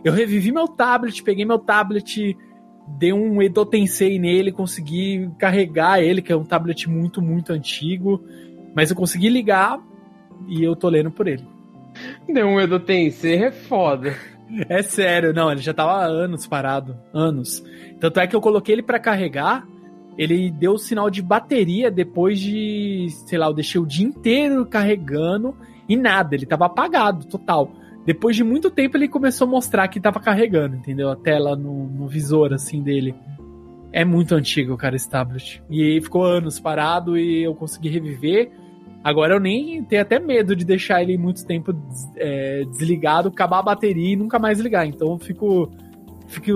Eu 0.03 0.13
revivi 0.13 0.51
meu 0.51 0.67
tablet, 0.67 1.21
peguei 1.21 1.43
meu 1.43 1.59
tablet, 1.59 2.37
dei 2.97 3.11
um 3.11 3.41
Edo 3.41 3.65
Tensei 3.65 4.17
nele, 4.17 4.51
consegui 4.51 5.29
carregar 5.37 6.01
ele, 6.01 6.21
que 6.21 6.31
é 6.31 6.35
um 6.35 6.45
tablet 6.45 6.89
muito, 6.89 7.21
muito 7.21 7.51
antigo. 7.51 8.23
Mas 8.73 8.89
eu 8.89 8.95
consegui 8.95 9.27
ligar 9.27 9.79
e 10.47 10.63
eu 10.63 10.75
tô 10.75 10.87
lendo 10.87 11.11
por 11.11 11.27
ele. 11.27 11.45
Deu 12.27 12.47
um 12.47 12.59
Edo 12.59 12.79
Tensei, 12.79 13.43
é 13.43 13.51
foda. 13.51 14.15
É 14.67 14.81
sério, 14.81 15.33
não, 15.33 15.51
ele 15.51 15.61
já 15.61 15.73
tava 15.73 15.91
há 15.91 16.05
anos 16.05 16.47
parado. 16.47 16.97
Anos. 17.13 17.63
Tanto 17.99 18.19
é 18.19 18.27
que 18.27 18.35
eu 18.35 18.41
coloquei 18.41 18.75
ele 18.75 18.83
pra 18.83 18.99
carregar, 18.99 19.65
ele 20.21 20.51
deu 20.51 20.77
sinal 20.77 21.09
de 21.09 21.19
bateria 21.19 21.89
depois 21.89 22.39
de, 22.39 23.07
sei 23.25 23.39
lá, 23.39 23.47
eu 23.47 23.55
deixei 23.55 23.81
o 23.81 23.87
dia 23.87 24.05
inteiro 24.05 24.63
carregando 24.67 25.55
e 25.89 25.97
nada, 25.97 26.35
ele 26.35 26.45
tava 26.45 26.67
apagado, 26.67 27.25
total. 27.25 27.71
Depois 28.05 28.35
de 28.35 28.43
muito 28.43 28.69
tempo 28.69 28.97
ele 28.97 29.07
começou 29.07 29.47
a 29.47 29.49
mostrar 29.49 29.87
que 29.87 29.99
tava 29.99 30.19
carregando, 30.19 30.75
entendeu? 30.75 31.09
A 31.09 31.15
tela 31.15 31.55
no, 31.55 31.87
no 31.87 32.07
visor, 32.07 32.53
assim, 32.53 32.83
dele. 32.83 33.15
É 33.91 34.05
muito 34.05 34.35
antigo, 34.35 34.77
cara, 34.77 34.95
esse 34.95 35.09
tablet. 35.09 35.63
E 35.67 35.99
ficou 35.99 36.23
anos 36.23 36.59
parado 36.59 37.17
e 37.17 37.41
eu 37.41 37.55
consegui 37.55 37.89
reviver. 37.89 38.51
Agora 39.03 39.33
eu 39.33 39.39
nem 39.39 39.83
tenho 39.83 40.03
até 40.03 40.19
medo 40.19 40.55
de 40.55 40.63
deixar 40.63 41.01
ele 41.01 41.17
muito 41.17 41.47
tempo 41.47 41.73
é, 42.15 42.63
desligado, 42.65 43.29
acabar 43.29 43.57
a 43.57 43.63
bateria 43.63 44.13
e 44.13 44.15
nunca 44.15 44.37
mais 44.37 44.59
ligar. 44.59 44.85
Então 44.85 45.13
eu 45.13 45.17
fico, 45.17 45.71
fico 46.27 46.51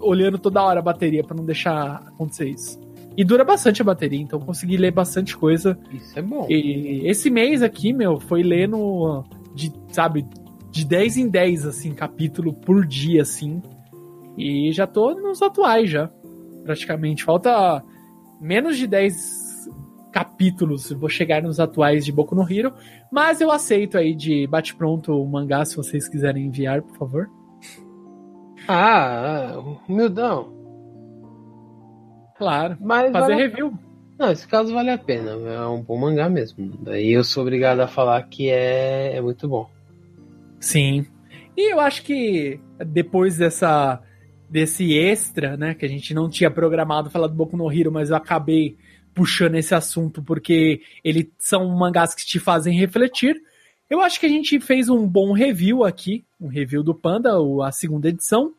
olhando 0.00 0.38
toda 0.38 0.60
hora 0.60 0.80
a 0.80 0.82
bateria 0.82 1.22
pra 1.22 1.36
não 1.36 1.44
deixar 1.44 2.02
acontecer 2.08 2.48
isso. 2.48 2.84
E 3.16 3.24
dura 3.24 3.44
bastante 3.44 3.80
a 3.80 3.84
bateria, 3.84 4.20
então 4.20 4.38
consegui 4.38 4.76
ler 4.76 4.90
bastante 4.90 5.36
coisa. 5.36 5.78
Isso 5.90 6.18
é 6.18 6.22
bom. 6.22 6.46
E 6.50 7.00
esse 7.08 7.30
mês 7.30 7.62
aqui, 7.62 7.92
meu, 7.92 8.20
foi 8.20 8.42
lendo 8.42 9.24
de, 9.54 9.72
sabe, 9.88 10.26
de 10.70 10.84
10 10.84 11.16
em 11.16 11.28
10, 11.28 11.66
assim, 11.66 11.94
capítulo 11.94 12.52
por 12.52 12.84
dia, 12.84 13.22
assim. 13.22 13.62
E 14.36 14.70
já 14.72 14.86
tô 14.86 15.14
nos 15.14 15.40
atuais 15.40 15.88
já, 15.88 16.10
praticamente. 16.62 17.24
Falta 17.24 17.82
menos 18.38 18.76
de 18.76 18.86
10 18.86 19.46
capítulos, 20.12 20.90
eu 20.90 20.98
vou 20.98 21.08
chegar 21.08 21.42
nos 21.42 21.58
atuais 21.58 22.04
de 22.04 22.12
Boku 22.12 22.34
no 22.34 22.50
Hero. 22.50 22.72
Mas 23.10 23.40
eu 23.40 23.50
aceito 23.50 23.96
aí 23.96 24.14
de 24.14 24.46
bate-pronto 24.46 25.12
o 25.12 25.26
mangá, 25.26 25.64
se 25.64 25.76
vocês 25.76 26.08
quiserem 26.08 26.46
enviar, 26.46 26.82
por 26.82 26.96
favor. 26.96 27.30
Ah, 28.68 29.54
ah, 29.54 29.58
humildão. 29.88 30.55
Claro. 32.38 32.76
Mas 32.80 33.12
Fazer 33.12 33.34
vale 33.34 33.34
review. 33.34 33.78
Não, 34.18 34.30
esse 34.30 34.46
caso 34.48 34.72
vale 34.72 34.90
a 34.90 34.98
pena. 34.98 35.32
É 35.32 35.66
um 35.66 35.82
bom 35.82 35.98
mangá 35.98 36.28
mesmo. 36.28 36.72
Daí 36.80 37.12
eu 37.12 37.22
sou 37.22 37.42
obrigado 37.42 37.80
a 37.80 37.88
falar 37.88 38.22
que 38.24 38.48
é, 38.50 39.16
é 39.16 39.20
muito 39.20 39.48
bom. 39.48 39.68
Sim. 40.58 41.06
E 41.56 41.72
eu 41.72 41.80
acho 41.80 42.02
que 42.02 42.60
depois 42.78 43.36
dessa 43.36 44.00
desse 44.48 44.96
extra, 44.96 45.56
né, 45.56 45.74
que 45.74 45.84
a 45.84 45.88
gente 45.88 46.14
não 46.14 46.30
tinha 46.30 46.50
programado 46.50 47.10
falar 47.10 47.26
do 47.26 47.34
Boku 47.34 47.56
no 47.56 47.70
Hero, 47.70 47.90
mas 47.90 48.10
eu 48.10 48.16
acabei 48.16 48.76
puxando 49.12 49.56
esse 49.56 49.74
assunto 49.74 50.22
porque 50.22 50.80
eles 51.02 51.26
são 51.38 51.68
mangás 51.76 52.14
que 52.14 52.24
te 52.24 52.38
fazem 52.38 52.78
refletir. 52.78 53.34
Eu 53.88 54.00
acho 54.00 54.20
que 54.20 54.26
a 54.26 54.28
gente 54.28 54.60
fez 54.60 54.88
um 54.88 55.06
bom 55.06 55.32
review 55.32 55.84
aqui, 55.84 56.24
um 56.40 56.48
review 56.48 56.82
do 56.82 56.94
Panda, 56.94 57.32
a 57.64 57.72
segunda 57.72 58.08
edição. 58.08 58.52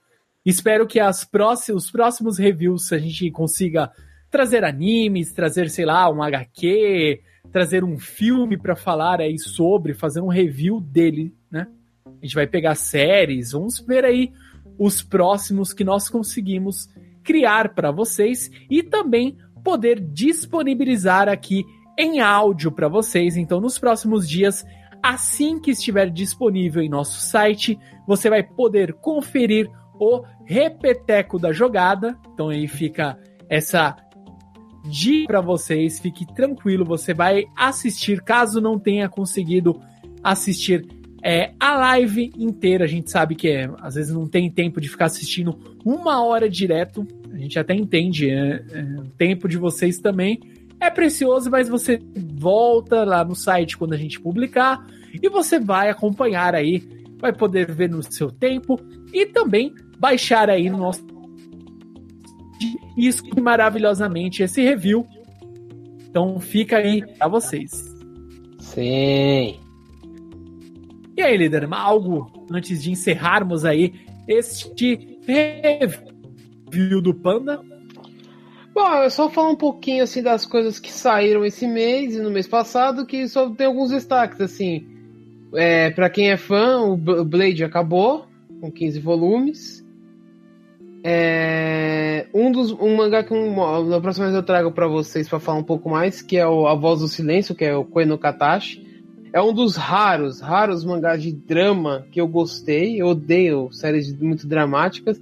Espero 0.47 0.87
que 0.87 0.97
as 0.97 1.25
próximos, 1.25 1.83
os 1.83 1.91
próximos 1.91 2.37
reviews 2.39 2.93
a 2.93 2.97
gente 2.97 3.29
consiga 3.31 3.91
trazer 4.31 4.63
animes, 4.63 5.33
trazer, 5.33 5.69
sei 5.69 5.83
lá, 5.83 6.09
um 6.09 6.23
HQ, 6.23 7.19
trazer 7.51 7.83
um 7.83 7.99
filme 7.99 8.57
para 8.57 8.73
falar 8.73 9.19
aí 9.19 9.37
sobre, 9.37 9.93
fazer 9.93 10.21
um 10.21 10.29
review 10.29 10.79
dele, 10.79 11.35
né? 11.51 11.67
A 12.05 12.25
gente 12.25 12.33
vai 12.33 12.47
pegar 12.47 12.75
séries, 12.75 13.51
vamos 13.51 13.77
ver 13.85 14.05
aí 14.05 14.31
os 14.79 15.03
próximos 15.03 15.73
que 15.73 15.83
nós 15.83 16.07
conseguimos 16.07 16.87
criar 17.25 17.73
para 17.75 17.91
vocês 17.91 18.49
e 18.69 18.81
também 18.81 19.37
poder 19.65 19.99
disponibilizar 19.99 21.27
aqui 21.27 21.65
em 21.99 22.21
áudio 22.21 22.71
para 22.71 22.87
vocês. 22.87 23.35
Então, 23.35 23.59
nos 23.59 23.77
próximos 23.77 24.29
dias, 24.29 24.65
assim 25.03 25.59
que 25.59 25.71
estiver 25.71 26.09
disponível 26.09 26.81
em 26.81 26.87
nosso 26.87 27.19
site, 27.19 27.77
você 28.07 28.29
vai 28.29 28.43
poder 28.43 28.93
conferir 28.93 29.69
o 29.99 30.23
repeteco 30.45 31.39
da 31.39 31.51
jogada. 31.51 32.17
Então, 32.33 32.49
aí 32.49 32.67
fica 32.67 33.17
essa 33.49 33.95
dica 34.85 35.27
para 35.27 35.41
vocês. 35.41 35.99
Fique 35.99 36.25
tranquilo, 36.33 36.85
você 36.85 37.13
vai 37.13 37.45
assistir 37.55 38.21
caso 38.21 38.61
não 38.61 38.79
tenha 38.79 39.09
conseguido 39.09 39.79
assistir 40.23 40.85
é, 41.23 41.51
a 41.59 41.75
live 41.77 42.31
inteira. 42.37 42.85
A 42.85 42.87
gente 42.87 43.11
sabe 43.11 43.35
que 43.35 43.49
é, 43.49 43.69
às 43.79 43.95
vezes 43.95 44.13
não 44.13 44.27
tem 44.27 44.49
tempo 44.49 44.79
de 44.79 44.89
ficar 44.89 45.05
assistindo 45.05 45.57
uma 45.83 46.23
hora 46.23 46.49
direto. 46.49 47.05
A 47.31 47.37
gente 47.37 47.59
até 47.59 47.73
entende, 47.73 48.29
é, 48.29 48.63
é, 48.71 48.83
o 48.99 49.09
tempo 49.17 49.47
de 49.47 49.57
vocês 49.57 49.99
também 49.99 50.39
é 50.79 50.89
precioso, 50.89 51.49
mas 51.49 51.67
você 51.67 51.99
volta 52.15 53.03
lá 53.03 53.23
no 53.25 53.35
site 53.35 53.77
quando 53.77 53.93
a 53.93 53.97
gente 53.97 54.19
publicar 54.19 54.85
e 55.21 55.27
você 55.27 55.59
vai 55.59 55.89
acompanhar 55.89 56.53
aí, 56.53 56.83
vai 57.19 57.33
poder 57.33 57.71
ver 57.71 57.89
no 57.89 58.03
seu 58.03 58.31
tempo 58.31 58.79
e 59.11 59.25
também 59.25 59.73
baixar 59.99 60.49
aí 60.49 60.69
no 60.69 60.77
nosso 60.77 61.05
e 62.97 63.07
escute 63.07 63.39
maravilhosamente 63.39 64.41
esse 64.41 64.61
review. 64.63 65.05
Então 66.09 66.39
fica 66.39 66.77
aí 66.77 67.05
pra 67.15 67.27
vocês. 67.27 67.71
Sim. 68.59 69.59
E 71.15 71.21
aí, 71.21 71.37
líder, 71.37 71.67
algo 71.71 72.45
antes 72.51 72.81
de 72.81 72.91
encerrarmos 72.91 73.63
aí 73.65 73.93
este 74.27 75.19
review 75.25 77.01
do 77.01 77.13
Panda? 77.13 77.61
Bom, 78.73 78.93
eu 79.03 79.09
só 79.09 79.29
falar 79.29 79.49
um 79.49 79.55
pouquinho 79.55 80.03
assim 80.03 80.21
das 80.21 80.45
coisas 80.45 80.79
que 80.79 80.91
saíram 80.91 81.43
esse 81.43 81.67
mês 81.67 82.15
e 82.15 82.19
no 82.19 82.29
mês 82.29 82.47
passado, 82.47 83.05
que 83.05 83.27
só 83.27 83.49
tem 83.49 83.65
alguns 83.65 83.89
destaques 83.89 84.39
assim. 84.41 84.87
É, 85.55 85.89
para 85.91 86.09
quem 86.09 86.29
é 86.29 86.37
fã, 86.37 86.81
o 86.81 86.95
Blade 86.95 87.63
acabou 87.63 88.27
com 88.61 88.71
15 88.71 88.99
volumes. 88.99 89.86
É, 91.09 92.27
um 92.33 92.51
dos 92.51 92.73
um 92.73 92.97
mangá 92.97 93.23
que 93.23 93.33
um, 93.33 93.87
na 93.87 94.01
próxima 94.01 94.25
vez 94.25 94.35
eu 94.35 94.43
trago 94.43 94.73
para 94.73 94.89
vocês 94.89 95.29
para 95.29 95.39
falar 95.39 95.57
um 95.57 95.63
pouco 95.63 95.89
mais, 95.89 96.21
que 96.21 96.35
é 96.35 96.45
o 96.45 96.67
A 96.67 96.75
Voz 96.75 96.99
do 96.99 97.07
Silêncio, 97.07 97.55
que 97.55 97.63
é 97.63 97.73
o 97.73 97.85
Koe 97.85 98.03
no 98.03 98.17
Katashi. 98.17 98.85
É 99.31 99.41
um 99.41 99.53
dos 99.53 99.77
raros, 99.77 100.41
raros 100.41 100.83
mangás 100.83 101.23
de 101.23 101.31
drama 101.31 102.05
que 102.11 102.19
eu 102.19 102.27
gostei. 102.27 103.01
Eu 103.01 103.07
odeio 103.07 103.71
séries 103.71 104.11
muito 104.19 104.45
dramáticas, 104.45 105.17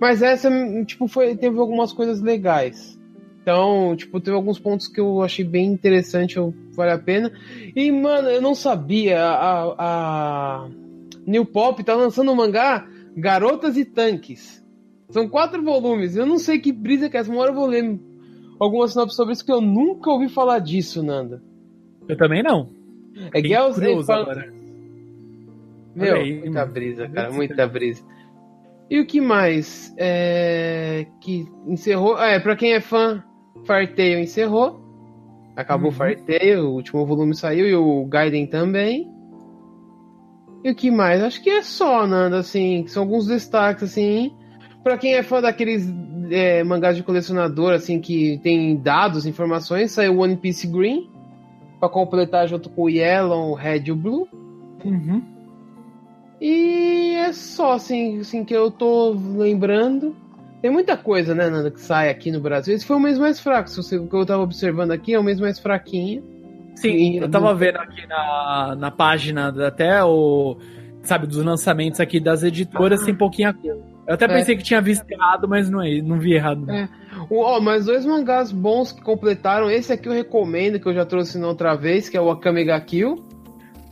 mas 0.00 0.22
essa 0.22 0.50
tipo 0.86 1.06
foi 1.06 1.36
teve 1.36 1.58
algumas 1.58 1.92
coisas 1.92 2.22
legais. 2.22 2.98
Então, 3.42 3.94
tipo, 3.94 4.18
teve 4.18 4.34
alguns 4.34 4.58
pontos 4.58 4.88
que 4.88 4.98
eu 4.98 5.20
achei 5.20 5.44
bem 5.44 5.66
interessante, 5.66 6.36
vale 6.72 6.92
a 6.92 6.98
pena. 6.98 7.30
E, 7.76 7.92
mano, 7.92 8.30
eu 8.30 8.40
não 8.40 8.54
sabia, 8.54 9.22
a, 9.22 9.74
a 9.78 10.68
New 11.26 11.44
Pop 11.44 11.84
tá 11.84 11.94
lançando 11.94 12.32
um 12.32 12.34
mangá 12.34 12.88
Garotas 13.14 13.76
e 13.76 13.84
Tanques. 13.84 14.64
São 15.10 15.28
quatro 15.28 15.62
volumes. 15.62 16.16
Eu 16.16 16.26
não 16.26 16.38
sei 16.38 16.58
que 16.58 16.72
brisa 16.72 17.08
que 17.08 17.16
é 17.16 17.20
essa. 17.20 17.30
Uma 17.30 17.40
hora 17.42 17.50
eu 17.50 17.54
vou 17.54 17.66
ler 17.66 17.98
algumas 18.58 18.92
sinopse 18.92 19.16
sobre 19.16 19.32
isso 19.34 19.44
que 19.44 19.52
eu 19.52 19.60
nunca 19.60 20.10
ouvi 20.10 20.28
falar 20.28 20.58
disso, 20.58 21.02
Nanda. 21.02 21.42
Eu 22.08 22.16
também 22.16 22.42
não. 22.42 22.70
É 23.32 23.40
Girls 23.40 23.80
and. 23.80 24.52
Meu, 25.94 26.14
Olha 26.14 26.22
aí, 26.22 26.40
muita 26.40 26.66
brisa, 26.66 27.08
cara, 27.08 27.32
muita 27.32 27.66
brisa. 27.66 28.04
E 28.90 29.00
o 29.00 29.06
que 29.06 29.20
mais? 29.20 29.94
É... 29.96 31.06
Que 31.20 31.46
encerrou. 31.66 32.16
Ah, 32.16 32.28
é, 32.28 32.38
pra 32.38 32.54
quem 32.54 32.74
é 32.74 32.80
fã, 32.80 33.22
Farteio 33.64 34.18
encerrou. 34.18 34.80
Acabou 35.56 35.86
o 35.88 35.90
Uhum. 35.90 35.96
Farteio, 35.96 36.66
o 36.66 36.74
último 36.74 37.06
volume 37.06 37.34
saiu 37.34 37.66
e 37.66 37.74
o 37.74 38.04
Gaiden 38.04 38.46
também. 38.46 39.10
E 40.62 40.70
o 40.70 40.74
que 40.74 40.90
mais? 40.90 41.22
Acho 41.22 41.42
que 41.42 41.48
é 41.48 41.62
só, 41.62 42.06
Nanda, 42.06 42.38
assim, 42.38 42.82
que 42.84 42.90
são 42.90 43.04
alguns 43.04 43.26
destaques, 43.26 43.84
assim. 43.84 44.34
Pra 44.86 44.96
quem 44.96 45.14
é 45.14 45.22
fã 45.24 45.42
daqueles 45.42 45.92
é, 46.30 46.62
mangás 46.62 46.94
de 46.96 47.02
colecionador, 47.02 47.72
assim, 47.72 48.00
que 48.00 48.38
tem 48.40 48.76
dados, 48.76 49.26
informações, 49.26 49.90
saiu 49.90 50.20
One 50.20 50.36
Piece 50.36 50.64
Green, 50.68 51.10
pra 51.80 51.88
completar 51.88 52.46
junto 52.46 52.70
com 52.70 52.82
o 52.82 52.88
Yellow, 52.88 53.50
o 53.50 53.54
Red 53.54 53.82
e 53.86 53.90
o 53.90 53.96
Blue. 53.96 54.28
Uhum. 54.84 55.20
E 56.40 57.14
é 57.16 57.32
só, 57.32 57.72
assim, 57.72 58.20
assim, 58.20 58.44
que 58.44 58.54
eu 58.54 58.70
tô 58.70 59.10
lembrando. 59.10 60.14
Tem 60.62 60.70
muita 60.70 60.96
coisa, 60.96 61.34
né, 61.34 61.50
Nanda, 61.50 61.72
que 61.72 61.80
sai 61.80 62.08
aqui 62.08 62.30
no 62.30 62.38
Brasil. 62.38 62.72
Esse 62.72 62.86
foi 62.86 62.94
o 62.94 63.00
mês 63.00 63.18
mais 63.18 63.40
fraco. 63.40 63.68
Se 63.68 63.96
o 63.96 64.06
que 64.06 64.14
eu 64.14 64.24
tava 64.24 64.44
observando 64.44 64.92
aqui 64.92 65.14
é 65.14 65.18
o 65.18 65.24
mês 65.24 65.40
mais 65.40 65.58
fraquinho. 65.58 66.22
Sim, 66.76 66.94
E- 66.94 67.16
eu 67.16 67.28
tava 67.28 67.52
vendo 67.56 67.78
aqui 67.78 68.06
na, 68.06 68.76
na 68.78 68.90
página, 68.92 69.48
até 69.66 70.04
o. 70.04 70.56
Sabe, 71.02 71.26
dos 71.26 71.42
lançamentos 71.42 71.98
aqui 71.98 72.20
das 72.20 72.44
editoras, 72.44 73.02
tem 73.02 73.14
pouquinha 73.16 73.52
coisa. 73.52 73.95
Eu 74.06 74.14
até 74.14 74.24
É. 74.26 74.28
pensei 74.28 74.56
que 74.56 74.62
tinha 74.62 74.80
visto 74.80 75.04
errado, 75.10 75.48
mas 75.48 75.68
não, 75.68 75.82
é, 75.82 76.00
não 76.00 76.18
vi 76.18 76.34
errado. 76.34 76.64
não. 76.64 76.74
É. 76.74 76.88
O- 77.28 77.40
Ó, 77.40 77.60
mas 77.60 77.86
dois 77.86 78.04
mangás 78.06 78.52
bons 78.52 78.92
que 78.92 79.00
completaram. 79.02 79.70
Esse 79.70 79.92
aqui 79.92 80.08
eu 80.08 80.12
recomendo, 80.12 80.78
que 80.78 80.86
eu 80.86 80.94
já 80.94 81.04
trouxe 81.04 81.38
na 81.38 81.48
outra 81.48 81.74
vez, 81.74 82.08
que 82.08 82.16
é 82.16 82.20
o 82.20 82.30
Akame 82.30 82.64
ga 82.64 82.80
Kill. 82.80 83.24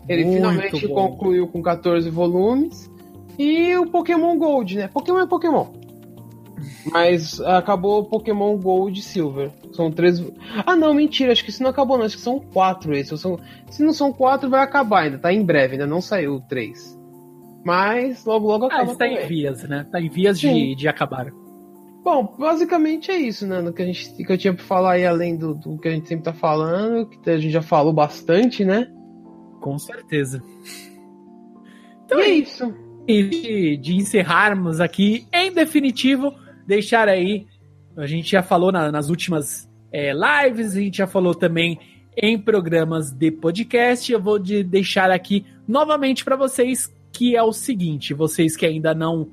Ele 0.09 0.25
Muito 0.25 0.37
finalmente 0.37 0.87
bom. 0.87 0.95
concluiu 0.95 1.49
com 1.49 1.63
14 1.63 2.11
volumes. 2.11 2.91
E 3.39 3.75
o 3.77 3.87
Pokémon 3.87 4.37
Gold, 4.39 4.77
né? 4.77 4.89
Pokémon 4.89 5.21
é 5.21 5.27
Pokémon. 5.27 5.67
Mas 6.93 7.41
acabou 7.41 8.01
o 8.01 8.05
Pokémon 8.05 8.57
Gold 8.57 9.01
e 9.01 9.03
Silver. 9.03 9.51
São 9.73 9.91
três. 9.91 10.23
Ah, 10.65 10.77
não, 10.77 10.95
mentira. 10.95 11.33
Acho 11.33 11.43
que 11.43 11.51
isso 11.51 11.63
não 11.63 11.71
acabou, 11.71 11.99
não. 11.99 12.05
Acho 12.05 12.17
que 12.17 12.23
são 12.23 12.39
quatro 12.39 12.95
esses. 12.95 13.19
São... 13.21 13.39
Se 13.71 13.83
não 13.83 13.93
são 13.93 14.13
quatro, 14.13 14.49
vai 14.49 14.63
acabar 14.63 15.01
ainda. 15.05 15.19
Tá 15.19 15.33
em 15.33 15.43
breve, 15.43 15.73
ainda 15.73 15.87
não 15.87 16.01
saiu 16.01 16.35
o 16.35 16.41
três. 16.41 16.97
Mas 17.65 18.25
logo, 18.25 18.47
logo 18.47 18.65
Ah, 18.67 18.69
acaba. 18.69 18.85
isso 18.91 18.99
tá 18.99 19.09
em 19.09 19.27
vias, 19.27 19.63
né? 19.65 19.87
Tá 19.91 20.01
em 20.01 20.09
vias 20.09 20.39
de, 20.39 20.49
Sim. 20.49 20.75
de 20.77 20.87
acabar. 20.89 21.33
Bom, 22.05 22.35
basicamente 22.39 23.11
é 23.11 23.17
isso, 23.17 23.47
né? 23.47 23.63
Que, 23.73 23.83
a 23.83 23.87
gente, 23.87 24.13
que 24.13 24.31
eu 24.31 24.37
tinha 24.37 24.53
pra 24.53 24.63
falar 24.65 24.93
aí, 24.93 25.07
além 25.07 25.37
do, 25.37 25.55
do 25.55 25.79
que 25.79 25.89
a 25.89 25.91
gente 25.93 26.07
sempre 26.07 26.25
tá 26.25 26.35
falando, 26.35 27.07
que 27.09 27.31
a 27.31 27.39
gente 27.39 27.51
já 27.53 27.63
falou 27.63 27.93
bastante, 27.95 28.63
né? 28.65 28.91
Com 29.63 29.79
certeza. 29.79 30.43
Então 32.05 32.19
e 32.21 32.23
é 32.23 32.27
é 32.29 32.35
isso. 32.35 32.65
isso. 32.67 32.85
E 33.09 33.23
de, 33.29 33.77
de 33.79 33.97
encerrarmos 33.97 34.81
aqui, 34.81 35.27
em 35.33 35.53
definitivo, 35.53 36.35
deixar 36.67 37.09
aí. 37.09 37.47
A 37.97 38.07
gente 38.07 38.31
já 38.33 38.43
falou 38.43 38.73
na- 38.73 38.91
nas 38.91 39.09
últimas 39.09 39.69
é, 39.93 40.13
lives, 40.13 40.77
a 40.77 40.81
gente 40.81 40.99
já 40.99 41.07
falou 41.07 41.35
também 41.35 41.79
em 42.17 42.39
programas 42.39 43.11
de 43.13 43.31
podcast. 43.31 44.11
Eu 44.13 44.21
vou 44.21 44.39
de 44.39 44.63
deixar 44.63 45.11
aqui 45.11 45.45
novamente 45.67 46.25
para 46.25 46.37
vocês 46.37 46.93
que 47.15 47.37
é 47.37 47.43
o 47.43 47.53
seguinte: 47.53 48.13
vocês 48.13 48.57
que 48.57 48.67
ainda 48.67 48.93
não 48.95 49.31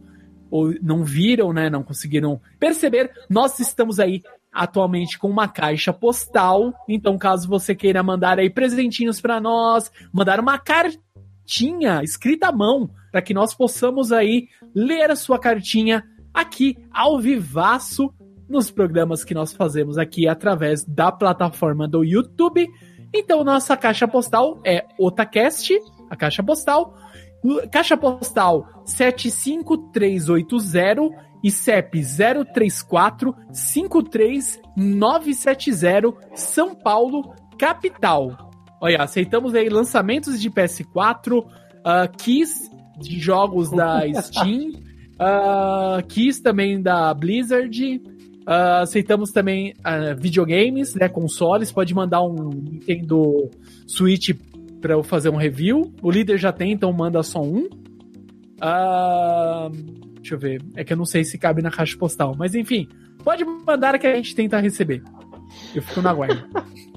ou 0.49 0.74
não 0.82 1.03
viram, 1.03 1.53
né, 1.53 1.70
não 1.70 1.82
conseguiram 1.82 2.40
perceber, 2.60 3.10
nós 3.30 3.58
estamos 3.60 3.99
aí 3.99 4.22
atualmente 4.52 5.18
com 5.18 5.30
uma 5.30 5.48
caixa 5.48 5.94
postal. 5.94 6.74
Então, 6.88 7.18
caso 7.18 7.48
você 7.48 7.74
queira 7.74 8.03
mandar 8.03 8.38
aí 8.38 8.49
presentinhos 8.49 9.22
para 9.22 9.40
nós, 9.40 9.90
mandar 10.12 10.41
uma 10.41 10.60
cartinha 10.60 12.03
escrita 12.03 12.49
à 12.49 12.52
mão 12.52 12.90
para 13.12 13.22
que 13.22 13.34
nós 13.34 13.53
possamos 13.53 14.12
aí 14.12 14.49
ler 14.76 15.10
a 15.10 15.16
sua 15.16 15.40
cartinha 15.40 16.03
aqui 16.34 16.78
ao 16.91 17.18
vivaço 17.18 18.14
nos 18.49 18.70
programas 18.70 19.24
que 19.24 19.34
nós 19.34 19.53
fazemos 19.53 19.98
aqui 19.98 20.28
através 20.28 20.84
da 20.84 21.14
plataforma 21.14 21.88
do 21.88 22.03
YouTube. 22.03 22.68
Então, 23.14 23.44
nossa 23.44 23.78
caixa 23.78 24.08
postal 24.08 24.60
é 24.66 24.86
Otacast, 24.98 25.80
a 26.10 26.16
caixa 26.18 26.44
postal, 26.44 26.98
caixa 27.72 27.97
postal 27.97 28.68
75380 28.85 31.31
e 31.43 31.49
CEP 31.49 32.03
034 32.53 33.35
53970 33.51 36.13
São 36.35 36.76
Paulo, 36.76 37.34
capital. 37.57 38.51
Olha, 38.80 39.01
aceitamos 39.03 39.55
aí 39.55 39.68
lançamentos 39.69 40.39
de 40.39 40.47
PS4, 40.49 41.45
ah, 41.84 42.07
keys 42.07 42.69
de 42.97 43.19
jogos 43.19 43.69
da 43.72 44.01
Steam, 44.22 44.72
ah, 45.19 46.01
keys 46.07 46.39
também 46.39 46.81
da 46.81 47.13
Blizzard, 47.13 48.01
ah, 48.45 48.81
aceitamos 48.81 49.31
também 49.31 49.73
ah, 49.84 50.13
videogames, 50.13 50.95
né, 50.95 51.07
consoles, 51.07 51.72
pode 51.72 51.93
mandar 51.93 52.23
um 52.23 52.49
Nintendo 52.49 53.49
Switch 53.88 54.31
para 54.82 54.94
eu 54.94 55.03
fazer 55.03 55.30
um 55.30 55.38
review. 55.38 55.94
O 56.02 56.12
líder 56.12 56.38
já 56.38 56.52
tem, 56.52 56.72
então 56.72 56.91
manda 56.91 57.22
só 57.24 57.41
um. 57.41 57.70
Ah, 58.60 59.70
deixa 60.16 60.36
eu 60.36 60.40
ver, 60.40 60.62
é 60.76 60.84
que 60.84 60.94
eu 60.94 60.98
não 60.98 61.06
sei 61.06 61.24
se 61.24 61.38
cabe 61.38 61.62
na 61.62 61.72
caixa 61.72 61.98
postal, 61.98 62.36
mas 62.38 62.53
enfim, 62.53 62.88
pode 63.24 63.44
mandar 63.44 63.98
que 63.98 64.06
a 64.06 64.16
gente 64.16 64.36
tenta 64.36 64.60
receber. 64.60 65.02
Eu 65.74 65.82
fico 65.82 66.02
na 66.02 66.14
guarda. 66.14 66.48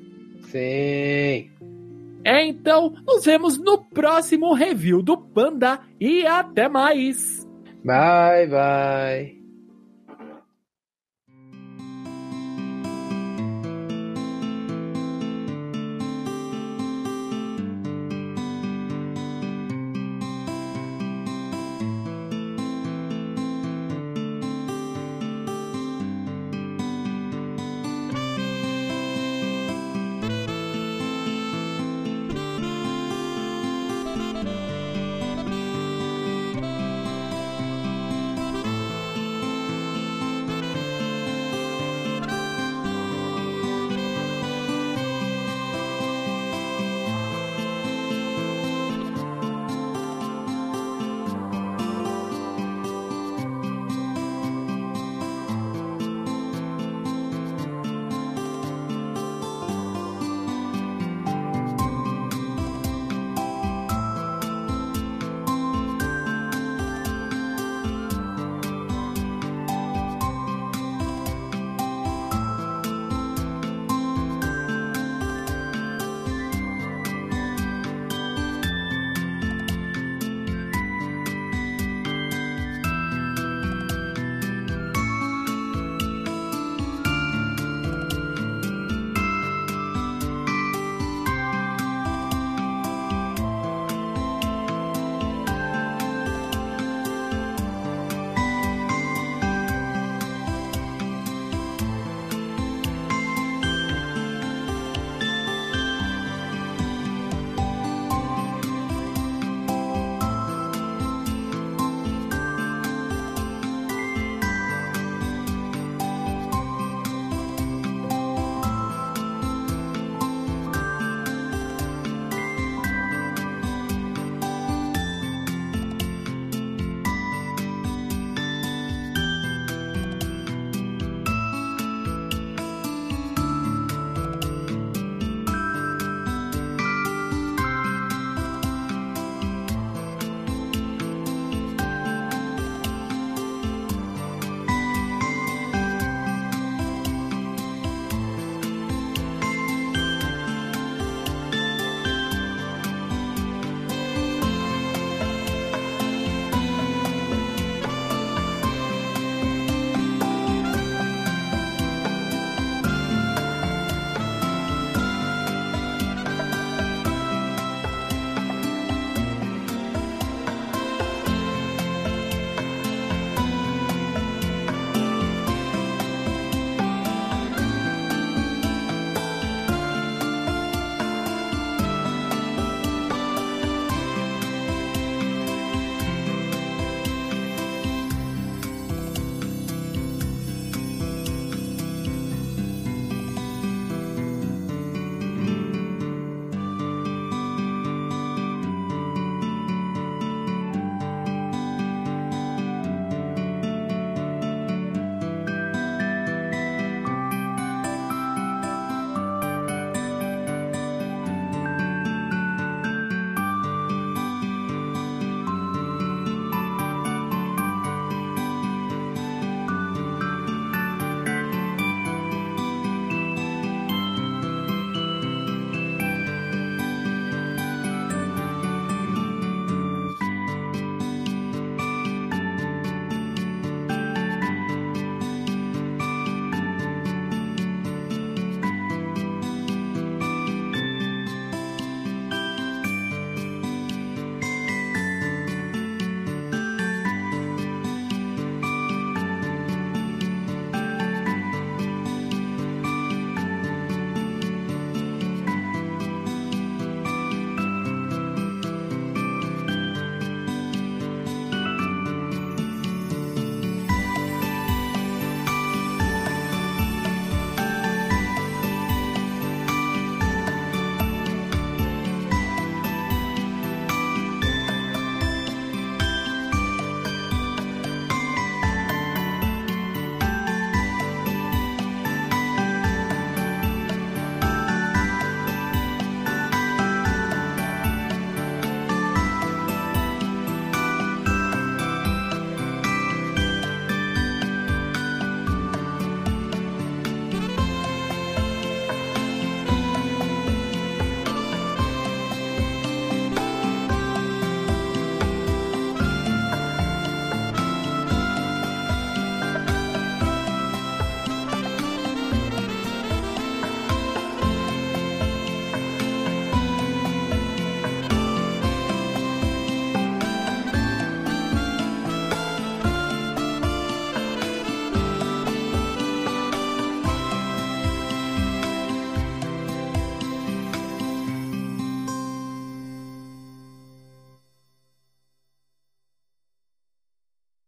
Sim. 0.50 1.50
Então, 2.24 2.94
nos 3.06 3.24
vemos 3.24 3.58
no 3.58 3.78
próximo 3.78 4.52
review 4.52 5.02
do 5.02 5.16
Panda 5.16 5.80
e 6.00 6.26
até 6.26 6.68
mais! 6.68 7.46
Bye, 7.84 8.46
bye. 8.48 9.37